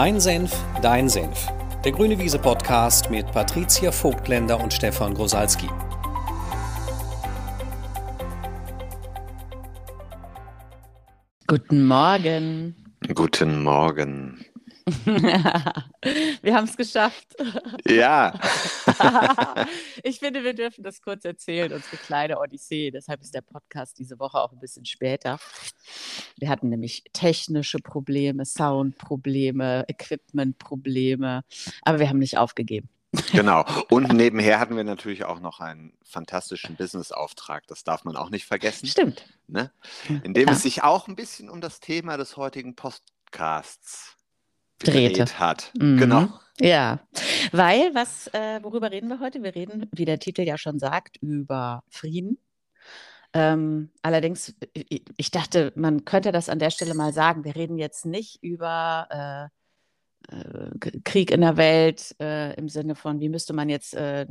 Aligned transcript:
Mein 0.00 0.20
Senf, 0.20 0.56
dein 0.80 1.08
Senf. 1.08 1.48
Der 1.84 1.90
Grüne 1.90 2.16
Wiese 2.20 2.38
Podcast 2.38 3.10
mit 3.10 3.26
Patricia 3.32 3.90
Vogtländer 3.90 4.60
und 4.60 4.72
Stefan 4.72 5.12
Grosalski. 5.12 5.66
Guten 11.48 11.84
Morgen. 11.84 12.76
Guten 13.12 13.60
Morgen. 13.64 14.44
wir 16.42 16.54
haben 16.54 16.64
es 16.64 16.76
geschafft. 16.76 17.34
Ja. 17.86 18.38
ich 20.02 20.18
finde, 20.18 20.44
wir 20.44 20.54
dürfen 20.54 20.82
das 20.82 21.00
kurz 21.02 21.24
erzählen, 21.24 21.72
unsere 21.72 21.96
kleine 21.96 22.38
Odyssee. 22.38 22.90
Deshalb 22.90 23.20
ist 23.22 23.34
der 23.34 23.42
Podcast 23.42 23.98
diese 23.98 24.18
Woche 24.18 24.38
auch 24.38 24.52
ein 24.52 24.60
bisschen 24.60 24.84
später. 24.84 25.38
Wir 26.38 26.48
hatten 26.48 26.68
nämlich 26.68 27.04
technische 27.12 27.78
Probleme, 27.78 28.44
Soundprobleme, 28.44 29.84
Equipmentprobleme, 29.88 31.44
aber 31.82 31.98
wir 31.98 32.08
haben 32.08 32.18
nicht 32.18 32.38
aufgegeben. 32.38 32.88
Genau. 33.32 33.64
Und 33.90 34.12
nebenher 34.12 34.60
hatten 34.60 34.76
wir 34.76 34.84
natürlich 34.84 35.24
auch 35.24 35.40
noch 35.40 35.60
einen 35.60 35.92
fantastischen 36.04 36.76
Business-Auftrag. 36.76 37.66
Das 37.66 37.84
darf 37.84 38.04
man 38.04 38.16
auch 38.16 38.30
nicht 38.30 38.44
vergessen. 38.44 38.86
Stimmt. 38.86 39.26
Ne? 39.46 39.70
In 40.22 40.34
dem 40.34 40.48
ja. 40.48 40.52
es 40.52 40.62
sich 40.62 40.82
auch 40.82 41.08
ein 41.08 41.16
bisschen 41.16 41.48
um 41.48 41.60
das 41.60 41.80
Thema 41.80 42.16
des 42.16 42.36
heutigen 42.36 42.76
Podcasts 42.76 44.17
gedreht 44.78 45.38
hat. 45.38 45.72
Mhm. 45.78 45.98
Genau. 45.98 46.28
Ja, 46.60 47.00
weil 47.52 47.94
was, 47.94 48.26
äh, 48.28 48.60
worüber 48.62 48.90
reden 48.90 49.08
wir 49.08 49.20
heute? 49.20 49.42
Wir 49.42 49.54
reden, 49.54 49.88
wie 49.92 50.04
der 50.04 50.18
Titel 50.18 50.42
ja 50.42 50.58
schon 50.58 50.78
sagt, 50.78 51.16
über 51.18 51.84
Frieden. 51.88 52.38
Ähm, 53.32 53.90
allerdings, 54.02 54.54
ich 54.72 55.30
dachte, 55.30 55.72
man 55.76 56.04
könnte 56.04 56.32
das 56.32 56.48
an 56.48 56.58
der 56.58 56.70
Stelle 56.70 56.94
mal 56.94 57.12
sagen. 57.12 57.44
Wir 57.44 57.54
reden 57.54 57.78
jetzt 57.78 58.06
nicht 58.06 58.42
über 58.42 59.50
äh, 60.30 60.34
äh, 60.34 61.00
Krieg 61.04 61.30
in 61.30 61.42
der 61.42 61.56
Welt 61.56 62.16
äh, 62.20 62.54
im 62.54 62.68
Sinne 62.68 62.94
von, 62.94 63.20
wie 63.20 63.28
müsste 63.28 63.52
man 63.52 63.68
jetzt 63.68 63.94
äh, 63.94 64.26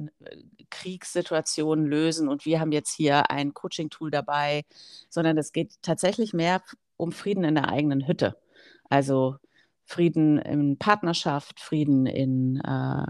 Kriegssituationen 0.69 1.85
lösen 1.85 2.27
und 2.27 2.45
wir 2.45 2.59
haben 2.59 2.71
jetzt 2.71 2.93
hier 2.93 3.31
ein 3.31 3.53
Coaching-Tool 3.53 4.11
dabei, 4.11 4.63
sondern 5.09 5.37
es 5.37 5.53
geht 5.53 5.81
tatsächlich 5.81 6.33
mehr 6.33 6.61
um 6.97 7.11
Frieden 7.11 7.43
in 7.43 7.55
der 7.55 7.69
eigenen 7.69 8.07
Hütte. 8.07 8.37
Also 8.89 9.37
Frieden 9.87 10.37
in 10.37 10.77
Partnerschaft, 10.77 11.61
Frieden 11.61 12.05
in 12.05 12.57
äh, 12.57 13.05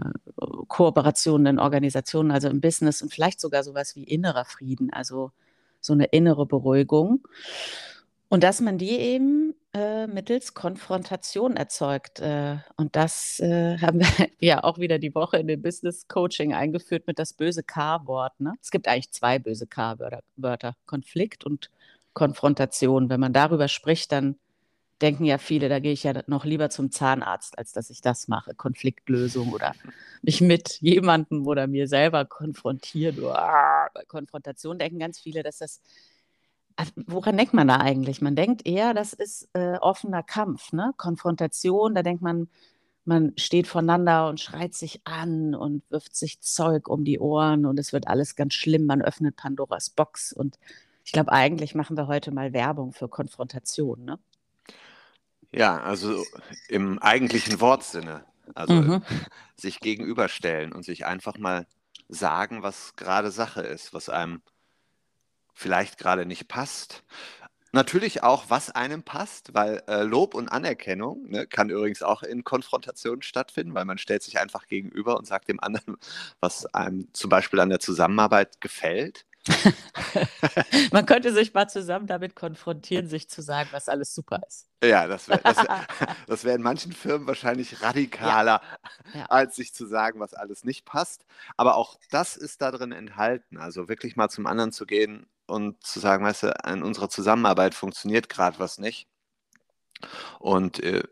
Kooperationen 0.68 1.46
in 1.46 1.58
Organisationen, 1.58 2.30
also 2.30 2.48
im 2.48 2.60
Business 2.60 3.02
und 3.02 3.12
vielleicht 3.12 3.40
sogar 3.40 3.64
sowas 3.64 3.96
wie 3.96 4.04
innerer 4.04 4.44
Frieden, 4.44 4.92
also 4.92 5.32
so 5.80 5.92
eine 5.92 6.04
innere 6.06 6.46
Beruhigung. 6.46 7.26
Und 8.28 8.44
dass 8.44 8.60
man 8.60 8.78
die 8.78 8.92
eben 8.92 9.54
äh, 9.74 10.06
mittels 10.06 10.54
Konfrontation 10.54 11.56
erzeugt. 11.56 12.20
Äh, 12.20 12.58
und 12.76 12.94
das 12.94 13.40
äh, 13.40 13.78
haben 13.82 13.98
wir 13.98 14.28
ja 14.38 14.62
auch 14.62 14.78
wieder 14.78 15.00
die 15.00 15.14
Woche 15.16 15.38
in 15.38 15.48
dem 15.48 15.60
Business 15.60 16.06
Coaching 16.06 16.54
eingeführt 16.54 17.08
mit 17.08 17.18
das 17.18 17.32
böse 17.32 17.64
K-Wort. 17.64 18.38
Ne? 18.38 18.54
Es 18.62 18.70
gibt 18.70 18.86
eigentlich 18.86 19.10
zwei 19.10 19.40
böse 19.40 19.66
K-Wörter, 19.66 20.76
Konflikt 20.86 21.44
und 21.44 21.70
Konfrontation. 22.12 23.08
Wenn 23.08 23.20
man 23.20 23.32
darüber 23.32 23.66
spricht, 23.66 24.12
dann 24.12 24.36
denken 25.00 25.24
ja 25.24 25.38
viele, 25.38 25.68
da 25.68 25.78
gehe 25.78 25.92
ich 25.92 26.02
ja 26.02 26.22
noch 26.26 26.44
lieber 26.44 26.70
zum 26.70 26.90
Zahnarzt, 26.90 27.58
als 27.58 27.72
dass 27.72 27.90
ich 27.90 28.00
das 28.00 28.28
mache, 28.28 28.54
Konfliktlösung 28.54 29.52
oder 29.52 29.74
mich 30.22 30.40
mit 30.40 30.80
jemandem 30.80 31.46
oder 31.46 31.66
mir 31.66 31.88
selber 31.88 32.24
konfrontieren. 32.24 33.20
Bei 33.22 34.04
Konfrontation 34.06 34.78
denken 34.78 34.98
ganz 34.98 35.18
viele, 35.20 35.42
dass 35.42 35.58
das, 35.58 35.80
also 36.76 36.92
woran 37.06 37.36
denkt 37.36 37.54
man 37.54 37.68
da 37.68 37.76
eigentlich? 37.76 38.20
Man 38.20 38.36
denkt 38.36 38.66
eher, 38.66 38.94
das 38.94 39.12
ist 39.12 39.48
äh, 39.52 39.76
offener 39.78 40.22
Kampf, 40.22 40.72
ne? 40.72 40.92
Konfrontation, 40.96 41.94
da 41.94 42.02
denkt 42.02 42.22
man, 42.22 42.48
man 43.04 43.32
steht 43.38 43.66
voneinander 43.66 44.28
und 44.28 44.40
schreit 44.40 44.74
sich 44.74 45.00
an 45.04 45.54
und 45.54 45.82
wirft 45.90 46.14
sich 46.14 46.40
Zeug 46.40 46.88
um 46.88 47.04
die 47.04 47.18
Ohren 47.18 47.66
und 47.66 47.78
es 47.78 47.92
wird 47.92 48.06
alles 48.06 48.36
ganz 48.36 48.54
schlimm. 48.54 48.84
Man 48.86 49.00
öffnet 49.02 49.36
Pandoras 49.36 49.90
Box 49.90 50.32
und 50.32 50.58
ich 51.04 51.12
glaube, 51.12 51.32
eigentlich 51.32 51.74
machen 51.74 51.96
wir 51.96 52.06
heute 52.06 52.32
mal 52.32 52.52
Werbung 52.52 52.92
für 52.92 53.08
Konfrontation, 53.08 54.04
ne? 54.04 54.18
Ja, 55.52 55.80
also 55.80 56.24
im 56.68 56.98
eigentlichen 56.98 57.60
Wortsinne. 57.60 58.24
Also 58.54 58.74
mhm. 58.74 59.02
sich 59.56 59.80
gegenüberstellen 59.80 60.72
und 60.72 60.84
sich 60.84 61.06
einfach 61.06 61.38
mal 61.38 61.66
sagen, 62.08 62.62
was 62.62 62.96
gerade 62.96 63.30
Sache 63.30 63.60
ist, 63.60 63.92
was 63.92 64.08
einem 64.08 64.42
vielleicht 65.54 65.98
gerade 65.98 66.24
nicht 66.24 66.48
passt. 66.48 67.02
Natürlich 67.72 68.22
auch, 68.22 68.44
was 68.48 68.70
einem 68.70 69.02
passt, 69.02 69.52
weil 69.52 69.82
äh, 69.88 70.02
Lob 70.02 70.34
und 70.34 70.48
Anerkennung 70.48 71.28
ne, 71.28 71.46
kann 71.46 71.68
übrigens 71.68 72.02
auch 72.02 72.22
in 72.22 72.42
Konfrontationen 72.42 73.20
stattfinden, 73.20 73.74
weil 73.74 73.84
man 73.84 73.98
stellt 73.98 74.22
sich 74.22 74.38
einfach 74.38 74.66
gegenüber 74.66 75.18
und 75.18 75.26
sagt 75.26 75.48
dem 75.48 75.60
anderen, 75.60 75.98
was 76.40 76.64
einem 76.74 77.08
zum 77.12 77.28
Beispiel 77.28 77.60
an 77.60 77.68
der 77.68 77.80
Zusammenarbeit 77.80 78.62
gefällt. 78.62 79.26
Man 80.92 81.06
könnte 81.06 81.32
sich 81.32 81.52
mal 81.54 81.68
zusammen 81.68 82.06
damit 82.06 82.34
konfrontieren, 82.36 83.08
sich 83.08 83.28
zu 83.28 83.42
sagen, 83.42 83.68
was 83.72 83.88
alles 83.88 84.14
super 84.14 84.40
ist. 84.46 84.68
Ja, 84.82 85.06
das 85.06 85.28
wäre 85.28 85.40
das 85.42 85.56
wär, 85.58 85.86
wär 86.44 86.54
in 86.54 86.62
manchen 86.62 86.92
Firmen 86.92 87.26
wahrscheinlich 87.26 87.82
radikaler, 87.82 88.60
ja. 88.62 88.78
Ja. 89.20 89.26
als 89.26 89.56
sich 89.56 89.74
zu 89.74 89.86
sagen, 89.86 90.20
was 90.20 90.34
alles 90.34 90.64
nicht 90.64 90.84
passt. 90.84 91.24
Aber 91.56 91.76
auch 91.76 91.98
das 92.10 92.36
ist 92.36 92.62
da 92.62 92.70
drin 92.70 92.92
enthalten. 92.92 93.58
Also 93.58 93.88
wirklich 93.88 94.16
mal 94.16 94.28
zum 94.28 94.46
anderen 94.46 94.72
zu 94.72 94.86
gehen 94.86 95.26
und 95.46 95.84
zu 95.84 96.00
sagen, 96.00 96.24
weißt 96.24 96.44
du, 96.44 96.54
in 96.66 96.82
unserer 96.82 97.08
Zusammenarbeit 97.08 97.74
funktioniert 97.74 98.28
gerade 98.28 98.58
was 98.58 98.78
nicht. 98.78 99.08
Und 100.38 100.82
äh, 100.82 101.02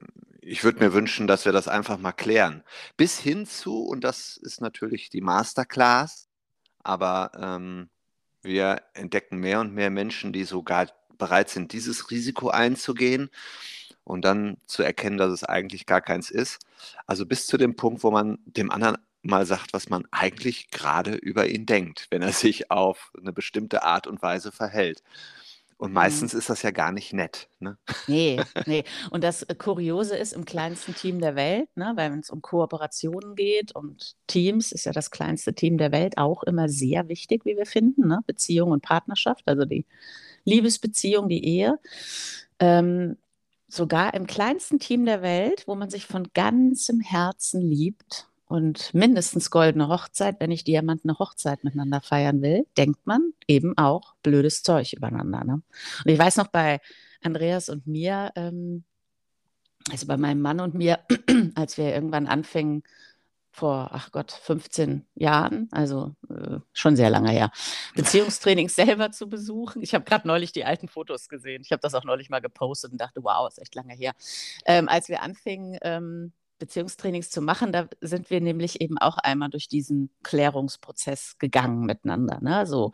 ich 0.40 0.62
würde 0.64 0.78
mir 0.78 0.92
wünschen, 0.92 1.26
dass 1.26 1.44
wir 1.44 1.52
das 1.52 1.68
einfach 1.68 1.98
mal 1.98 2.12
klären. 2.12 2.62
Bis 2.96 3.18
hin 3.18 3.46
zu, 3.46 3.82
und 3.84 4.04
das 4.04 4.36
ist 4.36 4.60
natürlich 4.60 5.10
die 5.10 5.20
Masterclass, 5.20 6.28
aber 6.84 7.32
ähm, 7.36 7.90
wir 8.46 8.82
entdecken 8.94 9.38
mehr 9.38 9.60
und 9.60 9.74
mehr 9.74 9.90
Menschen, 9.90 10.32
die 10.32 10.44
sogar 10.44 10.88
bereit 11.18 11.50
sind, 11.50 11.72
dieses 11.72 12.10
Risiko 12.10 12.48
einzugehen 12.48 13.30
und 14.04 14.24
dann 14.24 14.58
zu 14.66 14.82
erkennen, 14.82 15.18
dass 15.18 15.32
es 15.32 15.44
eigentlich 15.44 15.86
gar 15.86 16.00
keins 16.00 16.30
ist. 16.30 16.60
Also 17.06 17.26
bis 17.26 17.46
zu 17.46 17.56
dem 17.56 17.76
Punkt, 17.76 18.02
wo 18.02 18.10
man 18.10 18.38
dem 18.44 18.70
anderen 18.70 18.98
mal 19.22 19.44
sagt, 19.44 19.72
was 19.72 19.88
man 19.88 20.06
eigentlich 20.10 20.70
gerade 20.70 21.14
über 21.14 21.48
ihn 21.48 21.66
denkt, 21.66 22.06
wenn 22.10 22.22
er 22.22 22.32
sich 22.32 22.70
auf 22.70 23.12
eine 23.20 23.32
bestimmte 23.32 23.82
Art 23.82 24.06
und 24.06 24.22
Weise 24.22 24.52
verhält. 24.52 25.02
Und 25.78 25.90
mhm. 25.90 25.94
meistens 25.94 26.32
mhm. 26.32 26.38
ist 26.38 26.50
das 26.50 26.62
ja 26.62 26.70
gar 26.70 26.92
nicht 26.92 27.12
nett. 27.12 27.48
Ne? 27.60 27.76
Nee, 28.06 28.40
nee. 28.66 28.84
Und 29.10 29.24
das 29.24 29.42
äh, 29.42 29.54
Kuriose 29.54 30.16
ist 30.16 30.32
im 30.32 30.44
kleinsten 30.44 30.94
Team 30.94 31.20
der 31.20 31.36
Welt, 31.36 31.68
ne, 31.76 31.92
weil 31.96 32.12
wenn 32.12 32.20
es 32.20 32.30
um 32.30 32.42
Kooperationen 32.42 33.34
geht 33.34 33.74
und 33.74 34.16
Teams, 34.26 34.72
ist 34.72 34.86
ja 34.86 34.92
das 34.92 35.10
kleinste 35.10 35.54
Team 35.54 35.78
der 35.78 35.92
Welt 35.92 36.18
auch 36.18 36.42
immer 36.44 36.68
sehr 36.68 37.08
wichtig, 37.08 37.44
wie 37.44 37.56
wir 37.56 37.66
finden, 37.66 38.08
ne? 38.08 38.20
Beziehung 38.26 38.70
und 38.70 38.82
Partnerschaft, 38.82 39.42
also 39.46 39.64
die 39.64 39.84
Liebesbeziehung, 40.44 41.28
die 41.28 41.44
Ehe. 41.44 41.78
Ähm, 42.58 43.16
sogar 43.68 44.14
im 44.14 44.26
kleinsten 44.26 44.78
Team 44.78 45.04
der 45.04 45.22
Welt, 45.22 45.64
wo 45.66 45.74
man 45.74 45.90
sich 45.90 46.06
von 46.06 46.28
ganzem 46.32 47.00
Herzen 47.00 47.60
liebt, 47.60 48.28
und 48.46 48.94
mindestens 48.94 49.50
goldene 49.50 49.88
Hochzeit, 49.88 50.36
wenn 50.38 50.50
ich 50.50 50.64
Diamantene 50.64 51.18
Hochzeit 51.18 51.64
miteinander 51.64 52.00
feiern 52.00 52.42
will, 52.42 52.66
denkt 52.76 53.06
man 53.06 53.32
eben 53.48 53.76
auch 53.76 54.14
blödes 54.22 54.62
Zeug 54.62 54.92
übereinander. 54.92 55.44
Ne? 55.44 55.54
Und 55.54 56.10
ich 56.10 56.18
weiß 56.18 56.36
noch 56.36 56.48
bei 56.48 56.80
Andreas 57.22 57.68
und 57.68 57.86
mir, 57.86 58.32
ähm, 58.36 58.84
also 59.90 60.06
bei 60.06 60.16
meinem 60.16 60.40
Mann 60.40 60.60
und 60.60 60.74
mir, 60.74 61.00
als 61.56 61.76
wir 61.76 61.92
irgendwann 61.92 62.26
anfingen, 62.26 62.84
vor, 63.50 63.88
ach 63.92 64.12
Gott, 64.12 64.32
15 64.32 65.06
Jahren, 65.14 65.68
also 65.72 66.14
äh, 66.28 66.58
schon 66.74 66.94
sehr 66.94 67.08
lange 67.08 67.30
her, 67.30 67.50
Beziehungstrainings 67.94 68.74
selber 68.76 69.12
zu 69.12 69.30
besuchen. 69.30 69.82
Ich 69.82 69.94
habe 69.94 70.04
gerade 70.04 70.28
neulich 70.28 70.52
die 70.52 70.66
alten 70.66 70.88
Fotos 70.88 71.30
gesehen. 71.30 71.62
Ich 71.62 71.72
habe 71.72 71.80
das 71.80 71.94
auch 71.94 72.04
neulich 72.04 72.28
mal 72.28 72.42
gepostet 72.42 72.92
und 72.92 73.00
dachte, 73.00 73.24
wow, 73.24 73.48
ist 73.48 73.58
echt 73.58 73.74
lange 73.74 73.94
her. 73.94 74.12
Ähm, 74.66 74.90
als 74.90 75.08
wir 75.08 75.22
anfingen, 75.22 75.78
ähm, 75.80 76.32
Beziehungstrainings 76.58 77.30
zu 77.30 77.42
machen, 77.42 77.72
da 77.72 77.88
sind 78.00 78.30
wir 78.30 78.40
nämlich 78.40 78.80
eben 78.80 78.98
auch 78.98 79.18
einmal 79.18 79.50
durch 79.50 79.68
diesen 79.68 80.10
Klärungsprozess 80.22 81.36
gegangen 81.38 81.84
miteinander. 81.86 82.38
Ne? 82.40 82.66
So, 82.66 82.92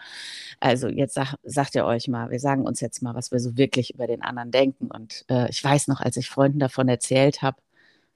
also 0.61 0.89
jetzt 0.89 1.15
sag, 1.15 1.35
sagt 1.43 1.75
ihr 1.75 1.85
euch 1.85 2.09
mal, 2.09 2.31
wir 2.31 2.41
sagen 2.41 2.67
uns 2.67 2.81
jetzt 2.81 3.03
mal, 3.03 3.15
was 3.15 3.31
wir 3.31 3.41
so 3.41 3.57
wirklich 3.57 3.95
über 3.95 4.07
den 4.07 4.23
anderen 4.23 4.51
denken. 4.51 4.91
Und 4.91 5.25
äh, 5.29 5.49
ich 5.51 5.63
weiß 5.63 5.89
noch, 5.89 6.01
als 6.01 6.17
ich 6.17 6.29
Freunden 6.29 6.59
davon 6.59 6.89
erzählt 6.89 7.43
habe, 7.43 7.59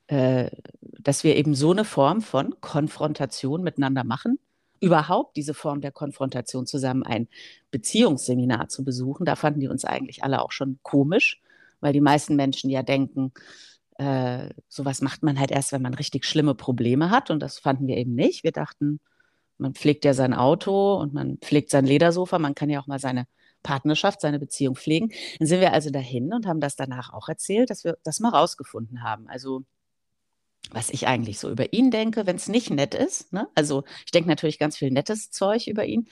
äh, 0.09 0.51
dass 0.81 1.25
wir 1.25 1.37
eben 1.37 1.55
so 1.55 1.71
eine 1.71 1.85
Form 1.85 2.21
von 2.23 2.61
Konfrontation 2.61 3.63
miteinander 3.63 4.05
machen, 4.05 4.39
überhaupt 4.81 5.37
diese 5.37 5.55
Form 5.55 5.81
der 5.81 5.93
Konfrontation 5.93 6.67
zusammen 6.67 7.03
ein 7.03 7.29
Beziehungsseminar 7.71 8.69
zu 8.69 8.85
besuchen, 8.85 9.25
da 9.25 9.37
fanden 9.37 9.61
die 9.61 9.69
uns 9.69 9.85
eigentlich 9.85 10.23
alle 10.23 10.43
auch 10.43 10.53
schon 10.53 10.79
komisch, 10.83 11.41
weil 11.81 11.93
die 11.93 12.01
meisten 12.01 12.37
Menschen 12.37 12.71
ja 12.71 12.83
denken, 12.83 13.33
äh, 13.99 14.51
sowas 14.69 15.01
macht 15.03 15.23
man 15.23 15.39
halt 15.39 15.51
erst, 15.51 15.73
wenn 15.73 15.83
man 15.83 15.95
richtig 15.95 16.25
schlimme 16.25 16.55
Probleme 16.55 17.11
hat. 17.11 17.31
Und 17.31 17.41
das 17.41 17.59
fanden 17.59 17.87
wir 17.87 17.97
eben 17.97 18.15
nicht. 18.15 18.45
Wir 18.45 18.53
dachten, 18.53 19.01
man 19.59 19.75
pflegt 19.75 20.05
ja 20.05 20.15
sein 20.15 20.35
Auto 20.35 20.97
und 20.97 21.15
man 21.15 21.39
pflegt 21.39 21.71
sein 21.71 21.87
Ledersofa. 21.87 22.39
Man 22.39 22.55
kann 22.55 22.71
ja 22.71 22.81
auch 22.81 22.87
mal 22.87 22.99
seine 22.99 23.27
Partnerschaft, 23.63 24.21
seine 24.21 24.39
Beziehung 24.39 24.77
pflegen. 24.77 25.11
Dann 25.39 25.49
sind 25.49 25.61
wir 25.61 25.73
also 25.73 25.91
dahin 25.91 26.33
und 26.33 26.47
haben 26.47 26.61
das 26.61 26.77
danach 26.77 27.13
auch 27.13 27.29
erzählt, 27.29 27.71
dass 27.71 27.85
wir 27.85 27.97
das 28.05 28.21
mal 28.21 28.31
rausgefunden 28.31 29.03
haben. 29.03 29.29
Also 29.29 29.65
was 30.71 30.91
ich 30.91 31.07
eigentlich 31.07 31.39
so 31.39 31.51
über 31.51 31.73
ihn 31.73 31.91
denke, 31.91 32.27
wenn 32.27 32.37
es 32.37 32.49
nicht 32.49 32.71
nett 32.71 32.95
ist. 32.95 33.33
Ne? 33.33 33.49
Also 33.55 33.85
ich 34.05 34.11
denke 34.11 34.29
natürlich 34.29 34.59
ganz 34.59 34.77
viel 34.77 34.91
nettes 34.91 35.31
Zeug 35.31 35.67
über 35.67 35.85
ihn 35.85 36.09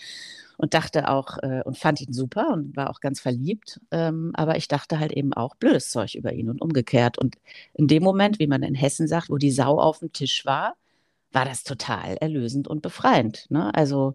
und 0.56 0.74
dachte 0.74 1.08
auch 1.08 1.38
äh, 1.42 1.62
und 1.64 1.78
fand 1.78 2.00
ihn 2.00 2.12
super 2.12 2.52
und 2.52 2.76
war 2.76 2.90
auch 2.90 3.00
ganz 3.00 3.20
verliebt. 3.20 3.80
Ähm, 3.90 4.32
aber 4.34 4.56
ich 4.56 4.68
dachte 4.68 4.98
halt 4.98 5.12
eben 5.12 5.32
auch 5.32 5.56
blödes 5.56 5.90
Zeug 5.90 6.14
über 6.14 6.32
ihn 6.32 6.48
und 6.48 6.60
umgekehrt. 6.62 7.18
Und 7.18 7.36
in 7.74 7.88
dem 7.88 8.02
Moment, 8.02 8.38
wie 8.38 8.46
man 8.46 8.62
in 8.62 8.74
Hessen 8.74 9.08
sagt, 9.08 9.30
wo 9.30 9.36
die 9.36 9.50
Sau 9.50 9.78
auf 9.78 9.98
dem 9.98 10.12
Tisch 10.12 10.44
war, 10.46 10.76
war 11.32 11.44
das 11.44 11.64
total 11.64 12.16
erlösend 12.18 12.68
und 12.68 12.82
befreiend. 12.82 13.46
Ne? 13.50 13.74
Also, 13.74 14.14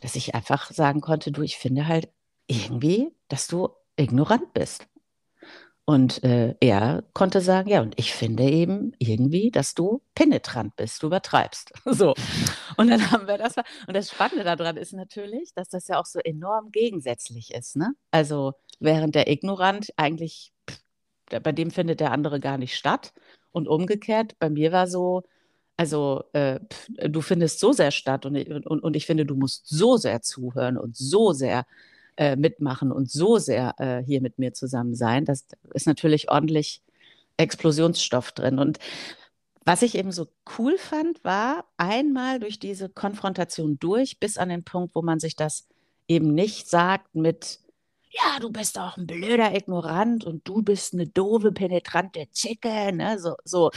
dass 0.00 0.16
ich 0.16 0.34
einfach 0.34 0.70
sagen 0.72 1.00
konnte, 1.00 1.30
du, 1.30 1.42
ich 1.42 1.56
finde 1.56 1.86
halt 1.86 2.08
irgendwie, 2.48 3.12
dass 3.28 3.46
du 3.46 3.70
ignorant 3.96 4.52
bist. 4.52 4.86
Und 5.88 6.24
äh, 6.24 6.56
er 6.58 7.04
konnte 7.12 7.40
sagen, 7.40 7.68
ja, 7.68 7.80
und 7.80 7.94
ich 7.96 8.12
finde 8.12 8.42
eben 8.42 8.90
irgendwie, 8.98 9.52
dass 9.52 9.72
du 9.76 10.02
penetrant 10.16 10.74
bist, 10.74 11.00
du 11.00 11.06
übertreibst. 11.06 11.72
so. 11.84 12.12
Und 12.76 12.90
dann 12.90 13.12
haben 13.12 13.28
wir 13.28 13.38
das. 13.38 13.54
Und 13.86 13.94
das 13.94 14.10
Spannende 14.10 14.42
daran 14.42 14.76
ist 14.76 14.92
natürlich, 14.92 15.54
dass 15.54 15.68
das 15.68 15.86
ja 15.86 16.00
auch 16.00 16.06
so 16.06 16.18
enorm 16.18 16.72
gegensätzlich 16.72 17.54
ist. 17.54 17.76
Ne? 17.76 17.94
Also 18.10 18.54
während 18.80 19.14
der 19.14 19.30
Ignorant 19.30 19.90
eigentlich, 19.96 20.52
bei 21.30 21.52
dem 21.52 21.70
findet 21.70 22.00
der 22.00 22.10
andere 22.10 22.40
gar 22.40 22.58
nicht 22.58 22.74
statt. 22.74 23.12
Und 23.52 23.68
umgekehrt, 23.68 24.36
bei 24.40 24.50
mir 24.50 24.72
war 24.72 24.88
so, 24.88 25.22
also 25.76 26.24
äh, 26.32 26.58
du 27.08 27.20
findest 27.20 27.60
so 27.60 27.70
sehr 27.70 27.92
statt 27.92 28.26
und, 28.26 28.36
und, 28.66 28.80
und 28.82 28.96
ich 28.96 29.06
finde, 29.06 29.24
du 29.24 29.36
musst 29.36 29.68
so 29.68 29.96
sehr 29.98 30.20
zuhören 30.20 30.78
und 30.78 30.96
so 30.96 31.32
sehr 31.32 31.64
äh, 32.16 32.36
mitmachen 32.36 32.92
und 32.92 33.10
so 33.10 33.38
sehr 33.38 33.74
äh, 33.78 34.02
hier 34.02 34.20
mit 34.20 34.38
mir 34.38 34.52
zusammen 34.52 34.94
sein. 34.94 35.24
Das 35.24 35.46
ist 35.74 35.86
natürlich 35.86 36.30
ordentlich 36.30 36.82
Explosionsstoff 37.36 38.32
drin. 38.32 38.58
Und 38.58 38.78
was 39.64 39.82
ich 39.82 39.96
eben 39.96 40.12
so 40.12 40.28
cool 40.58 40.78
fand, 40.78 41.22
war 41.24 41.64
einmal 41.76 42.38
durch 42.38 42.58
diese 42.58 42.88
Konfrontation 42.88 43.78
durch, 43.78 44.20
bis 44.20 44.38
an 44.38 44.48
den 44.48 44.64
Punkt, 44.64 44.94
wo 44.94 45.02
man 45.02 45.18
sich 45.18 45.36
das 45.36 45.66
eben 46.08 46.34
nicht 46.34 46.68
sagt 46.68 47.14
mit, 47.14 47.58
ja, 48.10 48.38
du 48.40 48.50
bist 48.50 48.78
auch 48.78 48.96
ein 48.96 49.06
blöder 49.06 49.54
Ignorant 49.54 50.24
und 50.24 50.46
du 50.48 50.62
bist 50.62 50.94
eine 50.94 51.06
doofe, 51.06 51.52
penetrante 51.52 52.28
Zicke, 52.30 52.92
ne? 52.92 53.18
So, 53.18 53.34
so. 53.44 53.70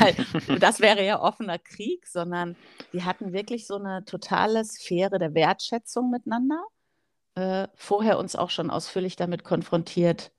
das 0.58 0.80
wäre 0.80 1.04
ja 1.04 1.20
offener 1.22 1.58
Krieg, 1.58 2.06
sondern 2.06 2.56
die 2.92 3.04
hatten 3.04 3.32
wirklich 3.32 3.66
so 3.66 3.76
eine 3.76 4.04
totale 4.04 4.64
Sphäre 4.64 5.18
der 5.18 5.34
Wertschätzung 5.34 6.10
miteinander 6.10 6.62
äh, 7.36 7.68
vorher 7.74 8.18
uns 8.18 8.34
auch 8.34 8.50
schon 8.50 8.70
ausführlich 8.70 9.16
damit 9.16 9.44
konfrontiert, 9.44 10.32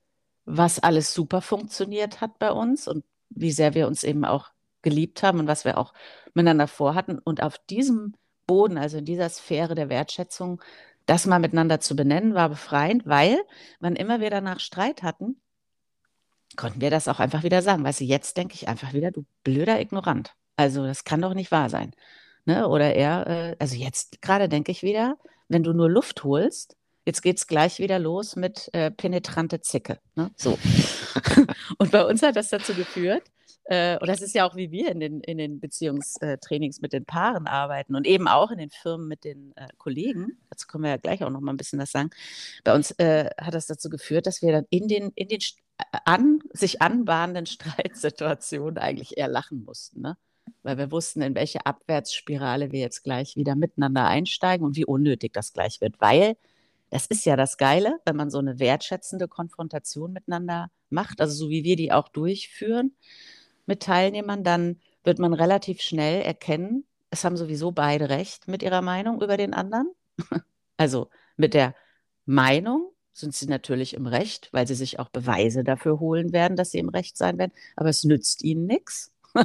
was 0.45 0.79
alles 0.79 1.13
super 1.13 1.41
funktioniert 1.41 2.21
hat 2.21 2.39
bei 2.39 2.51
uns 2.51 2.87
und 2.87 3.05
wie 3.29 3.51
sehr 3.51 3.73
wir 3.73 3.87
uns 3.87 4.03
eben 4.03 4.25
auch 4.25 4.49
geliebt 4.81 5.23
haben 5.23 5.39
und 5.39 5.47
was 5.47 5.65
wir 5.65 5.77
auch 5.77 5.93
miteinander 6.33 6.67
vorhatten. 6.67 7.19
Und 7.19 7.41
auf 7.41 7.57
diesem 7.69 8.15
Boden, 8.45 8.77
also 8.77 8.97
in 8.97 9.05
dieser 9.05 9.29
Sphäre 9.29 9.75
der 9.75 9.89
Wertschätzung, 9.89 10.61
das 11.05 11.25
mal 11.25 11.39
miteinander 11.39 11.79
zu 11.79 11.95
benennen, 11.95 12.33
war 12.33 12.49
befreiend, 12.49 13.05
weil 13.05 13.37
wann 13.79 13.95
immer 13.95 14.19
wir 14.19 14.29
danach 14.29 14.59
Streit 14.59 15.03
hatten, 15.03 15.39
konnten 16.55 16.81
wir 16.81 16.89
das 16.89 17.07
auch 17.07 17.19
einfach 17.19 17.43
wieder 17.43 17.61
sagen. 17.61 17.83
Weißt 17.83 18.01
du, 18.01 18.05
jetzt 18.05 18.37
denke 18.37 18.55
ich 18.55 18.67
einfach 18.67 18.93
wieder, 18.93 19.11
du 19.11 19.25
blöder 19.43 19.79
Ignorant. 19.79 20.33
Also 20.55 20.85
das 20.85 21.03
kann 21.03 21.21
doch 21.21 21.33
nicht 21.33 21.51
wahr 21.51 21.69
sein. 21.69 21.91
Ne? 22.45 22.67
Oder 22.67 22.95
er, 22.95 23.27
äh, 23.27 23.55
also 23.59 23.75
jetzt 23.75 24.21
gerade 24.21 24.49
denke 24.49 24.71
ich 24.71 24.81
wieder, 24.81 25.17
wenn 25.49 25.63
du 25.63 25.73
nur 25.73 25.89
Luft 25.89 26.23
holst, 26.23 26.75
Jetzt 27.07 27.21
geht 27.21 27.37
es 27.37 27.47
gleich 27.47 27.79
wieder 27.79 27.99
los 27.99 28.35
mit 28.35 28.69
äh, 28.73 28.91
penetrante 28.91 29.61
Zicke. 29.61 29.97
Ne? 30.15 30.29
So. 30.35 30.59
und 31.77 31.89
bei 31.89 32.03
uns 32.03 32.21
hat 32.21 32.35
das 32.35 32.49
dazu 32.49 32.73
geführt, 32.73 33.23
äh, 33.63 33.97
und 33.97 34.09
das 34.09 34.21
ist 34.21 34.35
ja 34.35 34.45
auch, 34.45 34.57
wie 34.57 34.71
wir 34.71 34.91
in 34.91 34.99
den, 34.99 35.21
in 35.21 35.37
den 35.37 35.61
Beziehungstrainings 35.61 36.81
mit 36.81 36.91
den 36.91 37.05
Paaren 37.05 37.47
arbeiten 37.47 37.95
und 37.95 38.05
eben 38.05 38.27
auch 38.27 38.51
in 38.51 38.57
den 38.57 38.71
Firmen 38.71 39.07
mit 39.07 39.23
den 39.23 39.55
äh, 39.55 39.69
Kollegen. 39.77 40.37
Dazu 40.49 40.67
können 40.67 40.83
wir 40.83 40.89
ja 40.89 40.97
gleich 40.97 41.23
auch 41.23 41.29
noch 41.29 41.39
mal 41.39 41.53
ein 41.53 41.57
bisschen 41.57 41.79
was 41.79 41.91
sagen. 41.91 42.09
Bei 42.65 42.75
uns 42.75 42.91
äh, 42.99 43.29
hat 43.39 43.53
das 43.53 43.67
dazu 43.67 43.87
geführt, 43.87 44.27
dass 44.27 44.41
wir 44.41 44.51
dann 44.51 44.65
in 44.69 44.89
den, 44.89 45.13
in 45.15 45.29
den 45.29 45.39
äh, 45.77 45.83
an, 46.03 46.39
sich 46.51 46.81
anbahnenden 46.81 47.45
Streitsituationen 47.45 48.79
eigentlich 48.79 49.17
eher 49.17 49.29
lachen 49.29 49.63
mussten. 49.63 50.01
Ne? 50.01 50.17
weil 50.63 50.77
wir 50.77 50.91
wussten, 50.91 51.21
in 51.21 51.35
welche 51.35 51.65
Abwärtsspirale 51.65 52.73
wir 52.73 52.81
jetzt 52.81 53.03
gleich 53.03 53.37
wieder 53.37 53.55
miteinander 53.55 54.07
einsteigen 54.07 54.65
und 54.65 54.75
wie 54.75 54.85
unnötig 54.85 55.31
das 55.31 55.53
gleich 55.53 55.79
wird, 55.79 55.99
weil 55.99 56.35
das 56.89 57.05
ist 57.07 57.25
ja 57.25 57.35
das 57.35 57.57
Geile, 57.57 57.99
wenn 58.05 58.15
man 58.15 58.29
so 58.29 58.39
eine 58.39 58.59
wertschätzende 58.59 59.27
Konfrontation 59.27 60.13
miteinander 60.13 60.69
macht, 60.89 61.21
also 61.21 61.33
so 61.33 61.49
wie 61.49 61.63
wir 61.63 61.75
die 61.75 61.91
auch 61.91 62.07
durchführen 62.09 62.95
mit 63.65 63.83
Teilnehmern, 63.83 64.43
dann 64.43 64.79
wird 65.03 65.19
man 65.19 65.33
relativ 65.33 65.81
schnell 65.81 66.21
erkennen, 66.21 66.85
es 67.09 67.23
haben 67.23 67.37
sowieso 67.37 67.71
beide 67.71 68.09
recht 68.09 68.47
mit 68.47 68.63
ihrer 68.63 68.81
Meinung 68.81 69.21
über 69.21 69.37
den 69.37 69.53
anderen. 69.53 69.91
Also 70.79 71.09
mit 71.37 71.55
der 71.55 71.73
Meinung 72.27 72.91
sind 73.11 73.33
sie 73.33 73.47
natürlich 73.47 73.95
im 73.95 74.05
Recht, 74.05 74.49
weil 74.53 74.67
sie 74.67 74.75
sich 74.75 74.99
auch 74.99 75.09
Beweise 75.09 75.63
dafür 75.63 75.99
holen 75.99 76.33
werden, 76.33 76.55
dass 76.55 76.69
sie 76.69 76.77
im 76.77 76.89
Recht 76.89 77.17
sein 77.17 77.39
werden, 77.39 77.51
aber 77.75 77.89
es 77.89 78.03
nützt 78.03 78.43
ihnen 78.43 78.67
nichts. 78.67 79.11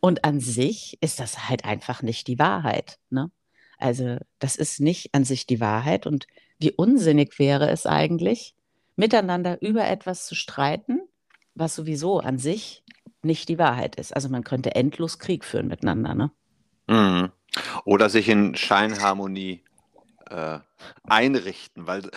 Und 0.00 0.24
an 0.24 0.38
sich 0.38 0.98
ist 1.00 1.18
das 1.18 1.48
halt 1.48 1.64
einfach 1.64 2.02
nicht 2.02 2.26
die 2.26 2.38
Wahrheit. 2.38 2.98
Ne? 3.08 3.30
Also 3.78 4.18
das 4.38 4.56
ist 4.56 4.80
nicht 4.80 5.14
an 5.14 5.24
sich 5.24 5.46
die 5.46 5.60
Wahrheit 5.60 6.06
und 6.06 6.26
wie 6.58 6.72
unsinnig 6.72 7.38
wäre 7.38 7.70
es 7.70 7.86
eigentlich, 7.86 8.54
miteinander 8.96 9.60
über 9.60 9.86
etwas 9.86 10.26
zu 10.26 10.34
streiten, 10.34 11.00
was 11.54 11.74
sowieso 11.74 12.20
an 12.20 12.38
sich 12.38 12.84
nicht 13.22 13.48
die 13.48 13.58
Wahrheit 13.58 13.96
ist. 13.96 14.14
Also 14.14 14.28
man 14.28 14.44
könnte 14.44 14.74
endlos 14.74 15.18
Krieg 15.18 15.44
führen 15.44 15.68
miteinander. 15.68 16.14
Ne? 16.14 16.30
Mhm. 16.86 17.32
Oder 17.84 18.10
sich 18.10 18.28
in 18.28 18.54
Scheinharmonie 18.54 19.64
äh, 20.30 20.58
einrichten, 21.04 21.86
weil 21.86 22.10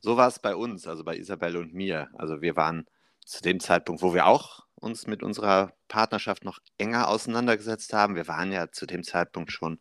so 0.00 0.16
war 0.16 0.28
es 0.28 0.38
bei 0.38 0.54
uns, 0.54 0.86
also 0.86 1.04
bei 1.04 1.16
Isabel 1.16 1.56
und 1.56 1.74
mir. 1.74 2.08
Also 2.14 2.42
wir 2.42 2.56
waren 2.56 2.86
zu 3.24 3.42
dem 3.42 3.60
Zeitpunkt, 3.60 4.02
wo 4.02 4.14
wir 4.14 4.26
auch 4.26 4.66
uns 4.74 5.06
mit 5.06 5.22
unserer 5.22 5.72
Partnerschaft 5.88 6.44
noch 6.44 6.58
enger 6.76 7.08
auseinandergesetzt 7.08 7.92
haben. 7.92 8.16
Wir 8.16 8.26
waren 8.26 8.52
ja 8.52 8.70
zu 8.72 8.84
dem 8.84 9.04
Zeitpunkt 9.04 9.52
schon 9.52 9.78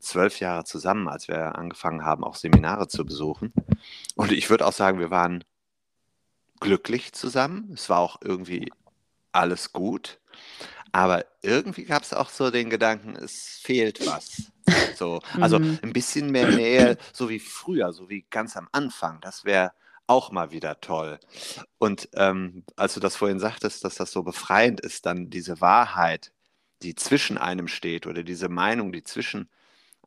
zwölf 0.00 0.40
Jahre 0.40 0.64
zusammen, 0.64 1.08
als 1.08 1.28
wir 1.28 1.56
angefangen 1.56 2.04
haben, 2.04 2.24
auch 2.24 2.34
Seminare 2.34 2.88
zu 2.88 3.04
besuchen. 3.04 3.52
Und 4.16 4.32
ich 4.32 4.50
würde 4.50 4.66
auch 4.66 4.72
sagen, 4.72 4.98
wir 4.98 5.10
waren 5.10 5.44
glücklich 6.60 7.12
zusammen. 7.12 7.70
Es 7.74 7.88
war 7.88 7.98
auch 7.98 8.18
irgendwie 8.22 8.70
alles 9.32 9.72
gut. 9.72 10.20
Aber 10.92 11.24
irgendwie 11.42 11.84
gab 11.84 12.02
es 12.02 12.12
auch 12.12 12.30
so 12.30 12.50
den 12.50 12.70
Gedanken, 12.70 13.16
es 13.16 13.60
fehlt 13.62 14.04
was. 14.06 14.50
So, 14.96 15.20
also 15.40 15.58
mhm. 15.58 15.78
ein 15.82 15.92
bisschen 15.92 16.30
mehr 16.30 16.48
Nähe, 16.48 16.98
so 17.12 17.28
wie 17.28 17.38
früher, 17.38 17.92
so 17.92 18.08
wie 18.08 18.26
ganz 18.28 18.56
am 18.56 18.68
Anfang. 18.72 19.20
Das 19.20 19.44
wäre 19.44 19.72
auch 20.06 20.32
mal 20.32 20.50
wieder 20.50 20.80
toll. 20.80 21.20
Und 21.78 22.08
ähm, 22.14 22.64
als 22.76 22.94
du 22.94 23.00
das 23.00 23.16
vorhin 23.16 23.38
sagtest, 23.38 23.84
dass 23.84 23.94
das 23.94 24.10
so 24.10 24.22
befreiend 24.22 24.80
ist, 24.80 25.06
dann 25.06 25.30
diese 25.30 25.60
Wahrheit, 25.60 26.32
die 26.82 26.94
zwischen 26.96 27.38
einem 27.38 27.68
steht 27.68 28.06
oder 28.06 28.22
diese 28.24 28.48
Meinung, 28.48 28.92
die 28.92 29.04
zwischen 29.04 29.48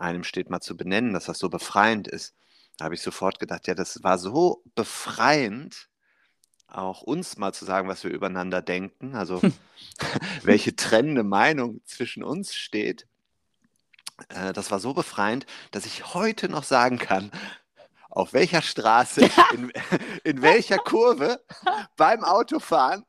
einem 0.03 0.23
steht, 0.23 0.49
mal 0.49 0.61
zu 0.61 0.77
benennen, 0.77 1.13
dass 1.13 1.25
das 1.25 1.39
so 1.39 1.49
befreiend 1.49 2.07
ist. 2.07 2.35
Da 2.77 2.85
habe 2.85 2.95
ich 2.95 3.01
sofort 3.01 3.39
gedacht, 3.39 3.67
ja, 3.67 3.75
das 3.75 4.03
war 4.03 4.17
so 4.17 4.63
befreiend, 4.75 5.89
auch 6.67 7.01
uns 7.01 7.37
mal 7.37 7.53
zu 7.53 7.65
sagen, 7.65 7.87
was 7.87 8.03
wir 8.03 8.11
übereinander 8.11 8.61
denken, 8.61 9.15
also 9.15 9.41
welche 10.43 10.75
trennende 10.75 11.23
Meinung 11.23 11.81
zwischen 11.85 12.23
uns 12.23 12.55
steht. 12.55 13.07
Äh, 14.29 14.53
das 14.53 14.71
war 14.71 14.79
so 14.79 14.93
befreiend, 14.93 15.45
dass 15.71 15.85
ich 15.85 16.13
heute 16.13 16.49
noch 16.49 16.63
sagen 16.63 16.97
kann, 16.97 17.31
auf 18.09 18.33
welcher 18.33 18.61
Straße, 18.61 19.29
in, 19.53 19.71
in 20.23 20.41
welcher 20.41 20.77
Kurve 20.77 21.43
beim 21.95 22.23
Autofahren 22.23 23.05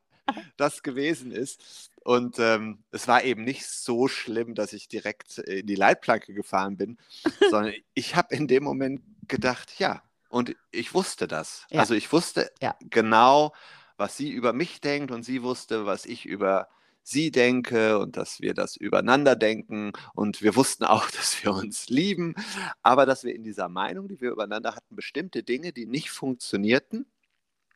das 0.57 0.81
gewesen 0.81 1.31
ist. 1.31 1.91
Und 2.05 2.37
ähm, 2.37 2.83
es 2.91 3.07
war 3.07 3.23
eben 3.23 3.43
nicht 3.43 3.65
so 3.65 4.07
schlimm, 4.07 4.53
dass 4.53 4.73
ich 4.73 4.87
direkt 4.87 5.39
in 5.39 5.65
die 5.65 5.73
Leitplanke 5.73 6.35
gefahren 6.35 6.77
bin, 6.77 6.99
sondern 7.49 7.73
ich 7.95 8.15
habe 8.15 8.35
in 8.35 8.47
dem 8.47 8.63
Moment 8.63 9.01
gedacht, 9.27 9.79
ja, 9.79 10.03
und 10.29 10.55
ich 10.69 10.93
wusste 10.93 11.27
das. 11.27 11.65
Ja. 11.71 11.79
Also 11.79 11.95
ich 11.95 12.13
wusste 12.13 12.51
ja. 12.61 12.75
genau, 12.91 13.53
was 13.97 14.17
sie 14.17 14.29
über 14.29 14.53
mich 14.53 14.81
denkt 14.81 15.09
und 15.09 15.23
sie 15.23 15.41
wusste, 15.41 15.87
was 15.87 16.05
ich 16.05 16.27
über 16.27 16.67
sie 17.01 17.31
denke 17.31 17.97
und 17.97 18.17
dass 18.17 18.39
wir 18.39 18.53
das 18.53 18.75
übereinander 18.75 19.35
denken 19.35 19.91
und 20.13 20.43
wir 20.43 20.55
wussten 20.55 20.83
auch, 20.83 21.09
dass 21.09 21.43
wir 21.43 21.53
uns 21.53 21.89
lieben, 21.89 22.35
aber 22.83 23.07
dass 23.07 23.23
wir 23.23 23.33
in 23.33 23.43
dieser 23.43 23.67
Meinung, 23.67 24.07
die 24.09 24.21
wir 24.21 24.29
übereinander 24.29 24.75
hatten, 24.75 24.95
bestimmte 24.95 25.41
Dinge, 25.41 25.73
die 25.73 25.87
nicht 25.87 26.11
funktionierten, 26.11 27.07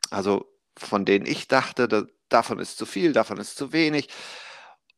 also 0.08 0.46
von 0.76 1.04
denen 1.04 1.26
ich 1.26 1.48
dachte, 1.48 1.88
davon 2.30 2.58
ist 2.58 2.78
zu 2.78 2.86
viel, 2.86 3.12
davon 3.12 3.38
ist 3.38 3.56
zu 3.56 3.72
wenig. 3.72 4.08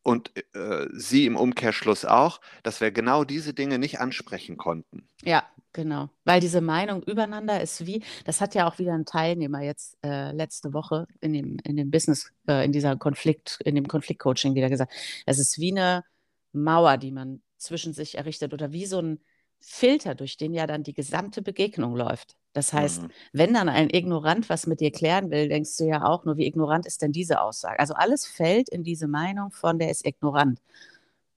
und 0.02 0.32
äh, 0.54 0.88
sie 0.92 1.26
im 1.26 1.36
Umkehrschluss 1.36 2.04
auch, 2.04 2.40
dass 2.62 2.80
wir 2.80 2.90
genau 2.90 3.24
diese 3.24 3.54
Dinge 3.54 3.78
nicht 3.78 4.00
ansprechen 4.00 4.56
konnten. 4.56 5.08
Ja, 5.22 5.44
genau. 5.72 6.10
Weil 6.24 6.40
diese 6.40 6.60
Meinung 6.60 7.02
übereinander 7.04 7.60
ist 7.60 7.86
wie, 7.86 8.02
das 8.24 8.40
hat 8.40 8.54
ja 8.54 8.66
auch 8.68 8.78
wieder 8.78 8.94
ein 8.94 9.06
Teilnehmer 9.06 9.62
jetzt 9.62 9.96
äh, 10.04 10.32
letzte 10.32 10.72
Woche 10.72 11.06
in 11.20 11.32
dem, 11.32 11.58
in 11.64 11.76
dem 11.76 11.90
Business, 11.90 12.32
äh, 12.48 12.64
in 12.64 12.72
dieser 12.72 12.96
Konflikt, 12.96 13.60
in 13.64 13.76
dem 13.76 13.86
Konfliktcoaching 13.86 14.54
wieder 14.54 14.68
gesagt. 14.68 14.92
Es 15.26 15.38
ist 15.38 15.58
wie 15.58 15.70
eine 15.70 16.04
Mauer, 16.52 16.96
die 16.98 17.12
man 17.12 17.40
zwischen 17.56 17.92
sich 17.94 18.18
errichtet 18.18 18.52
oder 18.52 18.72
wie 18.72 18.86
so 18.86 18.98
ein 19.00 19.20
Filter, 19.62 20.14
durch 20.14 20.36
den 20.36 20.52
ja 20.52 20.66
dann 20.66 20.82
die 20.82 20.92
gesamte 20.92 21.40
Begegnung 21.40 21.96
läuft. 21.96 22.36
Das 22.52 22.72
heißt, 22.72 23.02
mhm. 23.02 23.10
wenn 23.32 23.54
dann 23.54 23.68
ein 23.68 23.88
Ignorant 23.90 24.48
was 24.50 24.66
mit 24.66 24.80
dir 24.80 24.90
klären 24.90 25.30
will, 25.30 25.48
denkst 25.48 25.76
du 25.78 25.84
ja 25.84 26.04
auch 26.04 26.24
nur, 26.24 26.36
wie 26.36 26.46
ignorant 26.46 26.84
ist 26.86 27.00
denn 27.00 27.12
diese 27.12 27.40
Aussage? 27.40 27.78
Also 27.78 27.94
alles 27.94 28.26
fällt 28.26 28.68
in 28.68 28.82
diese 28.84 29.08
Meinung 29.08 29.50
von, 29.52 29.78
der 29.78 29.90
ist 29.90 30.06
ignorant. 30.06 30.60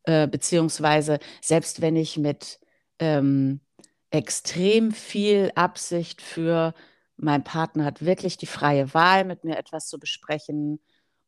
Äh, 0.04 0.28
beziehungsweise, 0.28 1.20
selbst 1.42 1.82
wenn 1.82 1.96
ich 1.96 2.18
mit 2.18 2.60
ähm, 3.00 3.62
extrem 4.12 4.92
viel 4.92 5.52
Absicht 5.56 6.22
für 6.22 6.74
mein 7.18 7.44
Partner 7.44 7.86
hat 7.86 8.04
wirklich 8.04 8.38
die 8.38 8.46
freie 8.46 8.94
Wahl, 8.94 9.24
mit 9.24 9.44
mir 9.46 9.58
etwas 9.58 9.88
zu 9.88 10.00
besprechen. 10.00 10.80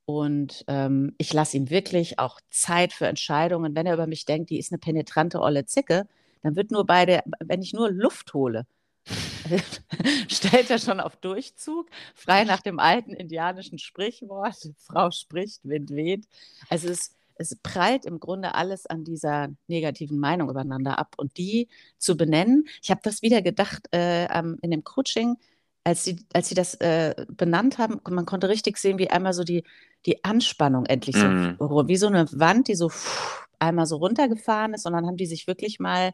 Und 0.05 0.65
ähm, 0.67 1.15
ich 1.17 1.33
lasse 1.33 1.57
ihm 1.57 1.69
wirklich 1.69 2.19
auch 2.19 2.39
Zeit 2.49 2.93
für 2.93 3.07
Entscheidungen. 3.07 3.75
Wenn 3.75 3.85
er 3.85 3.93
über 3.93 4.07
mich 4.07 4.25
denkt, 4.25 4.49
die 4.49 4.59
ist 4.59 4.71
eine 4.71 4.79
penetrante 4.79 5.39
olle 5.39 5.65
Zicke, 5.65 6.07
dann 6.47 6.55
wird 6.55 6.71
nur 6.71 6.85
beide, 6.85 7.23
wenn 7.39 7.61
ich 7.61 7.73
nur 7.73 7.91
Luft 7.91 8.33
hole, 8.33 8.65
stellt 10.29 10.69
er 10.69 10.79
schon 10.79 11.01
auf 11.01 11.17
Durchzug, 11.17 11.89
frei 12.15 12.45
nach 12.45 12.61
dem 12.61 12.79
alten 12.79 13.13
indianischen 13.13 13.79
Sprichwort, 13.79 14.55
Frau 14.77 15.11
spricht, 15.11 15.59
Wind 15.65 15.89
weht. 15.89 16.25
Also 16.69 16.87
es, 16.87 17.13
es 17.35 17.57
prallt 17.57 18.05
im 18.05 18.21
Grunde 18.21 18.55
alles 18.55 18.85
an 18.85 19.03
dieser 19.03 19.49
negativen 19.67 20.19
Meinung 20.19 20.49
übereinander 20.49 20.97
ab. 20.97 21.15
Und 21.17 21.37
die 21.37 21.67
zu 21.97 22.15
benennen, 22.15 22.65
ich 22.81 22.91
habe 22.91 23.01
das 23.03 23.21
wieder 23.21 23.41
gedacht 23.41 23.93
äh, 23.93 24.27
in 24.39 24.71
dem 24.71 24.85
Coaching, 24.85 25.35
als 25.83 26.05
sie, 26.05 26.25
als 26.31 26.47
sie 26.47 26.55
das 26.55 26.75
äh, 26.75 27.25
benannt 27.29 27.77
haben, 27.77 27.99
man 28.09 28.25
konnte 28.25 28.47
richtig 28.47 28.77
sehen, 28.77 28.99
wie 28.99 29.09
einmal 29.09 29.33
so 29.33 29.43
die, 29.43 29.65
die 30.05 30.23
Anspannung 30.23 30.85
endlich 30.85 31.17
so, 31.17 31.25
mhm. 31.25 31.57
wie 31.59 31.97
so 31.97 32.07
eine 32.07 32.25
Wand, 32.31 32.69
die 32.69 32.75
so 32.75 32.87
pff, 32.87 33.46
einmal 33.59 33.85
so 33.85 33.97
runtergefahren 33.97 34.73
ist 34.73 34.85
und 34.85 34.93
dann 34.93 35.05
haben 35.05 35.17
die 35.17 35.25
sich 35.25 35.47
wirklich 35.47 35.79
mal 35.79 36.13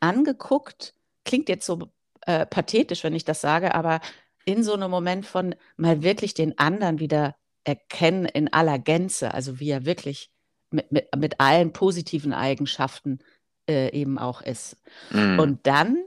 angeguckt. 0.00 0.94
Klingt 1.24 1.48
jetzt 1.48 1.66
so 1.66 1.90
äh, 2.22 2.46
pathetisch, 2.46 3.04
wenn 3.04 3.14
ich 3.14 3.24
das 3.24 3.40
sage, 3.40 3.74
aber 3.74 4.00
in 4.44 4.62
so 4.62 4.74
einem 4.74 4.90
Moment 4.90 5.26
von 5.26 5.54
mal 5.76 6.02
wirklich 6.02 6.34
den 6.34 6.58
anderen 6.58 6.98
wieder 6.98 7.36
erkennen 7.64 8.26
in 8.26 8.52
aller 8.52 8.78
Gänze, 8.78 9.32
also 9.32 9.58
wie 9.58 9.70
er 9.70 9.86
wirklich 9.86 10.30
mit, 10.70 10.92
mit, 10.92 11.08
mit 11.16 11.40
allen 11.40 11.72
positiven 11.72 12.32
Eigenschaften 12.32 13.20
äh, 13.68 13.90
eben 13.92 14.18
auch 14.18 14.42
ist. 14.42 14.76
Mhm. 15.10 15.38
Und 15.38 15.66
dann 15.66 16.04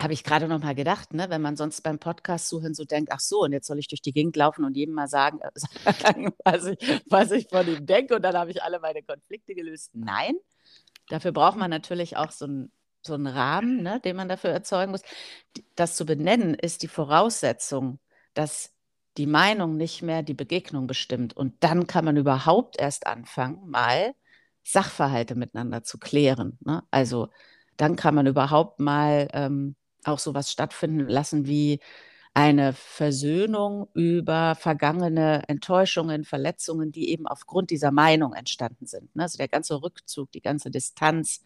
habe 0.00 0.12
ich 0.12 0.24
gerade 0.24 0.48
noch 0.48 0.60
mal 0.60 0.74
gedacht, 0.74 1.12
ne, 1.12 1.28
wenn 1.28 1.42
man 1.42 1.56
sonst 1.56 1.82
beim 1.82 1.98
Podcast 1.98 2.48
zuhören 2.48 2.74
so 2.74 2.84
denkt, 2.84 3.12
ach 3.12 3.20
so, 3.20 3.40
und 3.40 3.52
jetzt 3.52 3.66
soll 3.66 3.78
ich 3.78 3.88
durch 3.88 4.00
die 4.00 4.12
Gegend 4.12 4.34
laufen 4.36 4.64
und 4.64 4.76
jedem 4.76 4.94
mal 4.94 5.08
sagen, 5.08 5.40
äh, 5.40 5.50
was, 6.44 6.66
ich, 6.66 7.02
was 7.06 7.30
ich 7.30 7.48
von 7.48 7.68
ihm 7.68 7.84
denke 7.84 8.16
und 8.16 8.22
dann 8.22 8.34
habe 8.34 8.50
ich 8.50 8.62
alle 8.62 8.80
meine 8.80 9.02
Konflikte 9.02 9.54
gelöst. 9.54 9.90
Nein, 9.94 10.36
dafür 11.08 11.32
braucht 11.32 11.58
man 11.58 11.70
natürlich 11.70 12.16
auch 12.16 12.30
so 12.30 12.46
einen 12.46 12.72
so 13.02 13.14
Rahmen, 13.14 13.82
ne, 13.82 14.00
den 14.00 14.16
man 14.16 14.28
dafür 14.28 14.50
erzeugen 14.50 14.92
muss. 14.92 15.02
Das 15.74 15.96
zu 15.96 16.04
benennen 16.06 16.54
ist 16.54 16.82
die 16.82 16.88
Voraussetzung, 16.88 17.98
dass 18.34 18.72
die 19.16 19.26
Meinung 19.26 19.76
nicht 19.76 20.02
mehr 20.02 20.22
die 20.22 20.34
Begegnung 20.34 20.86
bestimmt. 20.86 21.36
Und 21.36 21.54
dann 21.60 21.86
kann 21.86 22.04
man 22.04 22.16
überhaupt 22.16 22.78
erst 22.78 23.06
anfangen, 23.06 23.68
mal 23.68 24.14
Sachverhalte 24.62 25.34
miteinander 25.34 25.82
zu 25.82 25.98
klären. 25.98 26.58
Ne? 26.60 26.82
Also 26.90 27.28
dann 27.76 27.96
kann 27.96 28.14
man 28.14 28.26
überhaupt 28.26 28.78
mal 28.80 29.28
ähm, 29.32 29.74
auch 30.04 30.18
sowas 30.18 30.50
stattfinden 30.50 31.08
lassen 31.08 31.46
wie 31.46 31.80
eine 32.32 32.72
Versöhnung 32.72 33.88
über 33.92 34.54
vergangene 34.54 35.42
Enttäuschungen, 35.48 36.24
Verletzungen, 36.24 36.92
die 36.92 37.10
eben 37.10 37.26
aufgrund 37.26 37.70
dieser 37.70 37.90
Meinung 37.90 38.34
entstanden 38.34 38.86
sind. 38.86 39.14
Ne? 39.16 39.24
Also 39.24 39.36
der 39.36 39.48
ganze 39.48 39.82
Rückzug, 39.82 40.30
die 40.30 40.40
ganze 40.40 40.70
Distanz, 40.70 41.42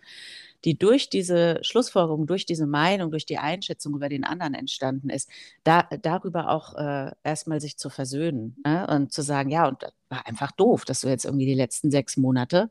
die 0.65 0.79
durch 0.79 1.09
diese 1.09 1.59
Schlussfolgerung, 1.63 2.27
durch 2.27 2.45
diese 2.45 2.67
Meinung, 2.67 3.11
durch 3.11 3.25
die 3.25 3.39
Einschätzung 3.39 3.95
über 3.95 4.11
den 4.11 4.25
anderen 4.25 4.53
entstanden 4.53 5.09
ist, 5.09 5.31
da, 5.63 5.89
darüber 6.03 6.51
auch 6.51 6.75
äh, 6.75 7.13
erstmal 7.23 7.63
sich 7.63 7.79
zu 7.79 7.89
versöhnen 7.89 8.57
ne? 8.65 8.87
und 8.87 9.11
zu 9.11 9.23
sagen, 9.23 9.51
ja, 9.51 9.67
und 9.67 9.83
das 9.83 9.93
war 10.11 10.27
einfach 10.27 10.53
doof, 10.53 10.85
dass 10.85 11.01
du 11.01 11.09
jetzt 11.09 11.25
irgendwie 11.25 11.47
die 11.47 11.55
letzten 11.55 11.91
sechs 11.91 12.19
Monate 12.19 12.71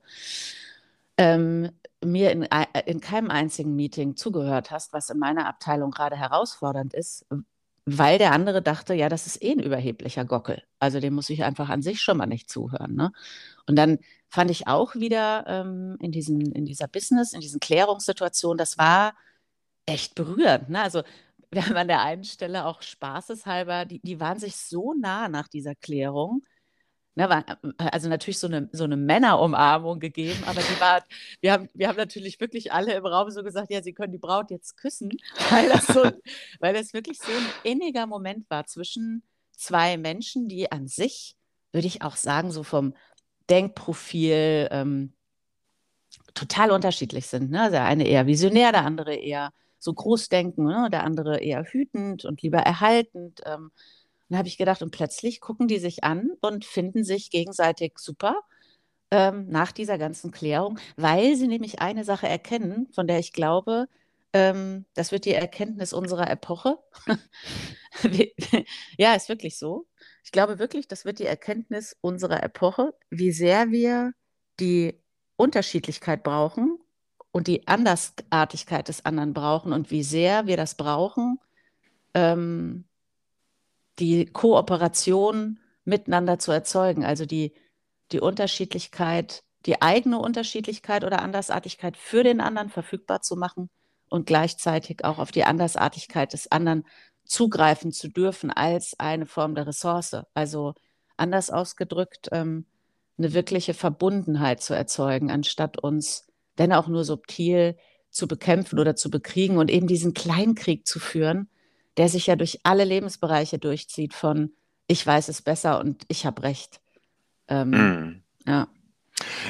ähm, 1.17 1.71
mir 2.05 2.31
in, 2.31 2.48
in 2.86 3.01
keinem 3.01 3.29
einzigen 3.31 3.75
Meeting 3.75 4.15
zugehört 4.15 4.72
hast, 4.72 4.93
was 4.93 5.10
in 5.10 5.19
meiner 5.19 5.48
Abteilung 5.48 5.91
gerade 5.91 6.15
herausfordernd 6.15 6.93
ist, 6.93 7.25
weil 7.86 8.17
der 8.17 8.31
andere 8.31 8.62
dachte, 8.62 8.93
ja, 8.93 9.10
das 9.10 9.27
ist 9.27 9.41
eh 9.43 9.51
ein 9.51 9.60
überheblicher 9.60 10.25
Gockel. 10.25 10.63
Also 10.79 11.00
dem 11.00 11.13
muss 11.13 11.29
ich 11.29 11.43
einfach 11.43 11.69
an 11.69 11.81
sich 11.81 12.01
schon 12.01 12.17
mal 12.17 12.25
nicht 12.27 12.50
zuhören. 12.50 12.95
Ne? 12.95 13.12
Und 13.67 13.75
dann 13.75 14.00
fand 14.29 14.51
ich 14.51 14.67
auch 14.67 14.95
wieder 14.95 15.45
ähm, 15.48 15.98
in, 16.00 16.12
diesen, 16.12 16.53
in 16.53 16.65
dieser 16.65 16.88
Business, 16.88 17.33
in 17.33 17.41
diesen 17.41 17.60
Klärungssituationen, 17.60 18.57
das 18.57 18.77
war 18.77 19.13
echt 19.86 20.15
berührend. 20.15 20.69
Ne? 20.69 20.81
Also 20.81 21.03
wir 21.51 21.65
haben 21.65 21.75
an 21.75 21.88
der 21.88 22.01
einen 22.01 22.24
Stelle 22.24 22.65
auch 22.65 22.81
spaßeshalber, 22.81 23.86
die, 23.86 24.00
die 24.00 24.19
waren 24.19 24.39
sich 24.39 24.55
so 24.55 24.93
nah 24.93 25.27
nach 25.27 25.48
dieser 25.48 25.75
Klärung, 25.75 26.41
Ne, 27.15 27.29
war, 27.29 27.46
äh, 27.48 27.89
also 27.91 28.10
natürlich 28.10 28.39
so 28.39 28.48
eine, 28.48 28.70
so 28.72 28.86
eine 28.86 28.98
Männerumarmung 28.98 30.00
gegeben, 30.00 30.43
aber 30.48 30.62
die 30.62 30.82
war, 30.82 31.03
wir 31.41 31.53
haben, 31.53 31.70
wir 31.75 31.88
haben 31.88 31.98
natürlich 31.98 32.39
wirklich 32.39 32.74
alle 32.74 32.93
im 32.93 33.05
Raum 33.05 33.29
so 33.29 33.43
gesagt, 33.43 33.72
ja, 33.72 33.84
sie 33.84 33.93
können 33.93 34.12
die 34.12 34.17
Braut 34.17 34.50
jetzt 34.50 34.77
küssen, 34.77 35.12
weil 35.51 35.70
das, 35.70 35.86
so, 35.86 36.12
weil 36.60 36.74
das 36.74 36.93
wirklich 36.93 37.20
so 37.20 37.32
ein 37.32 37.72
inniger 37.72 38.08
Moment 38.08 38.50
war 38.50 38.65
zwischen 38.65 39.22
zwei 39.55 39.98
Menschen, 39.98 40.48
die 40.48 40.72
an 40.72 40.88
sich, 40.88 41.36
würde 41.72 41.88
ich 41.88 42.01
auch 42.01 42.15
sagen, 42.15 42.51
so 42.51 42.63
vom 42.63 42.96
Denkprofil 43.50 44.70
ähm, 44.72 45.13
total 46.34 46.72
unterschiedlich 46.72 47.27
sind. 47.27 47.51
Ne? 47.51 47.70
Der 47.72 47.86
eine 47.86 48.08
eher 48.08 48.25
visionär, 48.25 48.72
der 48.72 48.86
andere 48.86 49.15
eher 49.15 49.51
so 49.79 49.93
großdenken, 49.93 50.65
ne? 50.65 50.89
der 50.91 51.03
andere 51.03 51.39
eher 51.39 51.63
hütend 51.63 52.25
und 52.25 52.41
lieber 52.41 52.60
erhaltend. 52.60 53.41
Ähm, 53.46 53.72
dann 54.33 54.39
habe 54.39 54.47
ich 54.47 54.57
gedacht, 54.57 54.81
und 54.81 54.89
plötzlich 54.89 55.41
gucken 55.41 55.67
die 55.67 55.77
sich 55.77 56.03
an 56.03 56.31
und 56.41 56.65
finden 56.65 57.03
sich 57.03 57.29
gegenseitig 57.29 57.99
super 57.99 58.41
ähm, 59.11 59.47
nach 59.47 59.71
dieser 59.71 59.99
ganzen 59.99 60.31
Klärung, 60.31 60.79
weil 60.97 61.35
sie 61.35 61.47
nämlich 61.47 61.81
eine 61.81 62.03
Sache 62.03 62.27
erkennen, 62.27 62.87
von 62.93 63.05
der 63.05 63.19
ich 63.19 63.31
glaube, 63.31 63.87
ähm, 64.33 64.85
das 64.95 65.11
wird 65.11 65.25
die 65.25 65.35
Erkenntnis 65.35 65.93
unserer 65.93 66.31
Epoche. 66.31 66.79
ja, 68.97 69.13
ist 69.13 69.29
wirklich 69.29 69.59
so. 69.59 69.85
Ich 70.23 70.31
glaube 70.31 70.57
wirklich, 70.57 70.87
das 70.87 71.05
wird 71.05 71.19
die 71.19 71.27
Erkenntnis 71.27 71.95
unserer 72.01 72.41
Epoche, 72.41 72.95
wie 73.11 73.31
sehr 73.31 73.69
wir 73.69 74.13
die 74.59 74.99
Unterschiedlichkeit 75.35 76.23
brauchen 76.23 76.79
und 77.31 77.45
die 77.45 77.67
Andersartigkeit 77.67 78.87
des 78.87 79.05
anderen 79.05 79.35
brauchen 79.35 79.73
und 79.73 79.91
wie 79.91 80.03
sehr 80.03 80.47
wir 80.47 80.57
das 80.57 80.73
brauchen, 80.75 81.39
ähm, 82.15 82.85
die 84.00 84.25
Kooperation 84.25 85.59
miteinander 85.85 86.39
zu 86.39 86.51
erzeugen, 86.51 87.05
also 87.05 87.25
die, 87.25 87.53
die 88.12 88.19
Unterschiedlichkeit, 88.19 89.43
die 89.65 89.81
eigene 89.81 90.19
Unterschiedlichkeit 90.19 91.03
oder 91.03 91.21
Andersartigkeit 91.21 91.97
für 91.97 92.23
den 92.23 92.41
anderen 92.41 92.69
verfügbar 92.69 93.21
zu 93.21 93.35
machen 93.35 93.69
und 94.09 94.25
gleichzeitig 94.25 95.03
auch 95.05 95.19
auf 95.19 95.31
die 95.31 95.43
Andersartigkeit 95.43 96.33
des 96.33 96.51
anderen 96.51 96.85
zugreifen 97.25 97.91
zu 97.91 98.09
dürfen 98.09 98.51
als 98.51 99.00
eine 99.00 99.25
Form 99.25 99.55
der 99.55 99.67
Ressource. 99.67 100.17
Also 100.33 100.73
anders 101.17 101.50
ausgedrückt, 101.50 102.29
ähm, 102.31 102.65
eine 103.17 103.33
wirkliche 103.33 103.73
Verbundenheit 103.73 104.62
zu 104.62 104.73
erzeugen, 104.73 105.31
anstatt 105.31 105.77
uns, 105.77 106.27
wenn 106.57 106.73
auch 106.73 106.88
nur 106.88 107.05
subtil, 107.05 107.77
zu 108.09 108.27
bekämpfen 108.27 108.77
oder 108.77 108.95
zu 108.95 109.09
bekriegen 109.09 109.57
und 109.57 109.71
eben 109.71 109.88
diesen 109.88 110.13
Kleinkrieg 110.13 110.85
zu 110.85 111.00
führen, 111.00 111.50
der 111.97 112.09
sich 112.09 112.27
ja 112.27 112.35
durch 112.35 112.59
alle 112.63 112.83
Lebensbereiche 112.83 113.59
durchzieht 113.59 114.13
von 114.13 114.53
ich 114.88 115.05
weiß 115.05 115.29
es 115.29 115.41
besser 115.41 115.79
und 115.79 116.03
ich 116.07 116.25
habe 116.25 116.43
recht. 116.43 116.81
Ähm, 117.47 117.69
mm. 117.69 118.23
Ja. 118.45 118.67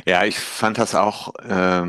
Ja, 0.06 0.26
ich 0.26 0.38
fand 0.40 0.78
das 0.78 0.94
auch 0.94 1.34
äh, 1.36 1.88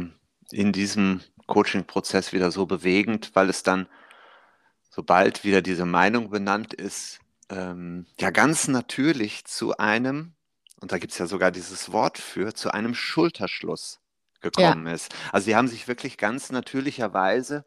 in 0.50 0.73
diesem 0.73 1.20
Coaching-Prozess 1.46 2.32
wieder 2.32 2.50
so 2.50 2.66
bewegend, 2.66 3.32
weil 3.34 3.50
es 3.50 3.62
dann, 3.62 3.87
sobald 4.88 5.44
wieder 5.44 5.61
diese 5.61 5.84
Meinung 5.84 6.30
benannt 6.30 6.73
ist, 6.73 7.20
ähm, 7.50 8.06
ja 8.18 8.30
ganz 8.30 8.68
natürlich 8.68 9.44
zu 9.44 9.76
einem, 9.76 10.34
und 10.80 10.92
da 10.92 10.99
gibt 10.99 11.12
es 11.12 11.18
ja 11.18 11.26
sogar 11.26 11.50
dieses 11.50 11.92
Wort 11.92 12.18
für, 12.18 12.54
zu 12.54 12.73
einem 12.73 12.94
Schulterschluss 12.94 14.00
gekommen 14.40 14.87
ja. 14.87 14.94
ist. 14.94 15.14
Also 15.32 15.46
sie 15.46 15.56
haben 15.56 15.68
sich 15.68 15.88
wirklich 15.88 16.16
ganz 16.16 16.50
natürlicherweise 16.50 17.64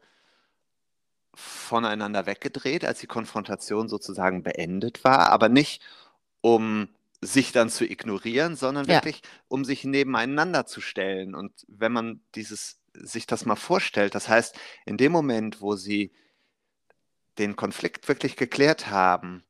voneinander 1.38 2.26
weggedreht, 2.26 2.84
als 2.84 2.98
die 2.98 3.06
Konfrontation 3.06 3.88
sozusagen 3.88 4.42
beendet 4.42 5.04
war, 5.04 5.30
aber 5.30 5.48
nicht 5.48 5.82
um 6.40 6.88
sich 7.20 7.52
dann 7.52 7.68
zu 7.68 7.84
ignorieren, 7.84 8.56
sondern 8.56 8.86
ja. 8.86 8.94
wirklich, 8.94 9.22
um 9.48 9.64
sich 9.64 9.84
nebeneinander 9.84 10.66
zu 10.66 10.80
stellen. 10.80 11.34
Und 11.34 11.52
wenn 11.68 11.92
man 11.92 12.20
dieses, 12.34 12.80
sich 12.92 13.26
das 13.26 13.44
mal 13.44 13.56
vorstellt, 13.56 14.14
das 14.14 14.28
heißt, 14.28 14.58
in 14.84 14.96
dem 14.96 15.12
Moment, 15.12 15.60
wo 15.60 15.76
sie 15.76 16.12
den 17.38 17.56
Konflikt 17.56 18.08
wirklich 18.08 18.36
geklärt 18.36 18.88
haben, 18.90 19.44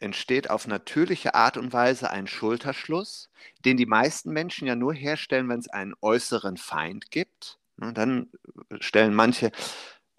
entsteht 0.00 0.50
auf 0.50 0.66
natürliche 0.66 1.34
Art 1.34 1.56
und 1.56 1.72
Weise 1.72 2.10
ein 2.10 2.26
Schulterschluss, 2.26 3.30
den 3.64 3.76
die 3.76 3.86
meisten 3.86 4.32
Menschen 4.32 4.66
ja 4.66 4.74
nur 4.74 4.92
herstellen, 4.92 5.48
wenn 5.48 5.60
es 5.60 5.68
einen 5.68 5.94
äußeren 6.00 6.56
Feind 6.56 7.10
gibt. 7.10 7.58
Und 7.76 7.98
dann 7.98 8.28
stellen 8.80 9.14
manche 9.14 9.50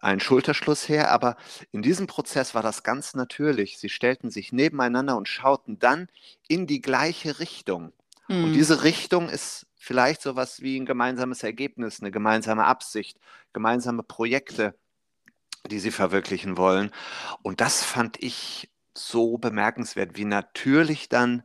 einen 0.06 0.20
Schulterschluss 0.20 0.88
her, 0.88 1.12
aber 1.12 1.36
in 1.72 1.82
diesem 1.82 2.06
Prozess 2.06 2.54
war 2.54 2.62
das 2.62 2.84
ganz 2.84 3.16
natürlich. 3.16 3.80
Sie 3.80 3.90
stellten 3.90 4.30
sich 4.30 4.54
nebeneinander 4.54 5.18
und 5.18 5.28
schauten 5.28 5.80
dann 5.80 6.08
in 6.48 6.68
die 6.68 6.80
gleiche 6.80 7.40
Richtung. 7.40 7.92
Mhm. 8.28 8.44
Und 8.44 8.46
hm. 8.46 8.54
diese 8.54 8.84
Richtung 8.84 9.30
ist 9.30 9.66
vielleicht 9.76 10.22
so 10.22 10.32
etwas 10.32 10.62
wie 10.62 10.80
ein 10.80 10.86
gemeinsames 10.86 11.42
Ergebnis, 11.42 12.02
eine 12.02 12.12
gemeinsame 12.12 12.66
Absicht, 12.66 13.20
gemeinsame 13.52 14.04
Projekte, 14.04 14.76
die 15.70 15.80
sie 15.80 15.92
verwirklichen 15.92 16.56
wollen. 16.56 16.92
Und 17.42 17.60
das 17.60 17.84
fand 17.84 18.22
ich 18.22 18.70
so 18.94 19.40
bemerkenswert, 19.40 20.18
wie 20.18 20.26
natürlich 20.26 21.10
dann 21.10 21.44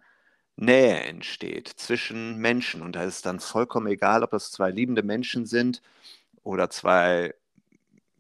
Nähe 0.57 1.01
entsteht 1.01 1.69
zwischen 1.69 2.37
Menschen. 2.37 2.83
Und 2.83 2.95
da 2.95 3.05
ist 3.05 3.25
dann 3.25 3.41
vollkommen 3.41 3.87
egal, 3.87 4.23
ob 4.23 4.35
es 4.35 4.51
zwei 4.51 4.71
liebende 4.71 5.03
Menschen 5.03 5.47
sind 5.47 5.81
oder 6.43 6.69
zwei 6.69 7.35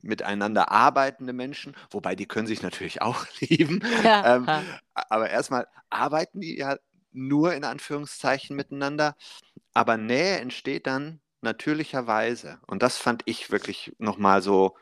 miteinander 0.02 0.70
arbeitende 0.70 1.32
Menschen, 1.32 1.76
wobei 1.90 2.14
die 2.14 2.26
können 2.26 2.46
sich 2.46 2.62
natürlich 2.62 3.02
auch 3.02 3.26
lieben. 3.40 3.82
Ja. 4.04 4.36
Ähm, 4.36 4.46
aber 4.94 5.30
erstmal 5.30 5.66
arbeiten 5.88 6.40
die 6.40 6.56
ja 6.58 6.76
nur 7.12 7.54
in 7.54 7.64
Anführungszeichen 7.64 8.54
miteinander, 8.54 9.16
aber 9.74 9.96
Nähe 9.96 10.38
entsteht 10.38 10.86
dann 10.86 11.20
natürlicherweise. 11.40 12.60
Und 12.66 12.82
das 12.82 12.98
fand 12.98 13.22
ich 13.24 13.50
wirklich 13.50 13.94
nochmal 13.98 14.42
so 14.42 14.76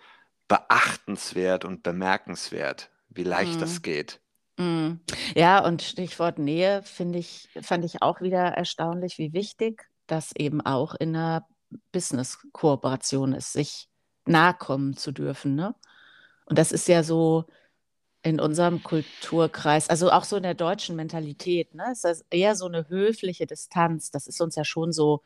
beachtenswert 0.49 1.65
und 1.65 1.83
bemerkenswert, 1.83 2.91
wie 3.09 3.23
leicht 3.23 3.57
mhm. 3.57 3.61
das 3.61 3.83
geht. 3.83 4.21
Mhm. 4.59 5.01
Ja, 5.35 5.65
und 5.65 5.83
Stichwort 5.83 6.39
Nähe 6.39 6.83
finde 6.83 7.19
ich, 7.19 7.49
fand 7.63 7.85
ich 7.85 8.03
auch 8.03 8.21
wieder 8.21 8.41
erstaunlich, 8.41 9.19
wie 9.19 9.33
wichtig 9.33 9.89
das 10.07 10.33
eben 10.37 10.61
auch 10.61 10.95
in 10.95 11.15
einer 11.15 11.47
Business-Kooperation 11.93 13.35
ist, 13.35 13.53
sich 13.53 13.89
nahe 14.29 14.55
kommen 14.55 14.97
zu 14.97 15.13
dürfen. 15.13 15.55
Ne? 15.55 15.75
Und 16.47 16.59
das 16.59 16.73
ist 16.73 16.89
ja 16.89 17.03
so 17.03 17.45
in 18.23 18.41
unserem 18.41 18.83
Kulturkreis, 18.83 19.89
also 19.89 20.11
auch 20.11 20.25
so 20.25 20.37
in 20.37 20.43
der 20.43 20.55
deutschen 20.55 20.97
Mentalität, 20.97 21.75
ne? 21.75 21.93
ist 21.93 22.05
das 22.05 22.25
eher 22.31 22.57
so 22.57 22.67
eine 22.67 22.89
höfliche 22.89 23.47
Distanz. 23.47 24.11
Das 24.11 24.27
ist 24.27 24.41
uns 24.41 24.57
ja 24.57 24.65
schon 24.65 24.93
so 24.93 25.23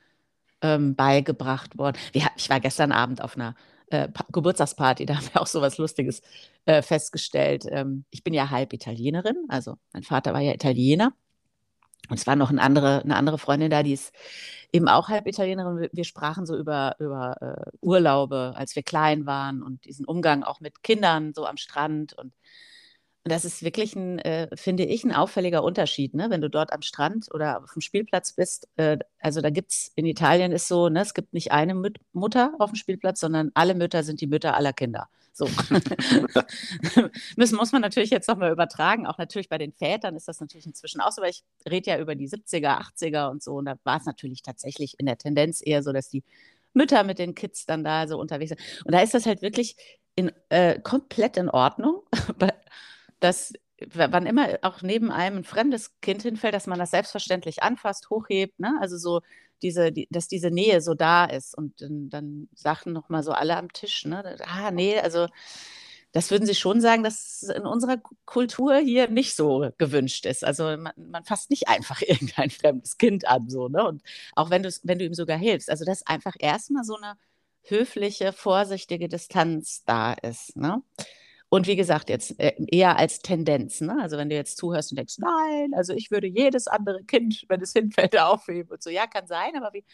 ähm, 0.61 0.95
beigebracht 0.95 1.79
worden. 1.79 1.97
Wir, 2.13 2.29
ich 2.37 2.51
war 2.51 2.61
gestern 2.61 2.93
Abend 2.93 3.23
auf 3.23 3.37
einer 3.37 3.57
äh, 3.91 4.09
Geburtstagsparty, 4.31 5.07
da 5.07 5.17
haben 5.17 5.29
wir 5.33 5.41
auch 5.43 5.47
so 5.47 5.61
was 5.61 5.79
Lustiges 5.79 6.23
äh, 6.67 6.83
festgestellt. 6.83 7.67
Ähm, 7.69 8.05
ich 8.11 8.25
bin 8.25 8.35
ja 8.35 8.51
halb 8.51 8.73
Italienerin, 8.73 9.37
also 9.49 9.77
mein 9.93 10.03
Vater 10.03 10.33
war 10.33 10.41
ja 10.41 10.55
Italiener. 10.55 11.13
Und 12.09 12.19
es 12.19 12.27
war 12.27 12.37
noch 12.37 12.51
eine 12.51 12.61
andere, 12.61 13.03
eine 13.03 13.17
andere 13.17 13.39
Freundin 13.39 13.71
da, 13.71 13.83
die 13.83 13.93
ist 13.93 14.13
eben 14.73 14.89
auch 14.89 15.09
halb 15.09 15.27
Italienerin. 15.27 15.89
Wir, 15.93 16.05
sprachen 16.05 16.47
so 16.47 16.57
über, 16.57 16.97
über 16.99 17.37
äh, 17.41 17.71
Urlaube, 17.81 18.55
als 18.57 18.75
wir 18.75 18.83
klein 18.83 19.27
waren 19.27 19.63
und 19.63 19.85
diesen 19.85 20.07
Umgang 20.07 20.43
auch 20.43 20.61
mit 20.61 20.83
Kindern 20.83 21.35
so 21.35 21.47
am 21.47 21.57
Strand 21.57 22.15
und 22.15 22.33
das 23.25 23.45
ist 23.45 23.63
wirklich 23.63 23.95
ein, 23.95 24.19
äh, 24.19 24.49
finde 24.57 24.85
ich, 24.85 25.05
ein 25.05 25.13
auffälliger 25.13 25.63
Unterschied, 25.63 26.15
ne? 26.15 26.29
wenn 26.31 26.41
du 26.41 26.51
dort 26.51 26.73
am 26.73 26.83
Strand 26.83 27.29
oder 27.33 27.63
auf 27.63 27.73
dem 27.73 27.81
Spielplatz 27.81 28.33
bist. 28.33 28.69
Äh, 28.77 28.99
also 29.21 29.41
da 29.41 29.51
gibt 29.51 29.73
es, 29.73 29.93
in 29.95 30.07
Italien 30.07 30.51
ist 30.51 30.67
so, 30.67 30.89
ne, 30.89 31.03
es 31.03 31.15
gibt 31.15 31.33
nicht 31.33 31.53
eine 31.53 31.75
Müt 31.75 31.99
Mutter 32.13 32.55
auf 32.59 32.73
dem 32.73 32.77
Spielplatz, 32.77 33.21
sondern 33.21 33.53
alle 33.55 33.75
Mütter 33.75 34.03
sind 34.03 34.21
die 34.21 34.27
Mütter 34.27 34.57
aller 34.57 34.73
Kinder. 34.73 35.09
So. 35.33 35.47
Müssen, 37.37 37.57
muss 37.57 37.73
man 37.73 37.81
natürlich 37.83 38.11
jetzt 38.11 38.29
nochmal 38.29 38.53
übertragen. 38.53 39.07
Auch 39.07 39.19
natürlich 39.19 39.49
bei 39.49 39.59
den 39.59 39.73
Vätern 39.73 40.15
ist 40.15 40.29
das 40.29 40.41
natürlich 40.41 40.67
inzwischen 40.67 41.01
auch 41.01 41.13
so, 41.13 41.23
weil 41.23 41.31
ich 41.31 41.43
rede 41.69 41.91
ja 41.91 41.99
über 41.99 42.15
die 42.15 42.29
70er, 42.29 42.81
80er 42.81 43.31
und 43.31 43.43
so. 43.43 43.55
Und 43.55 43.65
da 43.65 43.77
war 43.85 43.99
es 43.99 44.05
natürlich 44.05 44.43
tatsächlich 44.43 44.99
in 44.99 45.07
der 45.07 45.19
Tendenz 45.19 45.63
eher 45.65 45.83
so, 45.83 45.93
dass 45.93 46.09
die 46.09 46.23
Mütter 46.75 47.05
mit 47.05 47.19
den 47.19 47.35
Kids 47.35 47.67
dann 47.67 47.85
da 47.85 48.07
so 48.07 48.19
unterwegs 48.19 48.51
sind. 48.51 48.61
Und 48.85 48.93
da 48.93 49.01
ist 49.01 49.15
das 49.15 49.27
halt 49.27 49.43
wirklich 49.43 49.77
in, 50.15 50.33
äh, 50.51 50.79
komplett 50.81 51.37
in 51.37 51.49
Ordnung. 51.49 52.03
dass 53.21 53.53
wann 53.95 54.27
immer 54.27 54.59
auch 54.63 54.83
neben 54.83 55.11
einem 55.11 55.39
ein 55.39 55.45
fremdes 55.45 55.99
Kind 56.01 56.23
hinfällt, 56.23 56.55
dass 56.55 56.67
man 56.67 56.79
das 56.79 56.91
selbstverständlich 56.91 57.63
anfasst, 57.63 58.11
hochhebt, 58.11 58.59
ne? 58.61 58.77
Also 58.81 58.97
so 58.97 59.21
diese, 59.63 59.93
die, 59.93 60.09
dass 60.11 60.29
diese 60.29 60.51
Nähe 60.51 60.81
so 60.81 60.95
da 60.95 61.25
ist 61.25 61.57
und 61.57 61.81
dann, 61.81 62.09
dann 62.09 62.49
sagten 62.55 62.93
noch 62.93 63.09
mal 63.09 63.23
so 63.23 63.33
alle 63.33 63.57
am 63.57 63.73
Tisch, 63.73 64.05
ne? 64.05 64.37
Ah, 64.47 64.71
nee, 64.71 64.99
also 64.99 65.29
das 66.13 66.31
würden 66.31 66.47
Sie 66.47 66.55
schon 66.55 66.81
sagen, 66.81 67.03
dass 67.03 67.43
in 67.43 67.63
unserer 67.63 67.97
Kultur 68.27 68.77
hier 68.77 69.09
nicht 69.09 69.35
so 69.35 69.71
gewünscht 69.79 70.27
ist. 70.27 70.45
Also 70.45 70.65
man, 70.65 70.93
man 70.97 71.25
fasst 71.25 71.51
nicht 71.51 71.69
einfach 71.69 72.03
irgendein 72.07 72.51
fremdes 72.51 72.99
Kind 72.99 73.27
an, 73.27 73.49
so, 73.49 73.69
ne? 73.69 73.87
Und 73.87 74.03
auch 74.35 74.51
wenn 74.51 74.63
du, 74.63 74.71
wenn 74.83 74.99
du 74.99 75.07
ihm 75.07 75.15
sogar 75.15 75.39
hilfst. 75.39 75.71
Also 75.71 75.85
dass 75.85 76.07
einfach 76.07 76.35
erstmal 76.39 76.85
so 76.85 76.97
eine 76.97 77.17
höfliche, 77.63 78.33
vorsichtige 78.33 79.09
Distanz 79.09 79.85
da 79.85 80.13
ist, 80.13 80.57
ne? 80.57 80.83
Und 81.53 81.67
wie 81.67 81.77
gesagt, 81.77 82.09
jetzt 82.09 82.41
äh, 82.41 82.55
eher 82.69 82.97
als 82.97 83.19
Tendenz. 83.19 83.83
Ne? 83.83 83.99
Also 84.01 84.17
wenn 84.17 84.31
du 84.31 84.35
jetzt 84.35 84.57
zuhörst 84.57 84.91
und 84.91 84.97
denkst, 84.97 85.19
nein, 85.19 85.75
also 85.75 85.93
ich 85.93 86.11
würde 86.11 86.27
jedes 86.27 86.67
andere 86.67 87.05
Kind, 87.05 87.45
wenn 87.49 87.61
es 87.61 87.75
hinfällt, 87.75 88.19
aufheben 88.19 88.71
und 88.71 88.83
so. 88.83 88.89
Ja, 88.89 89.07
kann 89.07 89.27
sein, 89.27 89.55
aber 89.57 89.71
wie, 89.75 89.85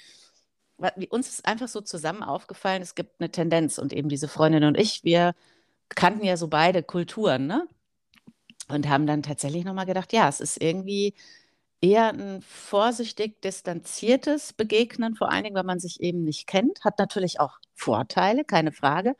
wie 0.94 1.08
uns 1.08 1.28
ist 1.28 1.48
einfach 1.48 1.66
so 1.66 1.80
zusammen 1.80 2.22
aufgefallen, 2.22 2.80
es 2.80 2.94
gibt 2.94 3.20
eine 3.20 3.32
Tendenz 3.32 3.78
und 3.78 3.92
eben 3.92 4.08
diese 4.08 4.28
Freundin 4.28 4.62
und 4.62 4.78
ich, 4.78 5.02
wir 5.02 5.34
kannten 5.88 6.24
ja 6.24 6.36
so 6.36 6.46
beide 6.46 6.84
Kulturen, 6.84 7.48
ne? 7.48 7.66
Und 8.68 8.88
haben 8.88 9.08
dann 9.08 9.24
tatsächlich 9.24 9.64
nochmal 9.64 9.86
gedacht, 9.86 10.12
ja, 10.12 10.28
es 10.28 10.38
ist 10.38 10.62
irgendwie 10.62 11.14
eher 11.80 12.10
ein 12.10 12.40
vorsichtig 12.40 13.42
distanziertes 13.42 14.52
Begegnen, 14.52 15.16
vor 15.16 15.32
allen 15.32 15.42
Dingen, 15.42 15.56
weil 15.56 15.64
man 15.64 15.80
sich 15.80 16.00
eben 16.02 16.22
nicht 16.22 16.46
kennt, 16.46 16.84
hat 16.84 17.00
natürlich 17.00 17.40
auch 17.40 17.58
Vorteile, 17.74 18.44
keine 18.44 18.70
Frage 18.70 19.16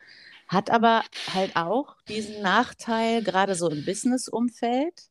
hat 0.49 0.71
aber 0.71 1.03
halt 1.31 1.55
auch 1.55 1.95
diesen 2.07 2.41
Nachteil, 2.41 3.23
gerade 3.23 3.53
so 3.55 3.69
im 3.69 3.85
Business-Umfeld, 3.85 5.09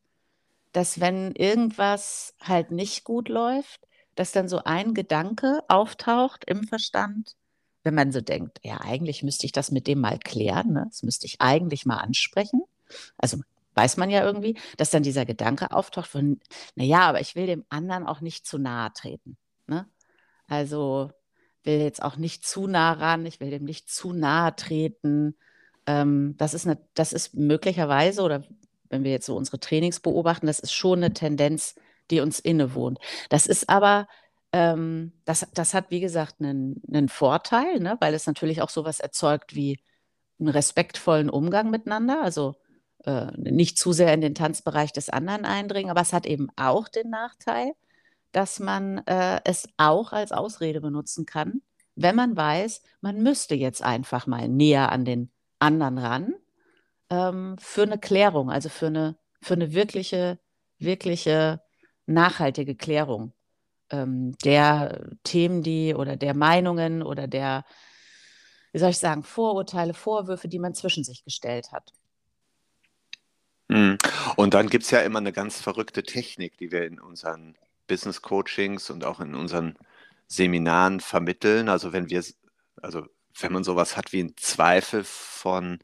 dass 0.72 1.00
wenn 1.00 1.32
irgendwas 1.32 2.34
halt 2.42 2.72
nicht 2.72 3.04
gut 3.04 3.28
läuft, 3.28 3.80
dass 4.16 4.32
dann 4.32 4.48
so 4.48 4.64
ein 4.64 4.94
Gedanke 4.94 5.62
auftaucht 5.68 6.44
im 6.46 6.64
Verstand, 6.64 7.36
wenn 7.84 7.94
man 7.94 8.10
so 8.10 8.20
denkt, 8.20 8.58
ja, 8.64 8.80
eigentlich 8.80 9.22
müsste 9.22 9.46
ich 9.46 9.52
das 9.52 9.70
mit 9.70 9.86
dem 9.86 10.00
mal 10.00 10.18
klären, 10.18 10.72
ne? 10.72 10.86
das 10.88 11.04
müsste 11.04 11.26
ich 11.26 11.40
eigentlich 11.40 11.86
mal 11.86 11.98
ansprechen. 11.98 12.62
Also 13.16 13.38
weiß 13.74 13.96
man 13.96 14.10
ja 14.10 14.24
irgendwie, 14.24 14.58
dass 14.76 14.90
dann 14.90 15.04
dieser 15.04 15.24
Gedanke 15.24 15.70
auftaucht 15.70 16.08
von, 16.08 16.40
naja, 16.74 17.02
aber 17.02 17.20
ich 17.20 17.36
will 17.36 17.46
dem 17.46 17.64
anderen 17.68 18.06
auch 18.06 18.20
nicht 18.20 18.44
zu 18.44 18.58
nahe 18.58 18.92
treten. 18.92 19.36
Ne? 19.68 19.86
Also 20.48 21.12
will 21.64 21.80
jetzt 21.80 22.02
auch 22.02 22.16
nicht 22.16 22.46
zu 22.46 22.66
nah 22.66 22.92
ran, 22.92 23.26
ich 23.26 23.40
will 23.40 23.50
dem 23.50 23.64
nicht 23.64 23.90
zu 23.90 24.12
nahe 24.12 24.54
treten. 24.56 25.36
Ähm, 25.86 26.34
das, 26.38 26.54
ist 26.54 26.66
eine, 26.66 26.78
das 26.94 27.12
ist 27.12 27.34
möglicherweise, 27.34 28.22
oder 28.22 28.44
wenn 28.90 29.04
wir 29.04 29.10
jetzt 29.10 29.26
so 29.26 29.36
unsere 29.36 29.60
Trainings 29.60 30.00
beobachten, 30.00 30.46
das 30.46 30.58
ist 30.58 30.72
schon 30.72 30.98
eine 30.98 31.12
Tendenz, 31.12 31.74
die 32.10 32.20
uns 32.20 32.40
innewohnt. 32.40 32.98
Das 33.28 33.46
ist 33.46 33.68
aber, 33.68 34.08
ähm, 34.52 35.12
das, 35.24 35.46
das 35.54 35.74
hat, 35.74 35.90
wie 35.90 36.00
gesagt, 36.00 36.36
einen, 36.40 36.80
einen 36.92 37.08
Vorteil, 37.08 37.80
ne? 37.80 37.96
weil 38.00 38.14
es 38.14 38.26
natürlich 38.26 38.62
auch 38.62 38.70
sowas 38.70 39.00
erzeugt 39.00 39.54
wie 39.54 39.78
einen 40.40 40.48
respektvollen 40.48 41.28
Umgang 41.28 41.70
miteinander, 41.70 42.22
also 42.22 42.54
äh, 43.04 43.26
nicht 43.36 43.78
zu 43.78 43.92
sehr 43.92 44.14
in 44.14 44.20
den 44.20 44.34
Tanzbereich 44.34 44.92
des 44.92 45.10
anderen 45.10 45.44
eindringen, 45.44 45.90
aber 45.90 46.00
es 46.00 46.12
hat 46.12 46.26
eben 46.26 46.48
auch 46.56 46.88
den 46.88 47.10
Nachteil, 47.10 47.72
dass 48.32 48.60
man 48.60 48.98
äh, 49.06 49.40
es 49.44 49.68
auch 49.76 50.12
als 50.12 50.32
Ausrede 50.32 50.80
benutzen 50.80 51.26
kann, 51.26 51.62
wenn 51.94 52.14
man 52.14 52.36
weiß, 52.36 52.82
man 53.00 53.22
müsste 53.22 53.54
jetzt 53.54 53.82
einfach 53.82 54.26
mal 54.26 54.48
näher 54.48 54.92
an 54.92 55.04
den 55.04 55.30
anderen 55.58 55.98
ran 55.98 56.34
ähm, 57.10 57.56
für 57.58 57.82
eine 57.82 57.98
Klärung, 57.98 58.50
also 58.50 58.68
für 58.68 58.86
eine, 58.86 59.18
für 59.40 59.54
eine 59.54 59.72
wirkliche, 59.72 60.38
wirkliche 60.78 61.60
nachhaltige 62.06 62.76
Klärung 62.76 63.32
ähm, 63.90 64.36
der 64.44 65.10
Themen, 65.24 65.62
die 65.62 65.94
oder 65.94 66.16
der 66.16 66.34
Meinungen 66.34 67.02
oder 67.02 67.26
der, 67.26 67.64
wie 68.72 68.78
soll 68.78 68.90
ich 68.90 68.98
sagen, 68.98 69.22
Vorurteile, 69.22 69.94
Vorwürfe, 69.94 70.48
die 70.48 70.58
man 70.58 70.74
zwischen 70.74 71.04
sich 71.04 71.24
gestellt 71.24 71.72
hat. 71.72 71.92
Mhm. 73.68 73.98
Und 74.36 74.54
dann 74.54 74.68
gibt 74.68 74.84
es 74.84 74.90
ja 74.90 75.00
immer 75.00 75.18
eine 75.18 75.32
ganz 75.32 75.60
verrückte 75.60 76.02
Technik, 76.02 76.56
die 76.58 76.70
wir 76.70 76.86
in 76.86 77.00
unseren 77.00 77.56
Business 77.88 78.22
Coachings 78.22 78.90
und 78.90 79.04
auch 79.04 79.20
in 79.20 79.34
unseren 79.34 79.76
Seminaren 80.28 81.00
vermitteln. 81.00 81.68
Also 81.68 81.92
wenn 81.92 82.10
wir, 82.10 82.22
also 82.82 83.06
wenn 83.40 83.52
man 83.52 83.64
sowas 83.64 83.96
hat 83.96 84.12
wie 84.12 84.20
einen 84.20 84.36
Zweifel 84.36 85.02
von 85.04 85.80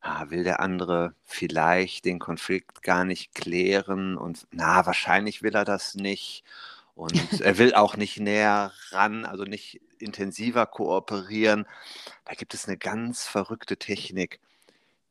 ah, 0.00 0.30
will 0.30 0.44
der 0.44 0.60
andere 0.60 1.14
vielleicht 1.24 2.04
den 2.04 2.18
Konflikt 2.18 2.82
gar 2.82 3.04
nicht 3.04 3.34
klären 3.34 4.16
und 4.16 4.46
na, 4.50 4.86
wahrscheinlich 4.86 5.42
will 5.42 5.54
er 5.54 5.64
das 5.64 5.94
nicht. 5.94 6.44
Und 6.94 7.12
er 7.40 7.58
will 7.58 7.74
auch 7.74 7.96
nicht 7.96 8.18
näher 8.18 8.72
ran, 8.90 9.24
also 9.24 9.44
nicht 9.44 9.80
intensiver 9.98 10.66
kooperieren. 10.66 11.66
Da 12.24 12.34
gibt 12.34 12.54
es 12.54 12.66
eine 12.66 12.78
ganz 12.78 13.26
verrückte 13.26 13.76
Technik, 13.76 14.40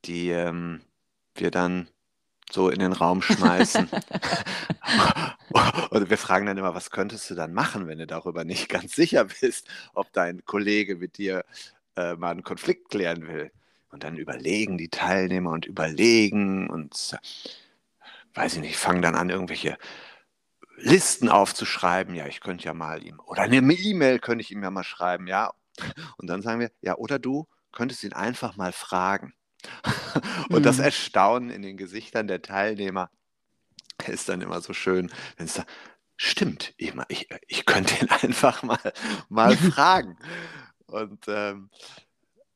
die 0.05 0.29
ähm, 0.29 0.81
wir 1.35 1.51
dann 1.51 1.89
so 2.51 2.69
in 2.69 2.79
den 2.79 2.93
Raum 2.93 3.21
schmeißen. 3.21 3.89
und 5.89 6.09
wir 6.09 6.17
fragen 6.17 6.45
dann 6.45 6.57
immer, 6.57 6.73
was 6.73 6.91
könntest 6.91 7.29
du 7.29 7.35
dann 7.35 7.53
machen, 7.53 7.87
wenn 7.87 7.99
du 7.99 8.07
darüber 8.07 8.43
nicht 8.43 8.69
ganz 8.69 8.95
sicher 8.95 9.25
bist, 9.25 9.67
ob 9.93 10.11
dein 10.13 10.45
Kollege 10.45 10.95
mit 10.95 11.17
dir 11.17 11.43
äh, 11.95 12.15
mal 12.15 12.31
einen 12.31 12.43
Konflikt 12.43 12.89
klären 12.89 13.27
will. 13.27 13.51
Und 13.89 14.03
dann 14.03 14.17
überlegen 14.17 14.77
die 14.77 14.89
Teilnehmer 14.89 15.51
und 15.51 15.65
überlegen 15.65 16.69
und 16.69 17.17
weiß 18.33 18.55
ich 18.55 18.61
nicht, 18.61 18.77
fangen 18.77 19.01
dann 19.01 19.15
an, 19.15 19.29
irgendwelche 19.29 19.77
Listen 20.75 21.29
aufzuschreiben. 21.29 22.13
Ja, 22.13 22.27
ich 22.27 22.41
könnte 22.41 22.65
ja 22.65 22.73
mal 22.73 23.03
ihm, 23.03 23.19
oder 23.25 23.43
eine 23.43 23.57
E-Mail 23.57 24.19
könnte 24.19 24.43
ich 24.43 24.51
ihm 24.51 24.61
ja 24.61 24.71
mal 24.71 24.83
schreiben, 24.83 25.27
ja. 25.27 25.53
Und 26.17 26.27
dann 26.27 26.41
sagen 26.41 26.59
wir, 26.59 26.71
ja, 26.81 26.95
oder 26.95 27.19
du 27.19 27.47
könntest 27.71 28.03
ihn 28.03 28.13
einfach 28.13 28.57
mal 28.57 28.71
fragen. 28.71 29.33
Und 30.49 30.65
das 30.65 30.77
mhm. 30.77 30.85
Erstaunen 30.85 31.49
in 31.49 31.61
den 31.61 31.77
Gesichtern 31.77 32.27
der 32.27 32.41
Teilnehmer 32.41 33.09
ist 34.07 34.29
dann 34.29 34.41
immer 34.41 34.61
so 34.61 34.73
schön, 34.73 35.11
wenn 35.37 35.47
es 35.47 35.55
da, 35.55 35.65
stimmt, 36.15 36.73
ich, 36.77 36.93
ich 37.47 37.65
könnte 37.65 37.95
ihn 38.01 38.09
einfach 38.21 38.63
mal, 38.63 38.93
mal 39.29 39.55
fragen. 39.57 40.17
Und 40.87 41.25
ähm, 41.27 41.69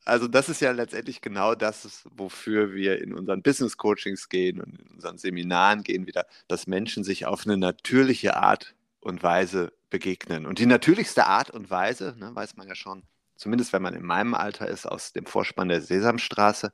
also 0.05 0.27
das 0.27 0.49
ist 0.49 0.61
ja 0.61 0.71
letztendlich 0.71 1.21
genau 1.21 1.53
das, 1.53 2.07
wofür 2.15 2.73
wir 2.73 3.01
in 3.01 3.13
unseren 3.13 3.43
Business 3.43 3.77
Coachings 3.77 4.29
gehen 4.29 4.59
und 4.59 4.79
in 4.79 4.87
unseren 4.87 5.17
Seminaren 5.17 5.83
gehen 5.83 6.07
wieder, 6.07 6.25
dass 6.47 6.67
Menschen 6.67 7.03
sich 7.03 7.25
auf 7.25 7.45
eine 7.45 7.57
natürliche 7.57 8.35
Art 8.35 8.73
und 8.99 9.21
Weise 9.21 9.73
begegnen. 9.89 10.45
Und 10.45 10.59
die 10.59 10.65
natürlichste 10.65 11.27
Art 11.27 11.51
und 11.51 11.69
Weise, 11.69 12.15
ne, 12.17 12.33
weiß 12.33 12.55
man 12.55 12.67
ja 12.67 12.75
schon, 12.75 13.03
zumindest 13.41 13.73
wenn 13.73 13.81
man 13.81 13.95
in 13.95 14.05
meinem 14.05 14.35
Alter 14.35 14.67
ist, 14.67 14.85
aus 14.85 15.13
dem 15.13 15.25
Vorspann 15.25 15.67
der 15.67 15.81
Sesamstraße, 15.81 16.71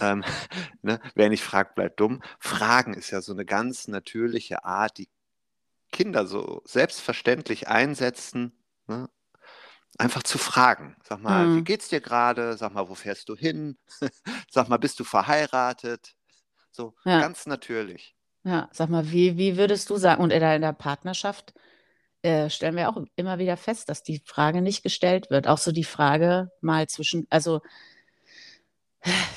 ähm, 0.00 0.24
ne, 0.82 1.00
wer 1.14 1.28
nicht 1.28 1.44
fragt, 1.44 1.74
bleibt 1.74 2.00
dumm. 2.00 2.22
Fragen 2.38 2.94
ist 2.94 3.10
ja 3.10 3.20
so 3.20 3.32
eine 3.32 3.44
ganz 3.44 3.88
natürliche 3.88 4.64
Art, 4.64 4.96
die 4.96 5.10
Kinder 5.92 6.26
so 6.26 6.62
selbstverständlich 6.64 7.68
einsetzen, 7.68 8.52
ne, 8.86 9.10
einfach 9.98 10.22
zu 10.22 10.38
fragen. 10.38 10.96
Sag 11.04 11.20
mal, 11.20 11.46
mhm. 11.46 11.56
wie 11.58 11.64
geht's 11.64 11.88
dir 11.88 12.00
gerade? 12.00 12.56
Sag 12.56 12.72
mal, 12.72 12.88
wo 12.88 12.94
fährst 12.94 13.28
du 13.28 13.36
hin? 13.36 13.76
Sag 14.50 14.70
mal, 14.70 14.78
bist 14.78 14.98
du 14.98 15.04
verheiratet? 15.04 16.16
So 16.70 16.94
ja. 17.04 17.20
ganz 17.20 17.44
natürlich. 17.44 18.16
Ja, 18.44 18.70
sag 18.72 18.88
mal, 18.88 19.12
wie, 19.12 19.36
wie 19.36 19.56
würdest 19.56 19.88
du 19.90 19.98
sagen, 19.98 20.22
und 20.22 20.32
in 20.32 20.40
der 20.40 20.72
Partnerschaft 20.72 21.52
äh, 22.22 22.48
stellen 22.50 22.76
wir 22.76 22.88
auch 22.88 23.02
immer 23.16 23.38
wieder 23.38 23.56
fest, 23.56 23.88
dass 23.88 24.02
die 24.02 24.22
Frage 24.24 24.62
nicht 24.62 24.82
gestellt 24.82 25.30
wird. 25.30 25.48
Auch 25.48 25.58
so 25.58 25.72
die 25.72 25.84
Frage 25.84 26.50
mal 26.60 26.88
zwischen, 26.88 27.26
also 27.30 27.60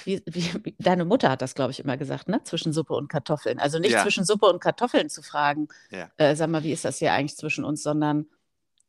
wie, 0.03 0.21
wie, 0.25 0.75
deine 0.77 1.05
Mutter 1.05 1.29
hat 1.31 1.41
das, 1.41 1.55
glaube 1.55 1.71
ich, 1.71 1.79
immer 1.79 1.97
gesagt, 1.97 2.27
ne? 2.27 2.41
Zwischen 2.43 2.71
Suppe 2.71 2.93
und 2.93 3.07
Kartoffeln. 3.07 3.57
Also 3.59 3.79
nicht 3.79 3.93
ja. 3.93 4.03
zwischen 4.03 4.23
Suppe 4.23 4.45
und 4.45 4.61
Kartoffeln 4.61 5.09
zu 5.09 5.23
fragen, 5.23 5.67
ja. 5.89 6.09
äh, 6.17 6.35
sag 6.35 6.49
mal, 6.49 6.63
wie 6.63 6.71
ist 6.71 6.85
das 6.85 6.99
hier 6.99 7.13
eigentlich 7.13 7.37
zwischen 7.37 7.65
uns, 7.65 7.81
sondern 7.81 8.27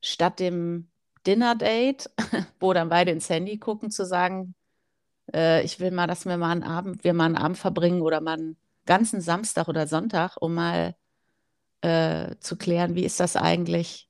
statt 0.02 0.38
dem 0.38 0.88
Dinner-Date, 1.26 2.10
wo 2.60 2.74
dann 2.74 2.90
beide 2.90 3.10
ins 3.10 3.30
Handy 3.30 3.58
gucken, 3.58 3.90
zu 3.90 4.04
sagen, 4.04 4.54
äh, 5.34 5.64
ich 5.64 5.80
will 5.80 5.90
mal, 5.90 6.06
dass 6.06 6.26
wir 6.26 6.36
mal 6.36 6.52
einen 6.52 6.62
Abend, 6.62 7.04
wir 7.04 7.14
mal 7.14 7.24
einen 7.24 7.36
Abend 7.36 7.56
verbringen 7.56 8.02
oder 8.02 8.20
mal 8.20 8.36
einen 8.36 8.56
ganzen 8.84 9.22
Samstag 9.22 9.68
oder 9.68 9.86
Sonntag, 9.86 10.36
um 10.40 10.54
mal 10.54 10.94
äh, 11.86 12.36
zu 12.40 12.56
klären, 12.56 12.96
wie 12.96 13.04
ist 13.04 13.20
das 13.20 13.36
eigentlich, 13.36 14.08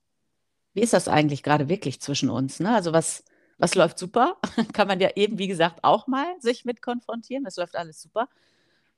wie 0.72 0.80
ist 0.80 0.94
das 0.94 1.08
eigentlich 1.08 1.42
gerade 1.42 1.68
wirklich 1.68 2.00
zwischen 2.00 2.30
uns? 2.30 2.58
Ne? 2.58 2.74
Also 2.74 2.94
was, 2.94 3.22
was 3.58 3.74
läuft 3.74 3.98
super? 3.98 4.38
Kann 4.72 4.88
man 4.88 4.98
ja 4.98 5.10
eben, 5.14 5.36
wie 5.38 5.46
gesagt, 5.46 5.80
auch 5.82 6.06
mal 6.06 6.26
sich 6.40 6.64
mit 6.64 6.80
konfrontieren. 6.80 7.44
Es 7.44 7.56
läuft 7.56 7.76
alles 7.76 8.00
super. 8.00 8.30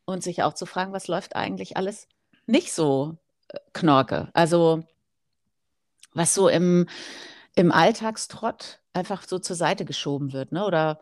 Und 0.05 0.23
sich 0.23 0.45
auch 0.45 0.55
zu 0.55 0.65
fragen, 0.65 0.93
was 0.93 1.09
läuft 1.09 1.35
eigentlich 1.35 1.77
alles 1.77 2.07
nicht 2.47 2.73
so 2.73 3.17
äh, 3.49 3.59
knorke. 3.73 4.29
Also 4.33 4.85
was 6.13 6.35
so 6.35 6.49
im, 6.49 6.87
im 7.57 7.73
Alltagstrott 7.73 8.79
einfach 8.93 9.25
so 9.27 9.41
zur 9.41 9.57
Seite 9.57 9.85
geschoben 9.85 10.33
wird. 10.33 10.53
Ne? 10.53 10.65
Oder 10.65 11.01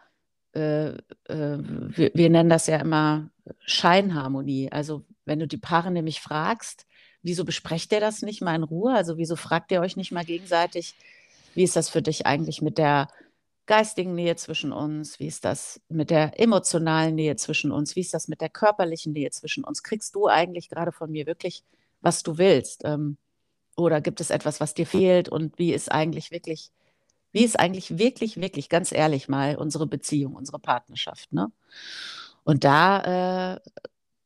äh, 0.55 0.89
äh, 0.89 0.97
wir, 1.29 2.11
wir, 2.15 2.31
nennen 2.31 2.49
das 2.49 2.69
ja 2.69 2.79
immer 2.79 3.29
Scheinharmonie. 3.61 4.73
Also 4.73 5.05
wenn 5.27 5.41
du 5.41 5.47
die 5.47 5.59
Paare 5.59 5.91
nämlich 5.91 6.23
fragst, 6.23 6.86
wieso 7.27 7.45
besprecht 7.45 7.93
ihr 7.93 8.01
das 8.01 8.23
nicht 8.23 8.41
mal 8.41 8.55
in 8.55 8.63
Ruhe? 8.63 8.95
Also 8.95 9.19
wieso 9.19 9.35
fragt 9.35 9.73
ihr 9.73 9.81
euch 9.81 9.97
nicht 9.97 10.13
mal 10.13 10.25
gegenseitig, 10.25 10.95
wie 11.55 11.65
ist 11.65 11.75
das 11.75 11.89
für 11.89 12.01
dich 12.01 12.25
eigentlich 12.25 12.63
mit 12.63 12.79
der 12.79 13.09
geistigen 13.67 14.15
Nähe 14.15 14.37
zwischen 14.37 14.73
uns? 14.73 15.19
Wie 15.19 15.27
ist 15.27 15.45
das 15.45 15.81
mit 15.89 16.11
der 16.11 16.39
emotionalen 16.41 17.17
Nähe 17.17 17.35
zwischen 17.35 17.73
uns? 17.73 17.97
Wie 17.97 18.01
ist 18.01 18.15
das 18.15 18.29
mit 18.29 18.41
der 18.41 18.49
körperlichen 18.49 19.13
Nähe 19.13 19.31
zwischen 19.31 19.65
uns? 19.65 19.83
Kriegst 19.83 20.15
du 20.15 20.29
eigentlich 20.29 20.69
gerade 20.69 20.93
von 20.93 21.11
mir 21.11 21.27
wirklich, 21.27 21.65
was 22.01 22.23
du 22.23 22.39
willst? 22.39 22.83
Ähm, 22.85 23.17
oder 23.77 24.01
gibt 24.01 24.21
es 24.21 24.31
etwas, 24.31 24.61
was 24.61 24.75
dir 24.75 24.87
fehlt? 24.87 25.29
Und 25.29 25.59
wie 25.59 25.73
ist 25.73 25.91
eigentlich 25.91 26.31
wirklich, 26.31 26.71
wie 27.33 27.45
ist 27.45 27.59
eigentlich 27.59 27.99
wirklich, 27.99 28.41
wirklich, 28.41 28.69
ganz 28.69 28.93
ehrlich 28.93 29.29
mal 29.29 29.57
unsere 29.57 29.89
Beziehung, 29.89 30.37
unsere 30.37 30.61
Partnerschaft? 30.61 31.33
Ne? 31.33 31.51
Und 32.45 32.63
da 32.63 33.57
äh, 33.57 33.61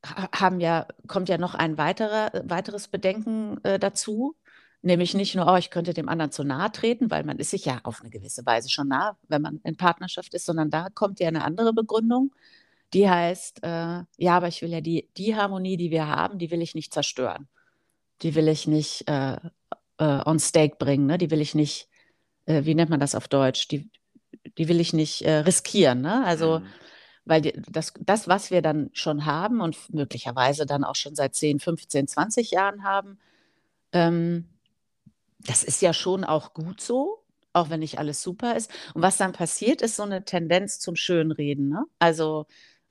haben 0.05 0.61
ja, 0.61 0.87
kommt 1.07 1.29
ja 1.29 1.39
noch 1.39 1.55
ein 1.55 1.79
weiterer, 1.79 2.31
weiteres 2.45 2.89
Bedenken 2.89 3.63
äh, 3.65 3.79
dazu, 3.79 4.35
nämlich 4.83 5.15
nicht 5.15 5.35
nur, 5.35 5.47
oh, 5.47 5.57
ich 5.57 5.71
könnte 5.71 5.95
dem 5.95 6.09
anderen 6.09 6.33
zu 6.33 6.43
nahe 6.45 6.73
treten, 6.73 7.11
weil 7.11 7.25
man 7.25 7.39
ist 7.39 7.51
sich 7.51 7.67
ja 7.67 7.81
auf 7.83 8.01
eine 8.01 8.11
gewisse 8.11 8.47
Weise 8.47 8.71
schon 8.71 8.89
nah, 8.89 9.17
wenn 9.29 9.43
man 9.43 9.61
in 9.65 9.77
Partnerschaft 9.77 10.35
ist, 10.35 10.47
sondern 10.47 10.71
da 10.71 10.89
kommt 10.95 11.21
ja 11.21 11.29
eine 11.29 11.45
andere 11.45 11.73
Begründung, 11.75 12.33
die 12.95 13.09
heißt, 13.09 13.63
äh, 13.63 14.03
ja, 14.17 14.37
aber 14.37 14.49
ich 14.49 14.63
will 14.63 14.71
ja 14.71 14.81
die, 14.81 15.09
die 15.17 15.37
Harmonie, 15.37 15.77
die 15.77 15.91
wir 15.91 16.09
haben, 16.09 16.39
die 16.39 16.51
will 16.51 16.63
ich 16.63 16.75
nicht 16.75 16.93
zerstören 16.93 17.49
die 18.23 18.35
will 18.35 18.49
ich 18.49 18.67
nicht 18.67 19.09
äh, 19.09 19.37
äh, 19.99 20.21
on 20.25 20.39
stake 20.39 20.77
bringen, 20.79 21.07
ne? 21.07 21.19
die 21.19 21.31
will 21.31 21.41
ich 21.41 21.55
nicht, 21.55 21.89
äh, 22.47 22.65
wie 22.65 22.75
nennt 22.75 22.91
man 22.91 23.01
das 23.01 23.15
auf 23.15 23.29
Deutsch, 23.29 23.69
die, 23.69 23.91
die 24.59 24.69
will 24.69 24.81
ich 24.81 24.93
nicht 24.93 25.23
äh, 25.23 25.39
riskieren. 25.39 26.01
Ne? 26.01 26.25
Also, 26.25 26.61
mhm. 26.61 26.67
Weil 27.25 27.43
das, 27.43 27.93
das, 28.01 28.29
was 28.29 28.51
wir 28.51 28.63
dann 28.63 28.91
schon 28.93 29.27
haben 29.27 29.61
und 29.61 29.93
möglicherweise 29.93 30.67
dann 30.67 30.85
auch 30.85 30.97
schon 30.97 31.15
seit 31.15 31.35
10, 31.35 31.61
15, 31.61 32.09
20 32.09 32.51
Jahren 32.51 32.83
haben, 32.83 33.19
ähm, 33.93 34.49
das 35.41 35.65
ist 35.65 35.83
ja 35.83 35.93
schon 35.93 36.25
auch 36.25 36.55
gut 36.55 36.81
so, 36.81 37.23
auch 37.53 37.71
wenn 37.71 37.81
nicht 37.81 37.99
alles 37.99 38.23
super 38.23 38.57
ist. 38.57 38.71
Und 38.95 39.03
was 39.03 39.17
dann 39.17 39.33
passiert, 39.33 39.83
ist 39.83 39.97
so 39.97 40.03
eine 40.03 40.25
Tendenz 40.25 40.79
zum 40.81 40.97
Schönreden. 40.97 41.69
Ne? 41.69 41.85
Also, 41.99 42.47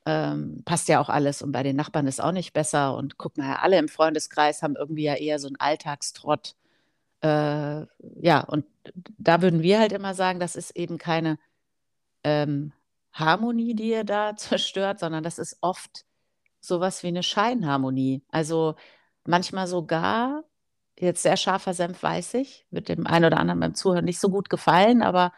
ähm, 0.05 0.63
passt 0.65 0.87
ja 0.87 0.99
auch 0.99 1.09
alles 1.09 1.41
und 1.41 1.51
bei 1.51 1.61
den 1.63 1.75
Nachbarn 1.75 2.07
ist 2.07 2.21
auch 2.21 2.31
nicht 2.31 2.53
besser. 2.53 2.95
Und 2.95 3.17
guck 3.17 3.37
mal, 3.37 3.57
alle 3.57 3.77
im 3.77 3.87
Freundeskreis 3.89 4.63
haben 4.63 4.75
irgendwie 4.75 5.03
ja 5.03 5.15
eher 5.15 5.39
so 5.39 5.47
einen 5.47 5.57
Alltagstrott. 5.57 6.55
Äh, 7.21 7.85
ja, 8.21 8.41
und 8.47 8.65
da 9.17 9.41
würden 9.41 9.61
wir 9.61 9.79
halt 9.79 9.91
immer 9.91 10.13
sagen, 10.15 10.39
das 10.39 10.55
ist 10.55 10.75
eben 10.75 10.97
keine 10.97 11.37
ähm, 12.23 12.71
Harmonie, 13.13 13.75
die 13.75 13.89
ihr 13.91 14.03
da 14.03 14.35
zerstört, 14.37 14.99
sondern 14.99 15.23
das 15.23 15.39
ist 15.39 15.57
oft 15.61 16.05
sowas 16.59 17.03
wie 17.03 17.07
eine 17.07 17.23
Scheinharmonie. 17.23 18.23
Also 18.29 18.75
manchmal 19.25 19.67
sogar, 19.67 20.43
jetzt 20.97 21.23
sehr 21.23 21.37
scharfer 21.37 21.73
Senf 21.73 22.03
weiß 22.03 22.35
ich, 22.35 22.67
wird 22.71 22.89
dem 22.89 23.07
einen 23.07 23.25
oder 23.25 23.37
anderen 23.37 23.59
beim 23.59 23.75
Zuhören 23.75 24.05
nicht 24.05 24.19
so 24.19 24.29
gut 24.29 24.49
gefallen, 24.49 25.01
aber 25.01 25.33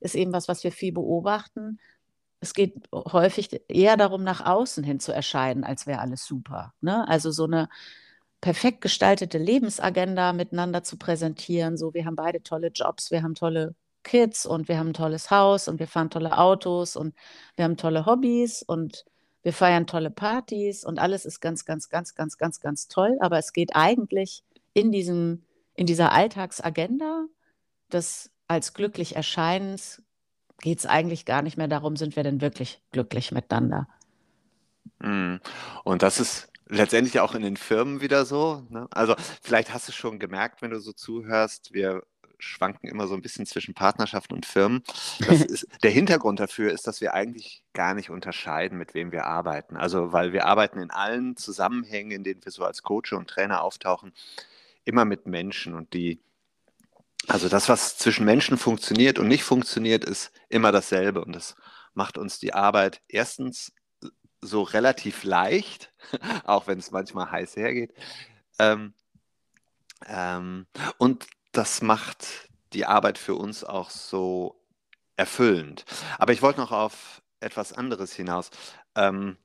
ist 0.00 0.14
eben 0.14 0.32
was, 0.32 0.48
was 0.48 0.64
wir 0.64 0.72
viel 0.72 0.92
beobachten 0.92 1.78
es 2.40 2.54
geht 2.54 2.74
häufig 2.92 3.62
eher 3.68 3.96
darum, 3.96 4.22
nach 4.24 4.44
außen 4.44 4.84
hin 4.84 5.00
zu 5.00 5.12
erscheinen, 5.12 5.64
als 5.64 5.86
wäre 5.86 6.00
alles 6.00 6.24
super. 6.26 6.74
Ne? 6.80 7.06
Also 7.08 7.30
so 7.30 7.44
eine 7.44 7.68
perfekt 8.40 8.82
gestaltete 8.82 9.38
Lebensagenda 9.38 10.32
miteinander 10.32 10.82
zu 10.82 10.98
präsentieren. 10.98 11.76
So, 11.76 11.94
wir 11.94 12.04
haben 12.04 12.16
beide 12.16 12.42
tolle 12.42 12.68
Jobs, 12.68 13.10
wir 13.10 13.22
haben 13.22 13.34
tolle 13.34 13.74
Kids 14.06 14.46
und 14.46 14.68
wir 14.68 14.78
haben 14.78 14.90
ein 14.90 14.94
tolles 14.94 15.30
Haus 15.30 15.68
und 15.68 15.80
wir 15.80 15.88
fahren 15.88 16.10
tolle 16.10 16.38
Autos 16.38 16.96
und 16.96 17.14
wir 17.56 17.64
haben 17.64 17.76
tolle 17.76 18.06
Hobbys 18.06 18.62
und 18.62 19.04
wir 19.42 19.52
feiern 19.52 19.86
tolle 19.86 20.10
Partys 20.10 20.84
und 20.84 20.98
alles 20.98 21.24
ist 21.24 21.40
ganz, 21.40 21.64
ganz, 21.64 21.88
ganz, 21.88 22.14
ganz, 22.14 22.38
ganz, 22.38 22.60
ganz 22.60 22.88
toll. 22.88 23.18
Aber 23.20 23.38
es 23.38 23.52
geht 23.52 23.74
eigentlich 23.74 24.42
in 24.72 24.92
diesem, 24.92 25.44
in 25.74 25.86
dieser 25.86 26.12
Alltagsagenda 26.12 27.26
des 27.92 28.30
als 28.48 28.74
glücklich 28.74 29.16
Erscheinens 29.16 30.02
geht 30.60 30.78
es 30.78 30.86
eigentlich 30.86 31.26
gar 31.26 31.42
nicht 31.42 31.56
mehr 31.56 31.68
darum, 31.68 31.96
sind 31.96 32.16
wir 32.16 32.22
denn 32.22 32.40
wirklich 32.40 32.80
glücklich 32.92 33.32
miteinander. 33.32 33.88
Mhm. 35.00 35.40
Und 35.84 36.02
das 36.02 36.20
ist 36.20 36.48
letztendlich 36.68 37.20
auch 37.20 37.34
in 37.34 37.42
den 37.42 37.56
Firmen 37.56 38.00
wieder 38.00 38.24
so. 38.24 38.66
Ne? 38.70 38.86
Also 38.90 39.14
vielleicht 39.42 39.72
hast 39.72 39.88
du 39.88 39.92
schon 39.92 40.18
gemerkt, 40.18 40.62
wenn 40.62 40.70
du 40.70 40.80
so 40.80 40.92
zuhörst, 40.92 41.72
wir 41.72 42.02
schwanken 42.38 42.88
immer 42.88 43.06
so 43.06 43.14
ein 43.14 43.22
bisschen 43.22 43.46
zwischen 43.46 43.74
Partnerschaften 43.74 44.34
und 44.34 44.46
Firmen. 44.46 44.82
Ist, 45.28 45.66
der 45.82 45.90
Hintergrund 45.90 46.40
dafür 46.40 46.72
ist, 46.72 46.86
dass 46.86 47.00
wir 47.00 47.14
eigentlich 47.14 47.62
gar 47.72 47.94
nicht 47.94 48.10
unterscheiden, 48.10 48.78
mit 48.78 48.94
wem 48.94 49.12
wir 49.12 49.24
arbeiten. 49.24 49.76
Also, 49.76 50.12
weil 50.12 50.32
wir 50.32 50.46
arbeiten 50.46 50.80
in 50.80 50.90
allen 50.90 51.36
Zusammenhängen, 51.36 52.10
in 52.10 52.24
denen 52.24 52.44
wir 52.44 52.52
so 52.52 52.64
als 52.64 52.82
Coach 52.82 53.12
und 53.12 53.28
Trainer 53.28 53.62
auftauchen, 53.62 54.12
immer 54.84 55.04
mit 55.04 55.26
Menschen 55.26 55.74
und 55.74 55.94
die 55.94 56.20
also 57.28 57.48
das, 57.48 57.68
was 57.68 57.98
zwischen 57.98 58.24
Menschen 58.24 58.56
funktioniert 58.56 59.18
und 59.18 59.28
nicht 59.28 59.42
funktioniert, 59.42 60.04
ist 60.04 60.32
immer 60.48 60.70
dasselbe. 60.70 61.24
Und 61.24 61.34
das 61.34 61.56
macht 61.94 62.18
uns 62.18 62.38
die 62.38 62.54
Arbeit 62.54 63.02
erstens 63.08 63.72
so 64.40 64.62
relativ 64.62 65.24
leicht, 65.24 65.92
auch 66.44 66.66
wenn 66.66 66.78
es 66.78 66.90
manchmal 66.90 67.30
heiß 67.30 67.56
hergeht. 67.56 67.92
Ähm, 68.58 68.94
ähm, 70.06 70.66
und 70.98 71.26
das 71.56 71.82
macht 71.82 72.48
die 72.72 72.86
Arbeit 72.86 73.18
für 73.18 73.34
uns 73.34 73.64
auch 73.64 73.90
so 73.90 74.60
erfüllend. 75.16 75.84
Aber 76.18 76.32
ich 76.32 76.42
wollte 76.42 76.60
noch 76.60 76.72
auf 76.72 77.22
etwas 77.40 77.72
anderes 77.72 78.12
hinaus. 78.12 78.50
Ähm, 78.94 79.36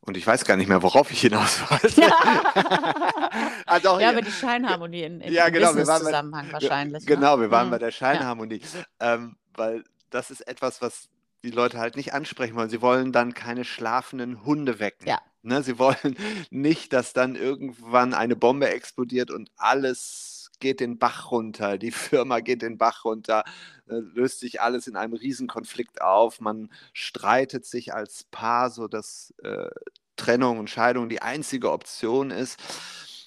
und 0.00 0.16
ich 0.16 0.26
weiß 0.26 0.46
gar 0.46 0.56
nicht 0.56 0.68
mehr, 0.68 0.82
worauf 0.82 1.10
ich 1.10 1.20
hinaus 1.20 1.60
wollte. 1.70 2.02
ah, 3.66 3.78
doch, 3.80 4.00
ja, 4.00 4.08
aber 4.08 4.22
die 4.22 4.32
Scheinharmonie 4.32 5.02
in, 5.02 5.20
in 5.20 5.32
ja, 5.32 5.50
genau, 5.50 5.72
Zusammenhang 5.72 6.46
bei, 6.46 6.52
wahrscheinlich. 6.52 7.04
Genau, 7.04 7.36
ne? 7.36 7.42
wir 7.42 7.50
waren 7.50 7.66
mhm. 7.66 7.72
bei 7.72 7.78
der 7.78 7.90
Scheinharmonie. 7.90 8.62
Ja. 9.00 9.14
Ähm, 9.14 9.36
weil 9.54 9.84
das 10.08 10.30
ist 10.30 10.40
etwas, 10.48 10.80
was 10.80 11.08
die 11.42 11.50
Leute 11.50 11.78
halt 11.78 11.96
nicht 11.96 12.14
ansprechen 12.14 12.56
wollen. 12.56 12.70
Sie 12.70 12.80
wollen 12.80 13.12
dann 13.12 13.34
keine 13.34 13.64
schlafenden 13.64 14.44
Hunde 14.44 14.78
wecken. 14.78 15.06
Ja. 15.06 15.20
Ne, 15.42 15.62
sie 15.62 15.78
wollen 15.78 16.16
nicht, 16.50 16.92
dass 16.92 17.12
dann 17.12 17.36
irgendwann 17.36 18.14
eine 18.14 18.36
Bombe 18.36 18.68
explodiert 18.68 19.30
und 19.30 19.50
alles 19.56 20.50
geht 20.60 20.80
den 20.80 20.98
Bach 20.98 21.30
runter, 21.30 21.78
die 21.78 21.90
Firma 21.92 22.40
geht 22.40 22.62
den 22.62 22.78
Bach 22.78 23.04
runter, 23.04 23.44
äh, 23.88 23.94
löst 23.94 24.40
sich 24.40 24.60
alles 24.60 24.86
in 24.86 24.96
einem 24.96 25.14
Riesenkonflikt 25.14 26.00
auf, 26.02 26.40
man 26.40 26.70
streitet 26.92 27.64
sich 27.64 27.94
als 27.94 28.24
Paar, 28.24 28.70
sodass 28.70 29.32
äh, 29.42 29.70
Trennung 30.16 30.58
und 30.58 30.68
Scheidung 30.68 31.08
die 31.08 31.22
einzige 31.22 31.70
Option 31.70 32.30
ist. 32.30 32.58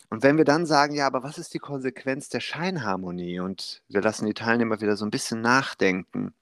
Und 0.09 0.23
wenn 0.23 0.37
wir 0.37 0.43
dann 0.43 0.65
sagen, 0.65 0.93
ja, 0.93 1.07
aber 1.07 1.23
was 1.23 1.37
ist 1.37 1.53
die 1.53 1.59
Konsequenz 1.59 2.27
der 2.27 2.41
Scheinharmonie? 2.41 3.39
Und 3.39 3.81
wir 3.87 4.01
lassen 4.01 4.25
die 4.25 4.33
Teilnehmer 4.33 4.81
wieder 4.81 4.97
so 4.97 5.05
ein 5.05 5.11
bisschen 5.11 5.39
nachdenken. 5.39 6.33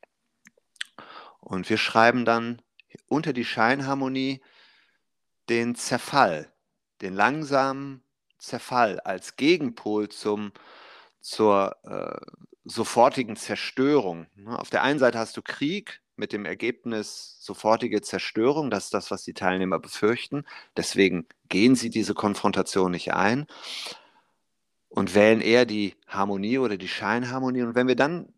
Und 1.39 1.69
wir 1.69 1.77
schreiben 1.77 2.25
dann 2.25 2.63
unter 3.07 3.31
die 3.31 3.45
Scheinharmonie 3.45 4.41
den 5.49 5.75
Zerfall, 5.75 6.51
den 7.01 7.13
langsamen 7.13 8.03
Zerfall 8.37 8.99
als 9.01 9.35
Gegenpol 9.35 10.09
zum, 10.09 10.51
zur 11.19 11.75
äh, 11.83 12.39
sofortigen 12.63 13.35
Zerstörung. 13.35 14.27
Ne? 14.35 14.57
Auf 14.57 14.69
der 14.69 14.83
einen 14.83 14.99
Seite 14.99 15.17
hast 15.17 15.35
du 15.35 15.41
Krieg 15.41 16.01
mit 16.15 16.33
dem 16.33 16.45
Ergebnis 16.45 17.37
sofortige 17.39 18.01
Zerstörung, 18.01 18.69
das 18.69 18.85
ist 18.85 18.93
das, 18.93 19.09
was 19.09 19.23
die 19.23 19.33
Teilnehmer 19.33 19.79
befürchten. 19.79 20.45
Deswegen 20.75 21.25
gehen 21.47 21.75
sie 21.75 21.89
diese 21.89 22.13
Konfrontation 22.13 22.91
nicht 22.91 23.13
ein 23.13 23.47
und 24.89 25.15
wählen 25.15 25.41
eher 25.41 25.65
die 25.65 25.95
Harmonie 26.07 26.57
oder 26.57 26.77
die 26.77 26.87
Scheinharmonie. 26.87 27.63
Und 27.63 27.75
wenn 27.75 27.87
wir 27.87 27.95
dann 27.95 28.33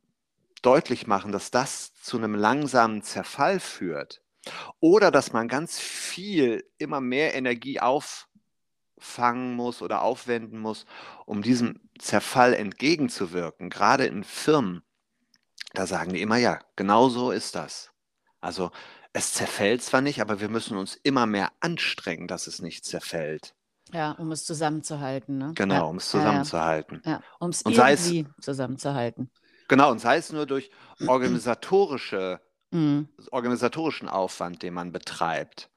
deutlich 0.62 1.08
machen, 1.08 1.32
dass 1.32 1.50
das 1.50 1.94
zu 1.96 2.18
einem 2.18 2.36
langsamen 2.36 3.02
Zerfall 3.02 3.60
führt 3.60 4.22
oder 4.80 5.12
dass 5.12 5.34
man 5.34 5.48
ganz 5.48 5.80
viel, 5.80 6.64
immer 6.78 7.02
mehr 7.02 7.36
Energie 7.36 7.80
auffangen 7.80 9.56
muss 9.56 9.82
oder 9.82 10.02
aufwenden 10.02 10.60
muss, 10.60 10.86
um 11.26 11.42
diesem 11.42 11.80
Zerfall 12.00 12.54
entgegenzuwirken, 12.54 13.70
gerade 13.70 14.06
in 14.06 14.24
Firmen, 14.24 14.84
da 15.74 15.86
sagen 15.86 16.14
die 16.14 16.22
immer, 16.22 16.38
ja, 16.38 16.60
genau 16.76 17.10
so 17.10 17.32
ist 17.32 17.56
das. 17.56 17.92
Also 18.42 18.72
es 19.14 19.34
zerfällt 19.34 19.84
zwar 19.84 20.02
nicht, 20.02 20.22
aber 20.22 20.40
wir 20.40 20.50
müssen 20.50 20.78
uns 20.78 20.96
immer 20.96 21.26
mehr 21.26 21.52
anstrengen, 21.60 22.28
dass 22.28 22.48
es 22.48 22.62
nicht 22.62 22.86
zerfällt. 22.86 23.56
Ja, 23.94 24.12
um 24.14 24.32
es 24.32 24.46
zusammenzuhalten. 24.46 25.38
Ne? 25.38 25.52
Genau, 25.56 25.76
ja. 25.76 25.82
um 25.82 25.98
es 25.98 26.10
zusammenzuhalten. 26.10 27.02
Ja, 27.06 27.12
ja. 27.12 27.24
um 27.40 27.50
es 27.50 27.64
irgendwie 27.66 28.28
zusammenzuhalten. 28.40 29.30
Genau, 29.68 29.92
und 29.92 30.00
sei 30.00 30.18
es 30.18 30.32
nur 30.32 30.46
durch 30.46 30.72
organisatorische, 31.08 32.42
mhm. 32.72 33.08
organisatorischen 33.32 34.10
Aufwand, 34.10 34.64
den 34.64 34.74
man 34.74 34.92
betreibt. 34.92 35.70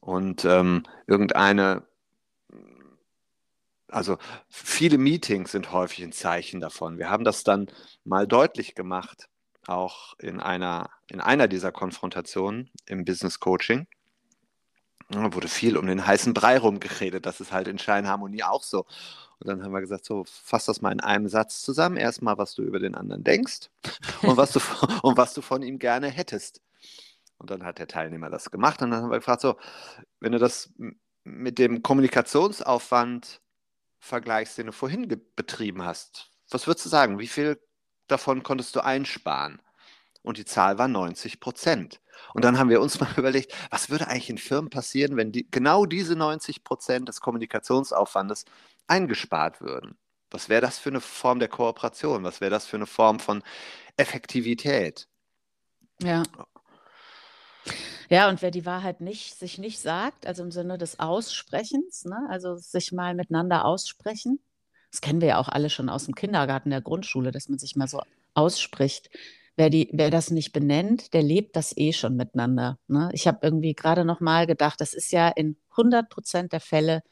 Und 0.00 0.44
ähm, 0.44 0.84
irgendeine, 1.06 1.86
also 3.88 4.18
viele 4.48 4.98
Meetings 4.98 5.52
sind 5.52 5.72
häufig 5.72 6.04
ein 6.04 6.12
Zeichen 6.12 6.60
davon. 6.60 6.98
Wir 6.98 7.08
haben 7.08 7.24
das 7.24 7.42
dann 7.42 7.68
mal 8.04 8.26
deutlich 8.26 8.74
gemacht, 8.74 9.28
auch 9.66 10.14
in 10.18 10.40
einer, 10.40 10.90
in 11.08 11.20
einer 11.20 11.48
dieser 11.48 11.72
Konfrontationen 11.72 12.70
im 12.86 13.04
Business 13.04 13.40
Coaching. 13.40 13.86
Da 15.08 15.32
wurde 15.32 15.48
viel 15.48 15.76
um 15.76 15.86
den 15.86 16.06
heißen 16.06 16.34
Brei 16.34 16.58
rumgeredet. 16.58 17.24
Das 17.24 17.40
ist 17.40 17.52
halt 17.52 17.68
in 17.68 17.78
Scheinharmonie 17.78 18.42
auch 18.42 18.62
so. 18.62 18.86
Und 19.44 19.50
dann 19.50 19.62
haben 19.62 19.72
wir 19.72 19.80
gesagt, 19.80 20.06
so, 20.06 20.24
fass 20.24 20.64
das 20.64 20.80
mal 20.80 20.90
in 20.90 21.00
einem 21.00 21.28
Satz 21.28 21.60
zusammen. 21.60 21.98
Erstmal, 21.98 22.38
was 22.38 22.54
du 22.54 22.62
über 22.62 22.78
den 22.78 22.94
anderen 22.94 23.24
denkst 23.24 23.68
und 24.22 24.38
was 24.38 24.52
du, 24.52 24.60
und 25.02 25.18
was 25.18 25.34
du 25.34 25.42
von 25.42 25.62
ihm 25.62 25.78
gerne 25.78 26.08
hättest. 26.08 26.62
Und 27.36 27.50
dann 27.50 27.62
hat 27.62 27.78
der 27.78 27.86
Teilnehmer 27.86 28.30
das 28.30 28.50
gemacht 28.50 28.80
und 28.80 28.90
dann 28.90 29.02
haben 29.02 29.10
wir 29.10 29.18
gefragt, 29.18 29.42
so, 29.42 29.56
wenn 30.20 30.32
du 30.32 30.38
das 30.38 30.72
mit 31.24 31.58
dem 31.58 31.82
Kommunikationsaufwand 31.82 33.42
vergleichst, 33.98 34.56
den 34.56 34.66
du 34.66 34.72
vorhin 34.72 35.08
betrieben 35.36 35.84
hast, 35.84 36.30
was 36.48 36.66
würdest 36.66 36.86
du 36.86 36.90
sagen? 36.90 37.18
Wie 37.18 37.26
viel 37.26 37.60
davon 38.06 38.42
konntest 38.42 38.74
du 38.76 38.80
einsparen? 38.80 39.60
Und 40.22 40.38
die 40.38 40.46
Zahl 40.46 40.78
war 40.78 40.88
90 40.88 41.38
Prozent. 41.38 42.00
Und 42.32 42.44
dann 42.46 42.58
haben 42.58 42.70
wir 42.70 42.80
uns 42.80 42.98
mal 43.00 43.10
überlegt, 43.16 43.54
was 43.68 43.90
würde 43.90 44.08
eigentlich 44.08 44.30
in 44.30 44.38
Firmen 44.38 44.70
passieren, 44.70 45.16
wenn 45.16 45.32
die, 45.32 45.50
genau 45.50 45.84
diese 45.84 46.16
90 46.16 46.64
Prozent 46.64 47.08
des 47.08 47.20
Kommunikationsaufwandes 47.20 48.46
eingespart 48.86 49.60
würden. 49.60 49.96
Was 50.30 50.48
wäre 50.48 50.60
das 50.60 50.78
für 50.78 50.90
eine 50.90 51.00
Form 51.00 51.38
der 51.38 51.48
Kooperation? 51.48 52.24
Was 52.24 52.40
wäre 52.40 52.50
das 52.50 52.66
für 52.66 52.76
eine 52.76 52.86
Form 52.86 53.20
von 53.20 53.42
Effektivität? 53.96 55.08
Ja. 56.00 56.22
Ja, 58.10 58.28
und 58.28 58.42
wer 58.42 58.50
die 58.50 58.66
Wahrheit 58.66 59.00
nicht, 59.00 59.38
sich 59.38 59.58
nicht 59.58 59.78
sagt, 59.78 60.26
also 60.26 60.42
im 60.42 60.50
Sinne 60.50 60.76
des 60.76 61.00
Aussprechens, 61.00 62.04
ne, 62.04 62.26
also 62.28 62.56
sich 62.56 62.92
mal 62.92 63.14
miteinander 63.14 63.64
aussprechen, 63.64 64.40
das 64.94 65.00
kennen 65.00 65.20
wir 65.20 65.28
ja 65.28 65.38
auch 65.38 65.48
alle 65.48 65.70
schon 65.70 65.88
aus 65.88 66.04
dem 66.04 66.14
Kindergarten, 66.14 66.70
der 66.70 66.80
Grundschule, 66.80 67.32
dass 67.32 67.48
man 67.48 67.58
sich 67.58 67.74
mal 67.74 67.88
so 67.88 68.00
ausspricht. 68.34 69.10
Wer, 69.56 69.68
die, 69.68 69.88
wer 69.92 70.08
das 70.08 70.30
nicht 70.30 70.52
benennt, 70.52 71.14
der 71.14 71.22
lebt 71.22 71.56
das 71.56 71.76
eh 71.76 71.92
schon 71.92 72.14
miteinander. 72.14 72.78
Ne? 72.86 73.08
Ich 73.12 73.26
habe 73.26 73.40
irgendwie 73.42 73.74
gerade 73.74 74.04
noch 74.04 74.20
mal 74.20 74.46
gedacht, 74.46 74.80
das 74.80 74.94
ist 74.94 75.10
ja 75.10 75.28
in 75.28 75.56
100 75.70 76.08
Prozent 76.08 76.52
der 76.52 76.60
Fälle 76.60 77.02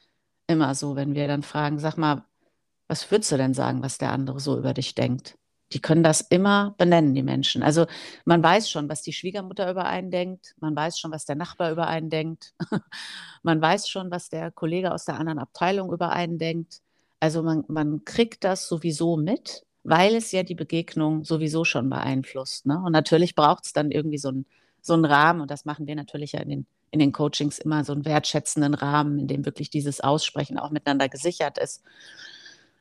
immer 0.53 0.75
so, 0.75 0.97
wenn 0.97 1.15
wir 1.15 1.27
dann 1.29 1.43
fragen, 1.43 1.79
sag 1.79 1.97
mal, 1.97 2.25
was 2.89 3.11
würdest 3.11 3.33
du 3.33 3.37
denn 3.37 3.55
sagen, 3.55 3.83
was 3.83 3.99
der 3.99 4.13
andere 4.13 4.41
so 4.41 4.59
über 4.59 4.75
dich 4.75 4.95
denkt? 4.95 5.39
Die 5.73 5.81
können 5.81 6.03
das 6.03 6.21
immer 6.21 6.75
benennen, 6.77 7.15
die 7.15 7.23
Menschen. 7.23 7.63
Also 7.63 7.87
man 8.27 8.43
weiß 8.43 8.71
schon, 8.71 8.89
was 8.91 9.03
die 9.03 9.15
Schwiegermutter 9.15 9.71
über 9.71 9.87
einen 9.87 10.11
denkt, 10.11 10.55
man 10.61 10.77
weiß 10.77 10.99
schon, 10.99 11.11
was 11.11 11.25
der 11.25 11.37
Nachbar 11.37 11.73
über 11.73 11.87
einen 11.87 12.11
denkt, 12.11 12.53
man 13.43 13.61
weiß 13.61 13.89
schon, 13.89 14.11
was 14.11 14.29
der 14.29 14.51
Kollege 14.51 14.93
aus 14.93 15.07
der 15.07 15.19
anderen 15.19 15.39
Abteilung 15.39 15.93
über 15.93 16.11
einen 16.11 16.39
denkt. 16.39 16.83
Also 17.21 17.43
man, 17.43 17.65
man 17.69 18.05
kriegt 18.05 18.45
das 18.45 18.69
sowieso 18.69 19.17
mit, 19.17 19.65
weil 19.85 20.15
es 20.15 20.31
ja 20.33 20.43
die 20.43 20.55
Begegnung 20.55 21.25
sowieso 21.25 21.65
schon 21.65 21.89
beeinflusst. 21.89 22.67
Ne? 22.67 22.79
Und 22.85 22.93
natürlich 22.93 23.35
braucht 23.35 23.65
es 23.65 23.73
dann 23.73 23.91
irgendwie 23.91 24.19
so 24.19 24.29
einen 24.29 24.47
so 24.83 24.95
Rahmen, 24.97 25.41
und 25.41 25.51
das 25.51 25.65
machen 25.65 25.87
wir 25.87 25.95
natürlich 25.95 26.33
ja 26.33 26.41
in 26.41 26.49
den 26.49 26.67
in 26.93 26.99
den 26.99 27.11
Coachings 27.11 27.59
immer 27.59 27.85
so 27.85 27.93
einen 27.93 28.05
wertschätzenden 28.05 28.75
Rahmen, 28.75 29.19
in 29.19 29.27
dem 29.27 29.45
wirklich 29.45 29.71
dieses 29.71 30.01
Aussprechen 30.01 30.59
auch 30.59 30.71
miteinander 30.71 31.09
gesichert 31.09 31.59
ist. 31.59 31.83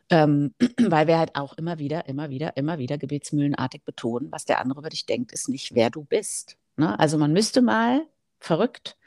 Ähm, 0.09 0.53
weil 0.79 1.07
wir 1.07 1.17
halt 1.17 1.35
auch 1.35 1.53
immer 1.53 1.79
wieder, 1.79 2.07
immer 2.07 2.29
wieder, 2.29 2.57
immer 2.57 2.77
wieder 2.77 2.97
gebetsmühlenartig 2.97 3.83
betonen, 3.83 4.31
was 4.31 4.45
der 4.45 4.59
andere 4.59 4.81
über 4.81 4.89
dich 4.89 5.05
denkt, 5.05 5.31
ist 5.31 5.47
nicht, 5.47 5.73
wer 5.73 5.89
du 5.89 6.03
bist. 6.03 6.57
Ne? 6.75 6.99
Also 6.99 7.17
man 7.17 7.31
müsste 7.31 7.61
mal, 7.61 8.05
verrückt, 8.37 8.97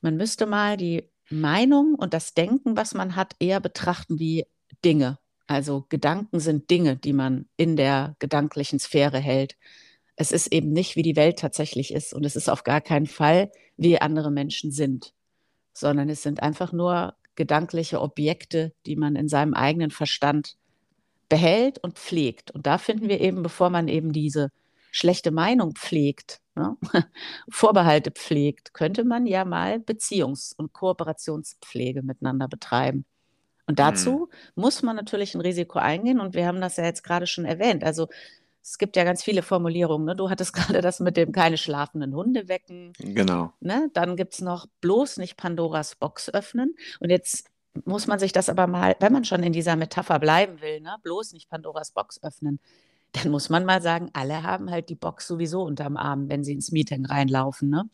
man 0.00 0.16
müsste 0.16 0.46
mal 0.46 0.78
die 0.78 1.10
Meinung 1.28 1.94
und 1.94 2.14
das 2.14 2.32
Denken, 2.32 2.76
was 2.76 2.94
man 2.94 3.14
hat, 3.14 3.36
eher 3.38 3.60
betrachten 3.60 4.18
wie 4.18 4.46
Dinge. 4.84 5.18
Also 5.46 5.84
Gedanken 5.90 6.40
sind 6.40 6.70
Dinge, 6.70 6.96
die 6.96 7.12
man 7.12 7.46
in 7.56 7.76
der 7.76 8.16
gedanklichen 8.18 8.78
Sphäre 8.78 9.18
hält 9.18 9.56
es 10.16 10.32
ist 10.32 10.48
eben 10.48 10.72
nicht, 10.72 10.96
wie 10.96 11.02
die 11.02 11.16
Welt 11.16 11.38
tatsächlich 11.38 11.92
ist 11.92 12.14
und 12.14 12.24
es 12.24 12.36
ist 12.36 12.48
auf 12.48 12.64
gar 12.64 12.80
keinen 12.80 13.06
Fall, 13.06 13.50
wie 13.76 14.00
andere 14.00 14.30
Menschen 14.30 14.72
sind, 14.72 15.12
sondern 15.72 16.08
es 16.08 16.22
sind 16.22 16.42
einfach 16.42 16.72
nur 16.72 17.14
gedankliche 17.34 18.00
Objekte, 18.00 18.72
die 18.86 18.96
man 18.96 19.14
in 19.14 19.28
seinem 19.28 19.54
eigenen 19.54 19.90
Verstand 19.90 20.56
behält 21.28 21.78
und 21.78 21.98
pflegt. 21.98 22.50
Und 22.50 22.66
da 22.66 22.78
finden 22.78 23.08
wir 23.08 23.20
eben, 23.20 23.42
bevor 23.42 23.68
man 23.68 23.88
eben 23.88 24.12
diese 24.12 24.50
schlechte 24.90 25.30
Meinung 25.30 25.74
pflegt, 25.74 26.40
ne, 26.54 26.76
Vorbehalte 27.50 28.10
pflegt, 28.10 28.72
könnte 28.72 29.04
man 29.04 29.26
ja 29.26 29.44
mal 29.44 29.76
Beziehungs- 29.76 30.54
und 30.56 30.72
Kooperationspflege 30.72 32.02
miteinander 32.02 32.48
betreiben. 32.48 33.04
Und 33.66 33.78
dazu 33.78 34.30
mhm. 34.30 34.62
muss 34.62 34.82
man 34.82 34.96
natürlich 34.96 35.34
ein 35.34 35.40
Risiko 35.40 35.78
eingehen 35.78 36.20
und 36.20 36.34
wir 36.34 36.46
haben 36.46 36.60
das 36.60 36.76
ja 36.76 36.84
jetzt 36.84 37.02
gerade 37.02 37.26
schon 37.26 37.44
erwähnt. 37.44 37.84
Also 37.84 38.08
es 38.68 38.78
gibt 38.78 38.96
ja 38.96 39.04
ganz 39.04 39.22
viele 39.22 39.42
Formulierungen. 39.42 40.06
Ne? 40.06 40.16
Du 40.16 40.28
hattest 40.28 40.52
gerade 40.54 40.80
das 40.80 40.98
mit 40.98 41.16
dem 41.16 41.30
keine 41.32 41.56
schlafenden 41.56 42.14
Hunde 42.14 42.48
wecken. 42.48 42.92
Genau. 42.98 43.52
Ne? 43.60 43.90
Dann 43.94 44.16
gibt 44.16 44.34
es 44.34 44.40
noch 44.40 44.66
bloß 44.80 45.18
nicht 45.18 45.36
Pandoras 45.36 45.94
Box 45.94 46.28
öffnen. 46.28 46.74
Und 46.98 47.10
jetzt 47.10 47.48
muss 47.84 48.06
man 48.06 48.18
sich 48.18 48.32
das 48.32 48.48
aber 48.48 48.66
mal, 48.66 48.96
wenn 49.00 49.12
man 49.12 49.24
schon 49.24 49.42
in 49.42 49.52
dieser 49.52 49.76
Metapher 49.76 50.18
bleiben 50.18 50.60
will, 50.60 50.80
ne? 50.80 50.96
bloß 51.02 51.32
nicht 51.32 51.48
Pandoras 51.48 51.92
Box 51.92 52.22
öffnen, 52.22 52.58
dann 53.12 53.30
muss 53.30 53.50
man 53.50 53.64
mal 53.64 53.80
sagen, 53.80 54.10
alle 54.14 54.42
haben 54.42 54.70
halt 54.70 54.88
die 54.88 54.94
Box 54.94 55.28
sowieso 55.28 55.62
unterm 55.62 55.96
Arm, 55.96 56.28
wenn 56.28 56.42
sie 56.42 56.52
ins 56.52 56.72
Meeting 56.72 57.06
reinlaufen. 57.06 57.70
Ne? 57.70 57.88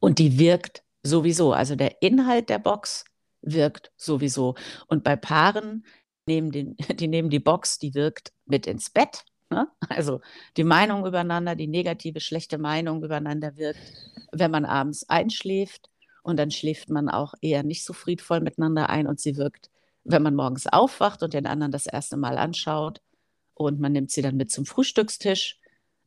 Und 0.00 0.18
die 0.18 0.38
wirkt 0.38 0.82
sowieso. 1.02 1.52
Also 1.54 1.76
der 1.76 2.02
Inhalt 2.02 2.50
der 2.50 2.58
Box 2.58 3.04
wirkt 3.40 3.90
sowieso. 3.96 4.54
Und 4.88 5.02
bei 5.02 5.16
Paaren 5.16 5.86
nehmen 6.26 6.50
den, 6.50 6.76
die 6.96 7.08
nehmen 7.08 7.30
die 7.30 7.40
Box, 7.40 7.78
die 7.78 7.94
wirkt 7.94 8.32
mit 8.44 8.66
ins 8.66 8.90
Bett. 8.90 9.24
Ne? 9.50 9.68
Also 9.88 10.20
die 10.56 10.64
Meinung 10.64 11.06
übereinander, 11.06 11.54
die 11.54 11.68
negative, 11.68 12.20
schlechte 12.20 12.58
Meinung 12.58 13.02
übereinander 13.04 13.56
wirkt, 13.56 13.80
wenn 14.32 14.50
man 14.50 14.64
abends 14.64 15.08
einschläft. 15.08 15.88
Und 16.22 16.38
dann 16.38 16.50
schläft 16.50 16.90
man 16.90 17.08
auch 17.08 17.34
eher 17.40 17.62
nicht 17.62 17.84
so 17.84 17.92
friedvoll 17.92 18.40
miteinander 18.40 18.90
ein 18.90 19.06
und 19.06 19.20
sie 19.20 19.36
wirkt, 19.36 19.70
wenn 20.02 20.22
man 20.22 20.34
morgens 20.34 20.66
aufwacht 20.66 21.22
und 21.22 21.34
den 21.34 21.46
anderen 21.46 21.70
das 21.70 21.86
erste 21.86 22.16
Mal 22.16 22.38
anschaut 22.38 23.00
und 23.54 23.80
man 23.80 23.92
nimmt 23.92 24.10
sie 24.10 24.22
dann 24.22 24.36
mit 24.36 24.50
zum 24.50 24.66
Frühstückstisch, 24.66 25.58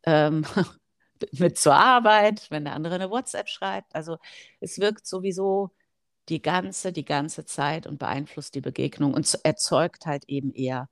ähm, 0.03 0.45
mit 1.31 1.57
zur 1.57 1.75
Arbeit, 1.75 2.47
wenn 2.51 2.65
der 2.65 2.73
andere 2.73 2.95
eine 2.95 3.09
WhatsApp 3.09 3.49
schreibt. 3.49 3.95
Also 3.95 4.17
es 4.59 4.79
wirkt 4.79 5.07
sowieso 5.07 5.71
die 6.29 6.41
ganze, 6.41 6.91
die 6.91 7.05
ganze 7.05 7.45
Zeit 7.45 7.87
und 7.87 7.99
beeinflusst 7.99 8.55
die 8.55 8.61
Begegnung 8.61 9.13
und 9.13 9.39
erzeugt 9.43 10.05
halt 10.05 10.25
eben 10.27 10.53
eher 10.53 10.89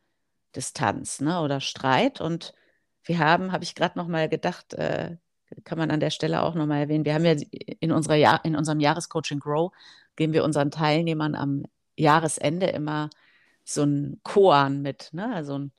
Distanz 0.57 1.21
ne, 1.21 1.39
oder 1.39 1.61
Streit. 1.61 2.19
Und 2.19 2.53
wir 3.03 3.19
haben, 3.19 3.53
habe 3.53 3.63
ich 3.63 3.75
gerade 3.75 3.97
noch 3.97 4.07
mal 4.07 4.27
gedacht, 4.27 4.73
äh, 4.73 5.15
kann 5.63 5.77
man 5.77 5.91
an 5.91 6.01
der 6.01 6.09
Stelle 6.09 6.43
auch 6.43 6.55
nochmal 6.55 6.81
erwähnen. 6.81 7.05
Wir 7.05 7.13
haben 7.13 7.23
ja 7.23 7.35
in, 7.79 7.91
unserer 7.93 8.15
Jahr, 8.15 8.43
in 8.43 8.55
unserem 8.55 8.81
Jahrescoaching 8.81 9.39
Grow, 9.39 9.71
geben 10.17 10.33
wir 10.33 10.43
unseren 10.43 10.71
Teilnehmern 10.71 11.35
am 11.35 11.63
Jahresende 11.95 12.67
immer 12.67 13.09
so 13.63 13.83
ein 13.83 14.19
Koan 14.23 14.81
mit. 14.81 15.09
Ne? 15.13 15.33
Also 15.33 15.57
ein, 15.57 15.71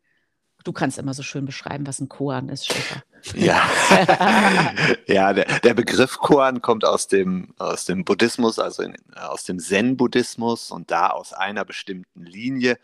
du 0.65 0.73
kannst 0.73 0.99
immer 0.99 1.13
so 1.13 1.23
schön 1.23 1.45
beschreiben, 1.45 1.87
was 1.87 2.01
ein 2.01 2.09
Koan 2.09 2.49
ist, 2.49 2.67
Schäfer. 2.67 3.03
Ja, 3.35 3.69
ja 5.07 5.33
der, 5.33 5.61
der, 5.61 5.75
Begriff 5.75 6.19
Koan 6.19 6.63
kommt 6.63 6.85
aus 6.85 7.09
dem, 7.09 7.53
aus 7.59 7.85
dem 7.85 8.05
Buddhismus, 8.05 8.59
also 8.59 8.85
in, 8.85 8.95
aus 9.17 9.45
dem 9.45 9.59
Zen-Buddhismus 9.59 10.71
und 10.71 10.91
da 10.91 11.11
aus 11.11 11.33
einer 11.33 11.65
bestimmten 11.65 12.25
Linie. 12.25 12.79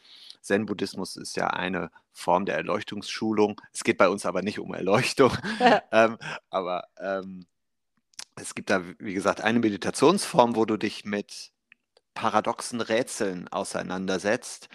Zen-Buddhismus 0.44 1.16
ist 1.16 1.37
ja 1.37 1.48
eine 1.48 1.90
Form 2.12 2.44
der 2.44 2.57
Erleuchtungsschulung. 2.57 3.61
Es 3.72 3.83
geht 3.83 3.98
bei 3.98 4.09
uns 4.09 4.26
aber 4.26 4.42
nicht 4.42 4.59
um 4.59 4.72
Erleuchtung, 4.74 5.33
ähm, 5.92 6.18
aber 6.50 6.85
ähm, 6.98 7.46
es 8.37 8.54
gibt 8.54 8.70
da, 8.70 8.83
wie 8.98 9.14
gesagt, 9.14 9.40
eine 9.40 9.61
Meditationsform, 9.61 10.57
wo 10.57 10.64
du 10.64 10.76
dich 10.76 11.04
mit 11.04 11.52
paradoxen 12.14 12.80
Rätseln 12.80 13.48
auseinandersetzt. 13.48 14.68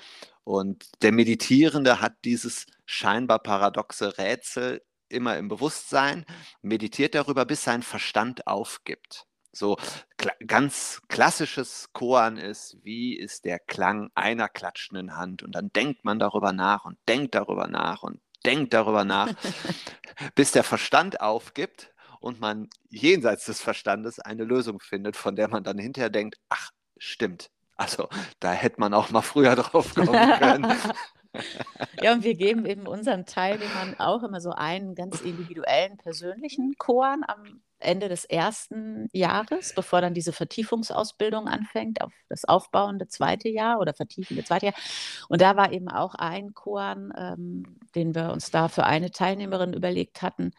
Und 0.44 0.90
der 1.04 1.12
Meditierende 1.12 2.02
hat 2.02 2.14
dieses 2.26 2.66
scheinbar 2.86 3.40
paradoxe 3.40 4.18
Rätsel 4.18 4.82
immer 5.10 5.38
im 5.38 5.48
Bewusstsein, 5.48 6.26
meditiert 6.62 7.16
darüber, 7.16 7.46
bis 7.46 7.64
sein 7.64 7.84
Verstand 7.84 8.48
aufgibt. 8.48 9.26
So 9.52 9.78
kla 10.20 10.34
ganz 10.46 11.02
klassisches 11.08 11.90
Koan 11.94 12.38
ist, 12.38 12.78
wie 12.84 13.18
ist 13.18 13.46
der 13.46 13.58
Klang 13.58 14.12
einer 14.14 14.50
klatschenden 14.50 15.16
Hand? 15.16 15.42
Und 15.42 15.54
dann 15.56 15.72
denkt 15.74 16.06
man 16.06 16.20
darüber 16.20 16.54
nach 16.54 16.86
und 16.86 16.98
denkt 17.08 17.34
darüber 17.34 17.68
nach 17.68 18.04
und 18.04 18.20
denkt 18.46 18.74
darüber 18.74 19.06
nach, 19.06 19.30
bis 20.36 20.52
der 20.52 20.64
Verstand 20.64 21.22
aufgibt 21.22 21.92
und 22.20 22.40
man 22.40 22.70
jenseits 22.90 23.46
des 23.46 23.62
Verstandes 23.62 24.20
eine 24.20 24.44
Lösung 24.44 24.80
findet, 24.80 25.16
von 25.16 25.36
der 25.36 25.48
man 25.48 25.64
dann 25.64 25.78
hinterher 25.78 26.10
denkt, 26.10 26.38
ach, 26.50 26.72
stimmt. 26.98 27.50
Also 27.78 28.10
da 28.42 28.52
hätte 28.52 28.82
man 28.82 28.94
auch 28.94 29.10
mal 29.10 29.22
früher 29.22 29.56
drauf 29.56 29.96
kommen 29.96 30.12
können. 30.38 30.74
ja, 32.02 32.12
und 32.12 32.26
wir 32.26 32.36
geben 32.36 32.66
eben 32.66 32.88
unseren 32.88 33.26
Teilnehmern 33.26 33.96
auch 34.00 34.24
immer 34.24 34.42
so 34.42 34.52
einen 34.52 34.96
ganz 34.96 35.22
individuellen, 35.22 35.98
persönlichen 35.98 36.76
Koan 36.78 37.24
am 37.26 37.62
Ende 37.80 38.10
des 38.10 38.26
ersten 38.26 39.08
Jahres, 39.14 39.74
bevor 39.74 40.02
dann 40.02 40.14
diese 40.14 40.34
Vertiefungsausbildung 40.34 41.48
anfängt, 41.48 42.02
auf 42.02 42.12
das 42.30 42.46
aufbauende 42.46 43.08
zweite 43.08 43.50
Jahr 43.50 43.80
oder 43.80 43.94
vertiefende 43.94 44.44
zweite 44.44 44.68
Jahr. 44.68 44.76
Und 45.30 45.42
da 45.42 45.56
war 45.56 45.72
eben 45.72 45.90
auch 45.90 46.16
ein 46.16 46.54
Koan, 46.54 47.14
ähm, 47.18 47.80
den 47.96 48.16
wir 48.16 48.32
uns 48.32 48.52
da 48.52 48.68
für 48.68 48.86
eine 48.86 49.12
Teilnehmerin 49.12 49.74
überlegt 49.74 50.22
hatten, 50.22 50.52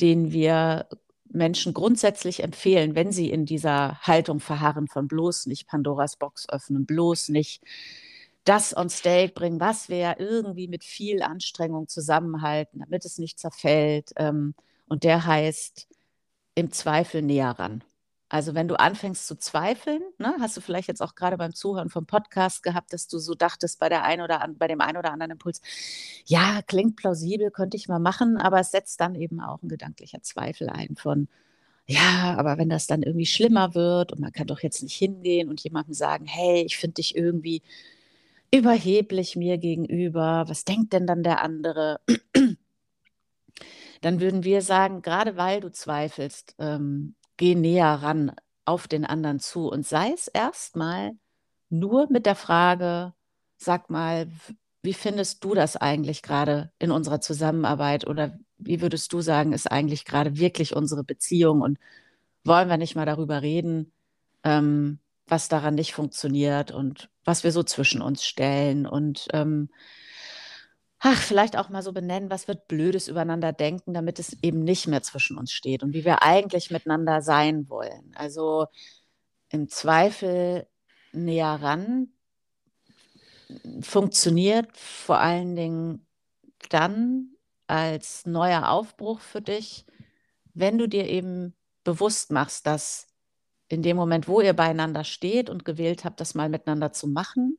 den 0.00 0.32
wir 0.32 0.88
Menschen 1.28 1.74
grundsätzlich 1.74 2.42
empfehlen, 2.42 2.94
wenn 2.94 3.12
sie 3.12 3.30
in 3.30 3.46
dieser 3.46 4.00
Haltung 4.02 4.40
verharren 4.40 4.88
von 4.88 5.08
bloß 5.08 5.46
nicht 5.46 5.66
Pandoras 5.68 6.16
Box 6.16 6.48
öffnen, 6.48 6.86
bloß 6.86 7.30
nicht 7.30 7.62
das 8.44 8.76
on 8.76 8.88
Stake 8.90 9.32
bringen, 9.32 9.60
was 9.60 9.88
wir 9.88 9.96
ja 9.98 10.14
irgendwie 10.18 10.68
mit 10.68 10.84
viel 10.84 11.22
Anstrengung 11.22 11.88
zusammenhalten, 11.88 12.80
damit 12.80 13.04
es 13.04 13.18
nicht 13.18 13.38
zerfällt. 13.40 14.12
Ähm, 14.16 14.54
und 14.88 15.02
der 15.02 15.26
heißt 15.26 15.88
im 16.56 16.72
Zweifel 16.72 17.22
näher 17.22 17.50
ran. 17.50 17.84
Also 18.28 18.54
wenn 18.54 18.66
du 18.66 18.74
anfängst 18.74 19.28
zu 19.28 19.38
zweifeln, 19.38 20.02
ne, 20.18 20.34
hast 20.40 20.56
du 20.56 20.60
vielleicht 20.60 20.88
jetzt 20.88 21.00
auch 21.00 21.14
gerade 21.14 21.36
beim 21.36 21.54
Zuhören 21.54 21.90
vom 21.90 22.06
Podcast 22.06 22.64
gehabt, 22.64 22.92
dass 22.92 23.06
du 23.06 23.18
so 23.18 23.36
dachtest 23.36 23.78
bei 23.78 23.88
der 23.88 24.02
ein 24.02 24.20
oder 24.20 24.42
an, 24.42 24.58
bei 24.58 24.66
dem 24.66 24.80
einen 24.80 24.96
oder 24.98 25.12
anderen 25.12 25.32
Impuls, 25.32 25.60
ja, 26.24 26.60
klingt 26.66 26.96
plausibel, 26.96 27.52
könnte 27.52 27.76
ich 27.76 27.86
mal 27.86 28.00
machen, 28.00 28.36
aber 28.36 28.58
es 28.58 28.72
setzt 28.72 29.00
dann 29.00 29.14
eben 29.14 29.40
auch 29.40 29.62
ein 29.62 29.68
gedanklicher 29.68 30.22
Zweifel 30.22 30.68
ein 30.68 30.96
von, 30.96 31.28
ja, 31.86 32.34
aber 32.36 32.58
wenn 32.58 32.68
das 32.68 32.88
dann 32.88 33.04
irgendwie 33.04 33.26
schlimmer 33.26 33.76
wird 33.76 34.12
und 34.12 34.20
man 34.20 34.32
kann 34.32 34.48
doch 34.48 34.60
jetzt 34.60 34.82
nicht 34.82 34.96
hingehen 34.96 35.48
und 35.48 35.62
jemandem 35.62 35.94
sagen, 35.94 36.26
hey, 36.26 36.64
ich 36.66 36.78
finde 36.78 36.94
dich 36.94 37.14
irgendwie 37.14 37.62
überheblich 38.52 39.36
mir 39.36 39.58
gegenüber, 39.58 40.44
was 40.48 40.64
denkt 40.64 40.92
denn 40.92 41.06
dann 41.06 41.22
der 41.22 41.42
andere? 41.42 42.00
Dann 44.00 44.20
würden 44.20 44.44
wir 44.44 44.62
sagen, 44.62 45.02
gerade 45.02 45.36
weil 45.36 45.60
du 45.60 45.70
zweifelst, 45.70 46.54
ähm, 46.58 47.14
geh 47.36 47.54
näher 47.54 48.02
ran 48.02 48.32
auf 48.64 48.88
den 48.88 49.04
anderen 49.04 49.38
zu 49.38 49.68
und 49.70 49.86
sei 49.86 50.10
es 50.12 50.28
erstmal 50.28 51.12
nur 51.68 52.10
mit 52.10 52.26
der 52.26 52.34
Frage, 52.34 53.14
sag 53.56 53.90
mal, 53.90 54.28
wie 54.82 54.94
findest 54.94 55.42
du 55.44 55.54
das 55.54 55.76
eigentlich 55.76 56.22
gerade 56.22 56.70
in 56.78 56.90
unserer 56.90 57.20
Zusammenarbeit? 57.20 58.06
Oder 58.06 58.38
wie 58.58 58.80
würdest 58.80 59.12
du 59.12 59.20
sagen, 59.20 59.52
ist 59.52 59.70
eigentlich 59.70 60.04
gerade 60.04 60.38
wirklich 60.38 60.76
unsere 60.76 61.04
Beziehung? 61.04 61.60
Und 61.60 61.78
wollen 62.44 62.68
wir 62.68 62.76
nicht 62.76 62.94
mal 62.94 63.06
darüber 63.06 63.42
reden, 63.42 63.92
ähm, 64.44 65.00
was 65.26 65.48
daran 65.48 65.74
nicht 65.74 65.92
funktioniert 65.92 66.70
und 66.70 67.10
was 67.24 67.42
wir 67.42 67.50
so 67.50 67.64
zwischen 67.64 68.00
uns 68.00 68.24
stellen? 68.24 68.86
Und 68.86 69.26
ähm, 69.32 69.70
ach, 71.08 71.22
vielleicht 71.22 71.56
auch 71.56 71.68
mal 71.68 71.82
so 71.82 71.92
benennen, 71.92 72.30
was 72.30 72.48
wird 72.48 72.66
Blödes 72.66 73.06
übereinander 73.06 73.52
denken, 73.52 73.94
damit 73.94 74.18
es 74.18 74.36
eben 74.42 74.64
nicht 74.64 74.88
mehr 74.88 75.02
zwischen 75.02 75.38
uns 75.38 75.52
steht 75.52 75.84
und 75.84 75.94
wie 75.94 76.04
wir 76.04 76.24
eigentlich 76.24 76.72
miteinander 76.72 77.22
sein 77.22 77.68
wollen. 77.68 78.12
Also 78.16 78.66
im 79.50 79.68
Zweifel 79.68 80.66
näher 81.12 81.58
ran 81.62 82.08
funktioniert 83.80 84.76
vor 84.76 85.20
allen 85.20 85.54
Dingen 85.54 86.06
dann 86.70 87.36
als 87.68 88.26
neuer 88.26 88.68
Aufbruch 88.68 89.20
für 89.20 89.40
dich, 89.40 89.86
wenn 90.54 90.76
du 90.76 90.88
dir 90.88 91.08
eben 91.08 91.54
bewusst 91.84 92.32
machst, 92.32 92.66
dass 92.66 93.06
in 93.68 93.82
dem 93.82 93.96
Moment, 93.96 94.26
wo 94.26 94.40
ihr 94.40 94.54
beieinander 94.54 95.04
steht 95.04 95.50
und 95.50 95.64
gewählt 95.64 96.04
habt, 96.04 96.20
das 96.20 96.34
mal 96.34 96.48
miteinander 96.48 96.92
zu 96.92 97.06
machen, 97.06 97.58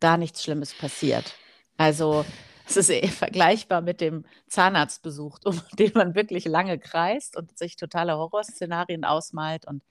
da 0.00 0.16
nichts 0.16 0.42
Schlimmes 0.42 0.72
passiert. 0.72 1.34
Also 1.76 2.24
es 2.68 2.76
ist 2.76 2.90
eher 2.90 3.08
vergleichbar 3.08 3.80
mit 3.80 4.00
dem 4.00 4.24
Zahnarztbesuch, 4.48 5.38
um 5.44 5.60
den 5.78 5.92
man 5.94 6.14
wirklich 6.14 6.44
lange 6.44 6.78
kreist 6.78 7.36
und 7.36 7.56
sich 7.56 7.76
totale 7.76 8.16
Horrorszenarien 8.16 9.04
ausmalt. 9.04 9.66
Und 9.66 9.82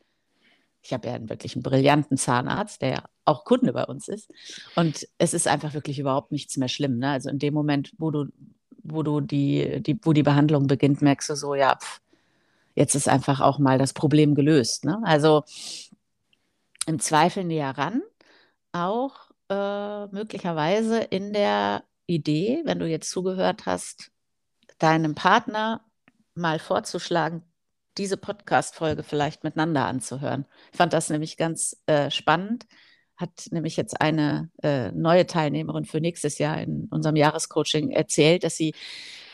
ich 0.81 0.93
habe 0.93 1.07
ja 1.07 1.15
einen 1.15 1.29
wirklich 1.29 1.55
einen 1.55 1.63
brillanten 1.63 2.17
Zahnarzt, 2.17 2.81
der 2.81 2.89
ja 2.89 3.03
auch 3.25 3.43
Kunde 3.43 3.73
bei 3.73 3.85
uns 3.85 4.07
ist. 4.07 4.31
Und 4.75 5.07
es 5.17 5.33
ist 5.33 5.47
einfach 5.47 5.73
wirklich 5.73 5.99
überhaupt 5.99 6.31
nichts 6.31 6.57
mehr 6.57 6.69
schlimm. 6.69 6.97
Ne? 6.99 7.09
Also 7.09 7.29
in 7.29 7.39
dem 7.39 7.53
Moment, 7.53 7.91
wo 7.97 8.11
du, 8.11 8.25
wo 8.83 9.03
du 9.03 9.19
die, 9.19 9.81
die, 9.81 9.99
wo 10.03 10.13
die 10.13 10.23
Behandlung 10.23 10.67
beginnt, 10.67 11.01
merkst 11.01 11.29
du 11.29 11.35
so, 11.35 11.55
ja, 11.55 11.75
pff, 11.75 11.99
jetzt 12.75 12.95
ist 12.95 13.09
einfach 13.09 13.41
auch 13.41 13.59
mal 13.59 13.77
das 13.77 13.93
Problem 13.93 14.35
gelöst. 14.35 14.85
Ne? 14.85 15.01
Also 15.03 15.43
im 16.85 16.99
Zweifel 16.99 17.43
näher 17.43 17.77
ran, 17.77 18.01
auch 18.71 19.31
äh, 19.49 20.05
möglicherweise 20.07 20.99
in 20.99 21.33
der 21.33 21.83
Idee, 22.07 22.61
wenn 22.65 22.79
du 22.79 22.87
jetzt 22.87 23.09
zugehört 23.11 23.65
hast, 23.65 24.11
deinem 24.79 25.15
Partner 25.15 25.85
mal 26.33 26.59
vorzuschlagen, 26.59 27.43
diese 27.97 28.17
Podcast-Folge 28.17 29.03
vielleicht 29.03 29.43
miteinander 29.43 29.85
anzuhören. 29.85 30.45
Ich 30.71 30.77
fand 30.77 30.93
das 30.93 31.09
nämlich 31.09 31.37
ganz 31.37 31.81
äh, 31.87 32.11
spannend, 32.11 32.65
hat 33.15 33.47
nämlich 33.51 33.75
jetzt 33.77 33.99
eine 33.99 34.51
äh, 34.61 34.91
neue 34.91 35.25
Teilnehmerin 35.25 35.85
für 35.85 35.99
nächstes 35.99 36.37
Jahr 36.37 36.61
in 36.61 36.87
unserem 36.91 37.15
Jahrescoaching 37.15 37.89
erzählt, 37.91 38.43
dass 38.43 38.55
sie 38.55 38.73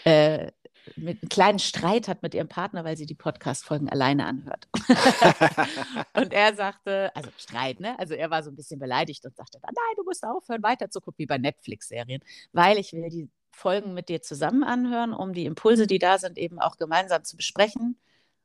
äh, 0.06 0.52
mit 0.96 1.22
einem 1.22 1.30
kleinen 1.30 1.60
Streit 1.60 2.08
hat 2.08 2.24
mit 2.24 2.34
ihrem 2.34 2.48
Partner, 2.48 2.84
weil 2.84 2.98
sie 2.98 3.06
die 3.06 3.16
Podcast-Folgen 3.16 3.90
alleine 3.90 4.26
anhört. 4.26 4.68
und 6.14 6.34
er 6.34 6.56
sagte, 6.56 7.12
also 7.16 7.30
Streit, 7.38 7.80
ne? 7.80 7.98
Also 8.00 8.14
er 8.14 8.30
war 8.30 8.44
so 8.44 8.52
ein 8.52 8.56
bisschen 8.56 8.80
beleidigt 8.80 9.26
und 9.26 9.36
sagte, 9.36 9.60
nein, 9.62 9.96
du 9.96 10.04
musst 10.04 10.24
aufhören, 10.24 10.64
weiter 10.64 10.90
zu 10.90 11.02
gucken, 11.02 11.20
wie 11.20 11.26
bei 11.26 11.38
Netflix-Serien, 11.38 12.22
weil 12.52 12.78
ich 12.78 12.94
will 12.94 13.10
die 13.10 13.30
Folgen 13.52 13.94
mit 13.94 14.10
dir 14.10 14.22
zusammen 14.22 14.64
anhören, 14.64 15.14
um 15.14 15.34
die 15.34 15.46
Impulse, 15.46 15.88
die 15.88 16.00
da 16.00 16.18
sind, 16.18 16.38
eben 16.38 16.60
auch 16.60 16.78
gemeinsam 16.78 17.24
zu 17.24 17.38
besprechen 17.38 17.98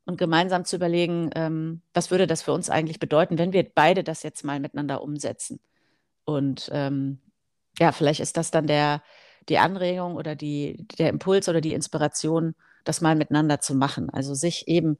und 0.05 0.17
gemeinsam 0.17 0.65
zu 0.65 0.75
überlegen, 0.75 1.29
ähm, 1.35 1.81
was 1.93 2.11
würde 2.11 2.27
das 2.27 2.41
für 2.41 2.53
uns 2.53 2.69
eigentlich 2.69 2.99
bedeuten, 2.99 3.37
wenn 3.37 3.53
wir 3.53 3.63
beide 3.63 4.03
das 4.03 4.23
jetzt 4.23 4.43
mal 4.43 4.59
miteinander 4.59 5.01
umsetzen. 5.01 5.59
Und 6.25 6.69
ähm, 6.71 7.19
ja, 7.79 7.91
vielleicht 7.91 8.19
ist 8.19 8.37
das 8.37 8.51
dann 8.51 8.67
der, 8.67 9.01
die 9.49 9.57
Anregung 9.57 10.15
oder 10.15 10.35
die, 10.35 10.85
der 10.97 11.09
Impuls 11.09 11.49
oder 11.49 11.61
die 11.61 11.73
Inspiration, 11.73 12.55
das 12.83 13.01
mal 13.01 13.15
miteinander 13.15 13.59
zu 13.59 13.75
machen. 13.75 14.09
Also 14.09 14.33
sich 14.33 14.67
eben 14.67 14.97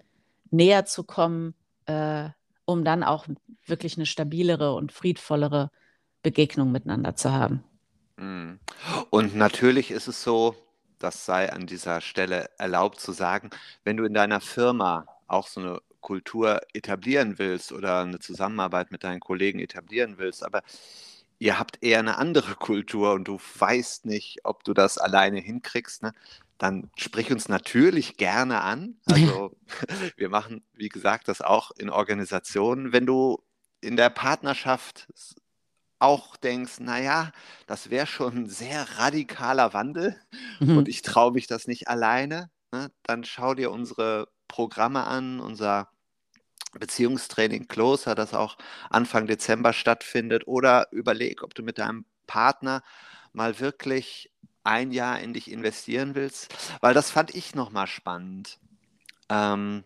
näher 0.52 0.86
zu 0.86 1.04
kommen, 1.04 1.54
äh, 1.86 2.30
um 2.66 2.84
dann 2.84 3.04
auch 3.04 3.26
wirklich 3.66 3.98
eine 3.98 4.06
stabilere 4.06 4.74
und 4.74 4.92
friedvollere 4.92 5.72
Begegnung 6.24 6.72
miteinander 6.72 7.16
zu 7.16 7.32
haben. 7.32 7.64
Mhm. 8.18 8.60
Und 9.10 9.36
natürlich 9.36 9.92
ist 9.92 10.08
es 10.08 10.24
so, 10.24 10.56
das 10.98 11.26
sei 11.26 11.52
an 11.52 11.66
dieser 11.66 12.02
Stelle 12.02 12.50
erlaubt 12.58 13.00
zu 13.00 13.12
sagen, 13.12 13.50
wenn 13.84 13.98
du 13.98 14.04
in 14.04 14.14
deiner 14.14 14.42
Firma 14.42 15.06
auch 15.28 15.48
so 15.48 15.62
eine 15.62 15.80
Kultur 16.02 16.62
etablieren 16.74 17.40
willst 17.40 17.72
oder 17.72 18.02
eine 18.02 18.20
Zusammenarbeit 18.20 18.92
mit 18.92 19.04
deinen 19.04 19.20
Kollegen 19.20 19.60
etablieren 19.60 20.16
willst, 20.18 20.44
aber 20.44 20.62
ihr 21.40 21.58
habt 21.58 21.82
eher 21.82 22.00
eine 22.00 22.18
andere 22.18 22.56
Kultur 22.56 23.14
und 23.14 23.28
du 23.28 23.40
weißt 23.58 24.06
nicht, 24.06 24.40
ob 24.44 24.64
du 24.64 24.74
das 24.74 24.98
alleine 24.98 25.40
hinkriegst, 25.40 26.04
ne? 26.04 26.14
dann 26.58 26.92
sprich 26.98 27.32
uns 27.32 27.48
natürlich 27.48 28.18
gerne 28.18 28.62
an. 28.62 28.98
Also 29.06 29.56
wir 30.18 30.30
machen, 30.30 30.64
wie 30.74 30.90
gesagt, 30.90 31.30
das 31.30 31.42
auch 31.42 31.72
in 31.72 31.90
Organisationen. 31.90 32.92
Wenn 32.92 33.06
du 33.06 33.42
in 33.82 33.96
der 33.96 34.10
Partnerschaft 34.10 35.08
auch 36.00 36.36
denkst, 36.38 36.80
naja, 36.80 37.32
das 37.66 37.90
wäre 37.90 38.08
schon 38.08 38.36
ein 38.36 38.50
sehr 38.50 39.00
radikaler 39.00 39.74
Wandel 39.74 40.20
mhm. 40.60 40.78
und 40.78 40.88
ich 40.88 41.02
traue 41.02 41.32
mich 41.32 41.48
das 41.48 41.68
nicht 41.68 41.88
alleine, 41.88 42.50
ne? 42.74 42.92
dann 43.04 43.24
schau 43.24 43.54
dir 43.54 43.72
unsere 43.72 44.28
Programme 44.48 45.06
an, 45.06 45.40
unser 45.40 45.90
Beziehungstraining 46.72 47.68
Closer, 47.68 48.16
das 48.16 48.34
auch 48.34 48.58
Anfang 48.90 49.28
Dezember 49.28 49.74
stattfindet, 49.74 50.48
oder 50.48 50.88
überleg, 50.92 51.44
ob 51.44 51.56
du 51.56 51.64
mit 51.64 51.78
deinem 51.78 52.06
Partner 52.28 52.84
mal 53.34 53.60
wirklich 53.60 54.32
ein 54.64 54.92
Jahr 54.92 55.20
in 55.20 55.34
dich 55.34 55.50
investieren 55.52 56.16
willst, 56.16 56.54
weil 56.82 56.94
das 56.94 57.10
fand 57.10 57.34
ich 57.34 57.56
nochmal 57.56 57.88
spannend. 57.88 58.60
Ähm, 59.30 59.84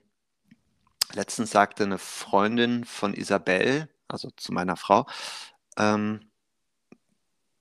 letztens 1.13 1.51
sagte 1.51 1.83
eine 1.83 1.97
Freundin 1.97 2.83
von 2.83 3.13
Isabel, 3.13 3.89
also 4.07 4.29
zu 4.35 4.51
meiner 4.51 4.75
Frau, 4.75 5.07
ähm, 5.77 6.29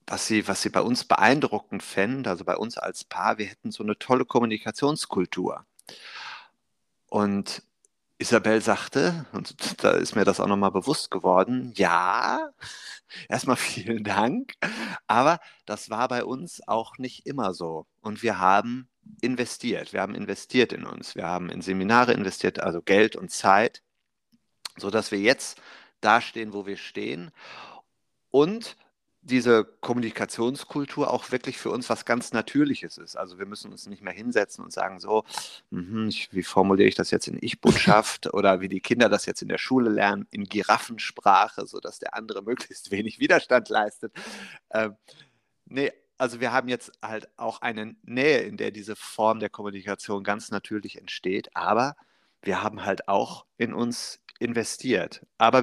was 0.06 0.26
sie, 0.26 0.48
was 0.48 0.62
sie 0.62 0.70
bei 0.70 0.80
uns 0.80 1.04
beeindruckend 1.04 1.82
fände, 1.82 2.28
also 2.28 2.44
bei 2.44 2.56
uns 2.56 2.76
als 2.76 3.04
Paar, 3.04 3.38
wir 3.38 3.46
hätten 3.46 3.70
so 3.70 3.82
eine 3.82 3.98
tolle 3.98 4.24
Kommunikationskultur. 4.24 5.64
Und 7.08 7.62
Isabel 8.22 8.60
sagte, 8.62 9.26
und 9.32 9.82
da 9.82 9.90
ist 9.90 10.14
mir 10.14 10.24
das 10.24 10.40
auch 10.40 10.46
nochmal 10.46 10.70
bewusst 10.70 11.10
geworden, 11.10 11.72
ja, 11.74 12.50
erstmal 13.28 13.56
vielen 13.58 14.04
Dank, 14.04 14.54
aber 15.06 15.40
das 15.66 15.90
war 15.90 16.08
bei 16.08 16.24
uns 16.24 16.66
auch 16.66 16.98
nicht 16.98 17.26
immer 17.26 17.52
so. 17.52 17.86
Und 18.00 18.22
wir 18.22 18.38
haben 18.38 18.88
investiert, 19.20 19.92
wir 19.92 20.00
haben 20.00 20.14
investiert 20.14 20.72
in 20.72 20.84
uns, 20.84 21.16
wir 21.16 21.26
haben 21.26 21.50
in 21.50 21.62
Seminare 21.62 22.12
investiert, 22.12 22.60
also 22.60 22.80
Geld 22.80 23.16
und 23.16 23.30
Zeit, 23.30 23.82
sodass 24.76 25.10
wir 25.10 25.18
jetzt 25.18 25.60
dastehen, 26.00 26.52
wo 26.52 26.64
wir 26.64 26.76
stehen. 26.76 27.32
Und 28.30 28.76
diese 29.24 29.64
Kommunikationskultur 29.64 31.08
auch 31.10 31.30
wirklich 31.30 31.56
für 31.56 31.70
uns 31.70 31.88
was 31.88 32.04
ganz 32.04 32.32
Natürliches 32.32 32.98
ist. 32.98 33.16
Also 33.16 33.38
wir 33.38 33.46
müssen 33.46 33.70
uns 33.70 33.86
nicht 33.86 34.02
mehr 34.02 34.12
hinsetzen 34.12 34.64
und 34.64 34.72
sagen, 34.72 34.98
so, 34.98 35.24
mh, 35.70 36.12
wie 36.32 36.42
formuliere 36.42 36.88
ich 36.88 36.96
das 36.96 37.12
jetzt 37.12 37.28
in 37.28 37.38
Ich-Botschaft 37.40 38.26
oder 38.34 38.60
wie 38.60 38.68
die 38.68 38.80
Kinder 38.80 39.08
das 39.08 39.24
jetzt 39.26 39.40
in 39.40 39.48
der 39.48 39.58
Schule 39.58 39.90
lernen, 39.90 40.26
in 40.30 40.44
Giraffensprache, 40.44 41.66
sodass 41.66 42.00
der 42.00 42.14
andere 42.14 42.42
möglichst 42.44 42.90
wenig 42.90 43.20
Widerstand 43.20 43.68
leistet. 43.68 44.12
Ähm, 44.72 44.96
nee, 45.66 45.92
also 46.18 46.40
wir 46.40 46.52
haben 46.52 46.68
jetzt 46.68 46.92
halt 47.00 47.28
auch 47.36 47.62
eine 47.62 47.94
Nähe, 48.02 48.40
in 48.40 48.56
der 48.56 48.72
diese 48.72 48.96
Form 48.96 49.38
der 49.38 49.50
Kommunikation 49.50 50.24
ganz 50.24 50.50
natürlich 50.50 50.98
entsteht, 50.98 51.54
aber 51.54 51.96
wir 52.42 52.60
haben 52.60 52.84
halt 52.84 53.06
auch 53.06 53.46
in 53.56 53.72
uns 53.72 54.20
investiert. 54.40 55.24
Aber 55.38 55.62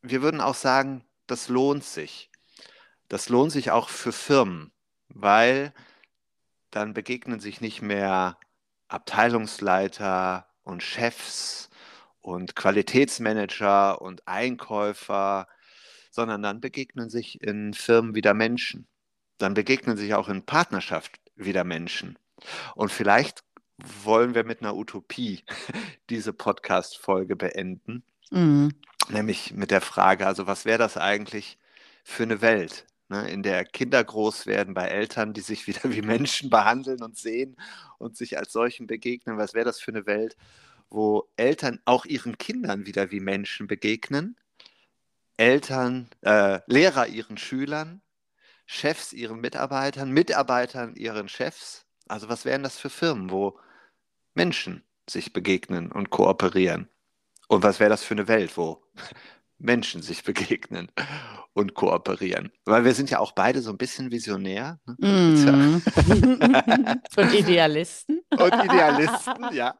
wir 0.00 0.22
würden 0.22 0.40
auch 0.40 0.54
sagen, 0.54 1.04
das 1.26 1.48
lohnt 1.48 1.84
sich 1.84 2.30
das 3.08 3.28
lohnt 3.28 3.52
sich 3.52 3.70
auch 3.70 3.88
für 3.88 4.12
Firmen, 4.12 4.72
weil 5.08 5.72
dann 6.70 6.94
begegnen 6.94 7.40
sich 7.40 7.60
nicht 7.60 7.82
mehr 7.82 8.38
Abteilungsleiter 8.88 10.48
und 10.62 10.82
Chefs 10.82 11.70
und 12.20 12.56
Qualitätsmanager 12.56 14.00
und 14.00 14.26
Einkäufer, 14.26 15.46
sondern 16.10 16.42
dann 16.42 16.60
begegnen 16.60 17.10
sich 17.10 17.42
in 17.42 17.74
Firmen 17.74 18.14
wieder 18.14 18.34
Menschen. 18.34 18.88
Dann 19.38 19.54
begegnen 19.54 19.96
sich 19.96 20.14
auch 20.14 20.28
in 20.28 20.46
Partnerschaft 20.46 21.20
wieder 21.36 21.64
Menschen. 21.64 22.18
Und 22.74 22.90
vielleicht 22.90 23.42
wollen 24.04 24.34
wir 24.34 24.44
mit 24.44 24.60
einer 24.60 24.76
Utopie 24.76 25.44
diese 26.10 26.32
Podcast-Folge 26.32 27.36
beenden, 27.36 28.04
mhm. 28.30 28.72
nämlich 29.08 29.52
mit 29.52 29.70
der 29.70 29.80
Frage, 29.80 30.26
also 30.26 30.46
was 30.46 30.64
wäre 30.64 30.78
das 30.78 30.96
eigentlich 30.96 31.58
für 32.04 32.22
eine 32.22 32.40
Welt? 32.40 32.86
Ne, 33.08 33.28
in 33.30 33.42
der 33.42 33.64
Kinder 33.64 34.02
groß 34.02 34.46
werden 34.46 34.74
bei 34.74 34.88
Eltern, 34.88 35.32
die 35.32 35.40
sich 35.40 35.66
wieder 35.66 35.82
wie 35.84 36.02
Menschen 36.02 36.50
behandeln 36.50 37.02
und 37.02 37.16
sehen 37.16 37.56
und 37.98 38.16
sich 38.16 38.38
als 38.38 38.52
solchen 38.52 38.86
begegnen. 38.86 39.38
Was 39.38 39.54
wäre 39.54 39.64
das 39.64 39.80
für 39.80 39.90
eine 39.92 40.06
Welt, 40.06 40.36
wo 40.90 41.28
Eltern 41.36 41.80
auch 41.84 42.04
ihren 42.04 42.38
Kindern 42.38 42.86
wieder 42.86 43.10
wie 43.10 43.20
Menschen 43.20 43.66
begegnen? 43.66 44.36
Eltern, 45.36 46.08
äh, 46.22 46.60
Lehrer 46.66 47.08
ihren 47.08 47.38
Schülern, 47.38 48.02
Chefs 48.66 49.12
ihren 49.12 49.40
Mitarbeitern, 49.40 50.10
Mitarbeitern 50.10 50.94
ihren 50.94 51.28
Chefs. 51.28 51.86
Also 52.08 52.28
was 52.28 52.44
wären 52.44 52.62
das 52.62 52.78
für 52.78 52.90
Firmen, 52.90 53.30
wo 53.30 53.58
Menschen 54.34 54.84
sich 55.08 55.32
begegnen 55.32 55.90
und 55.90 56.10
kooperieren? 56.10 56.88
Und 57.48 57.62
was 57.62 57.80
wäre 57.80 57.90
das 57.90 58.04
für 58.04 58.14
eine 58.14 58.28
Welt, 58.28 58.56
wo 58.56 58.82
Menschen 59.64 60.02
sich 60.02 60.22
begegnen 60.22 60.90
und 61.54 61.74
kooperieren. 61.74 62.52
Weil 62.64 62.84
wir 62.84 62.94
sind 62.94 63.10
ja 63.10 63.18
auch 63.18 63.32
beide 63.32 63.62
so 63.62 63.70
ein 63.70 63.78
bisschen 63.78 64.10
visionär. 64.10 64.78
Ne? 64.86 65.08
Mm. 65.08 65.82
und 67.16 67.34
Idealisten. 67.34 68.20
Und 68.30 68.54
Idealisten, 68.64 69.52
ja. 69.52 69.74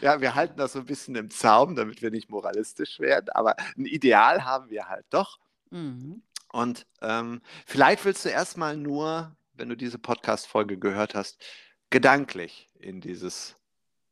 Ja, 0.00 0.20
wir 0.20 0.36
halten 0.36 0.56
das 0.58 0.74
so 0.74 0.78
ein 0.78 0.86
bisschen 0.86 1.16
im 1.16 1.28
Zaum, 1.30 1.74
damit 1.74 2.00
wir 2.00 2.12
nicht 2.12 2.30
moralistisch 2.30 3.00
werden, 3.00 3.30
aber 3.30 3.56
ein 3.76 3.84
Ideal 3.84 4.44
haben 4.44 4.70
wir 4.70 4.88
halt 4.88 5.06
doch. 5.10 5.40
Mhm. 5.70 6.22
Und 6.52 6.86
ähm, 7.02 7.42
vielleicht 7.66 8.04
willst 8.04 8.24
du 8.24 8.28
erstmal 8.28 8.76
nur, 8.76 9.36
wenn 9.54 9.68
du 9.68 9.74
diese 9.74 9.98
Podcast-Folge 9.98 10.78
gehört 10.78 11.16
hast, 11.16 11.44
gedanklich 11.90 12.70
in 12.78 13.00
dieses 13.00 13.56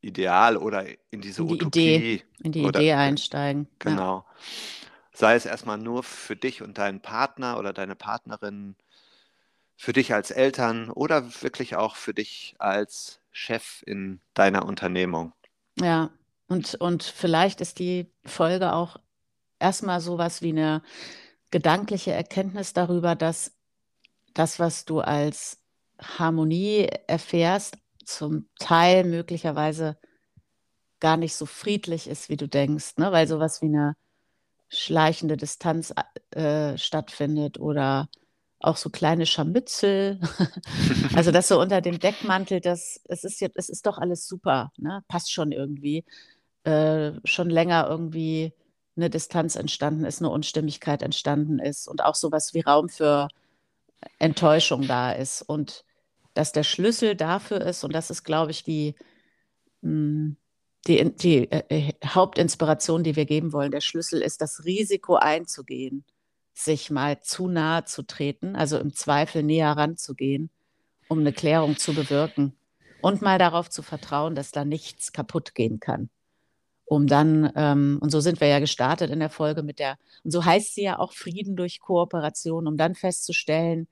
Ideal 0.01 0.57
oder 0.57 0.85
in 1.09 1.21
diese 1.21 1.43
in 1.43 1.47
die 1.47 1.53
Utopie. 1.53 1.95
Idee, 1.95 2.23
in 2.43 2.51
die 2.51 2.63
Idee 2.63 2.93
einsteigen. 2.93 3.69
Genau. 3.79 4.25
Ja 4.27 4.84
sei 5.17 5.35
es 5.35 5.45
erstmal 5.45 5.77
nur 5.77 6.03
für 6.03 6.35
dich 6.35 6.61
und 6.61 6.77
deinen 6.77 7.01
Partner 7.01 7.57
oder 7.57 7.73
deine 7.73 7.95
Partnerin, 7.95 8.75
für 9.77 9.93
dich 9.93 10.13
als 10.13 10.31
Eltern 10.31 10.89
oder 10.89 11.41
wirklich 11.41 11.75
auch 11.75 11.95
für 11.95 12.13
dich 12.13 12.55
als 12.59 13.19
Chef 13.31 13.83
in 13.85 14.21
deiner 14.33 14.65
Unternehmung. 14.65 15.33
Ja, 15.79 16.11
und, 16.47 16.75
und 16.75 17.03
vielleicht 17.03 17.61
ist 17.61 17.79
die 17.79 18.09
Folge 18.23 18.73
auch 18.73 18.97
erstmal 19.59 19.99
sowas 19.99 20.41
wie 20.41 20.49
eine 20.49 20.81
gedankliche 21.51 22.13
Erkenntnis 22.13 22.73
darüber, 22.73 23.15
dass 23.15 23.51
das, 24.33 24.59
was 24.59 24.85
du 24.85 25.01
als 25.01 25.59
Harmonie 25.99 26.87
erfährst, 27.07 27.77
zum 28.05 28.47
Teil 28.59 29.03
möglicherweise 29.03 29.97
gar 30.99 31.17
nicht 31.17 31.35
so 31.35 31.45
friedlich 31.45 32.07
ist, 32.07 32.29
wie 32.29 32.37
du 32.37 32.47
denkst, 32.47 32.97
ne? 32.97 33.11
weil 33.11 33.27
sowas 33.27 33.61
wie 33.61 33.67
eine 33.67 33.95
schleichende 34.69 35.37
Distanz 35.37 35.93
äh, 36.31 36.77
stattfindet 36.77 37.59
oder 37.59 38.09
auch 38.59 38.77
so 38.77 38.89
kleine 38.89 39.25
Scharmützel. 39.25 40.19
also 41.15 41.31
das 41.31 41.47
so 41.47 41.59
unter 41.59 41.81
dem 41.81 41.99
Deckmantel, 41.99 42.61
das, 42.61 43.01
es 43.05 43.23
ist 43.23 43.39
ja, 43.41 43.49
es 43.55 43.69
ist 43.69 43.85
doch 43.85 43.97
alles 43.97 44.27
super, 44.27 44.71
ne? 44.77 45.03
passt 45.07 45.31
schon 45.31 45.51
irgendwie. 45.51 46.03
Äh, 46.63 47.13
schon 47.25 47.49
länger 47.49 47.87
irgendwie 47.87 48.53
eine 48.95 49.09
Distanz 49.09 49.55
entstanden 49.55 50.05
ist, 50.05 50.21
eine 50.21 50.31
Unstimmigkeit 50.31 51.03
entstanden 51.03 51.59
ist 51.59 51.87
und 51.87 52.03
auch 52.03 52.15
sowas 52.15 52.53
wie 52.53 52.61
Raum 52.61 52.89
für 52.89 53.27
Enttäuschung 54.19 54.87
da 54.87 55.11
ist 55.11 55.41
und 55.41 55.83
dass 56.33 56.51
der 56.51 56.63
Schlüssel 56.63 57.15
dafür 57.15 57.61
ist, 57.61 57.83
und 57.83 57.93
das 57.93 58.09
ist, 58.09 58.23
glaube 58.23 58.51
ich, 58.51 58.63
die, 58.63 58.95
hm, 59.83 60.37
die, 60.87 61.15
die 61.15 61.51
äh, 61.51 61.63
äh, 61.69 61.93
Hauptinspiration, 62.05 63.03
die 63.03 63.15
wir 63.15 63.25
geben 63.25 63.53
wollen, 63.53 63.71
der 63.71 63.81
Schlüssel 63.81 64.21
ist, 64.21 64.41
das 64.41 64.65
Risiko 64.65 65.15
einzugehen, 65.15 66.05
sich 66.53 66.91
mal 66.91 67.21
zu 67.21 67.47
nahe 67.47 67.85
zu 67.85 68.03
treten, 68.03 68.55
also 68.55 68.77
im 68.77 68.93
Zweifel 68.93 69.43
näher 69.43 69.71
ranzugehen, 69.71 70.49
um 71.07 71.19
eine 71.19 71.33
Klärung 71.33 71.77
zu 71.77 71.93
bewirken 71.93 72.53
und 73.01 73.21
mal 73.21 73.37
darauf 73.39 73.69
zu 73.69 73.81
vertrauen, 73.81 74.35
dass 74.35 74.51
da 74.51 74.65
nichts 74.65 75.11
kaputt 75.11 75.55
gehen 75.55 75.79
kann. 75.79 76.09
Um 76.85 77.07
dann, 77.07 77.51
ähm, 77.55 77.97
und 78.01 78.11
so 78.11 78.19
sind 78.19 78.39
wir 78.39 78.47
ja 78.47 78.59
gestartet 78.59 79.09
in 79.09 79.19
der 79.19 79.31
Folge 79.31 79.63
mit 79.63 79.79
der, 79.79 79.97
und 80.23 80.31
so 80.31 80.45
heißt 80.45 80.75
sie 80.75 80.83
ja 80.83 80.99
auch 80.99 81.13
Frieden 81.13 81.55
durch 81.55 81.79
Kooperation, 81.79 82.67
um 82.67 82.77
dann 82.77 82.93
festzustellen, 82.93 83.87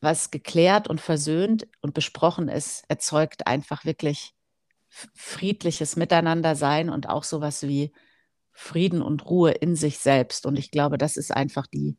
was 0.00 0.30
geklärt 0.30 0.88
und 0.88 1.02
versöhnt 1.02 1.66
und 1.82 1.92
besprochen 1.92 2.48
ist, 2.48 2.84
erzeugt 2.88 3.46
einfach 3.46 3.84
wirklich 3.84 4.34
friedliches 5.14 5.96
Miteinander 5.96 6.54
sein 6.54 6.88
und 6.88 7.08
auch 7.08 7.24
sowas 7.24 7.62
wie 7.62 7.92
Frieden 8.52 9.02
und 9.02 9.26
Ruhe 9.26 9.50
in 9.50 9.74
sich 9.74 9.98
selbst. 9.98 10.46
Und 10.46 10.56
ich 10.56 10.70
glaube, 10.70 10.98
das 10.98 11.16
ist 11.16 11.32
einfach 11.32 11.66
die, 11.66 11.96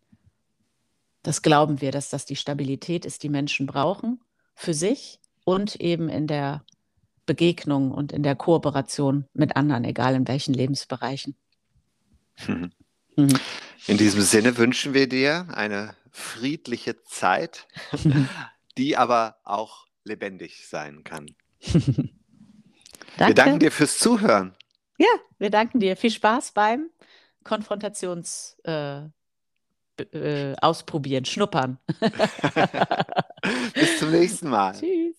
das 1.22 1.42
glauben 1.42 1.82
wir, 1.82 1.92
dass 1.92 2.10
das 2.10 2.26
die 2.26 2.38
Stabilität 2.38 3.06
ist, 3.06 3.24
die 3.24 3.30
Menschen 3.30 3.66
brauchen 3.66 4.22
für 4.54 4.74
sich 4.74 5.20
und 5.44 5.76
eben 5.76 6.08
in 6.08 6.28
der 6.28 6.64
Begegnung 7.26 7.92
und 7.92 8.14
in 8.14 8.24
der 8.24 8.36
Kooperation 8.36 9.26
mit 9.34 9.56
anderen, 9.56 9.84
egal 9.84 10.16
in 10.16 10.28
welchen 10.28 10.54
Lebensbereichen. 10.54 11.36
Mhm. 12.48 12.72
Mhm. 13.18 13.40
In 13.88 13.98
diesem 13.98 14.22
Sinne 14.22 14.58
wünschen 14.58 14.94
wir 14.94 15.10
dir 15.10 15.48
eine 15.52 15.96
friedliche 16.12 17.04
Zeit, 17.04 17.68
die 18.78 18.96
aber 18.96 19.38
auch 19.44 19.88
lebendig 20.04 20.68
sein 20.68 21.04
kann. 21.04 21.36
wir 23.18 23.34
danken 23.34 23.60
dir 23.60 23.72
fürs 23.72 23.98
Zuhören. 23.98 24.56
Ja, 24.98 25.08
wir 25.40 25.50
danken 25.50 25.80
dir. 25.80 25.96
Viel 25.98 26.12
Spaß 26.12 26.52
beim 26.52 26.90
Konfrontations 27.44 28.58
äh, 28.64 29.02
äh, 30.12 30.56
ausprobieren, 30.62 31.26
schnuppern. 31.26 31.80
Bis 33.74 34.00
zum 34.00 34.12
nächsten 34.12 34.50
Mal. 34.50 34.74
Tschüss. 34.74 35.16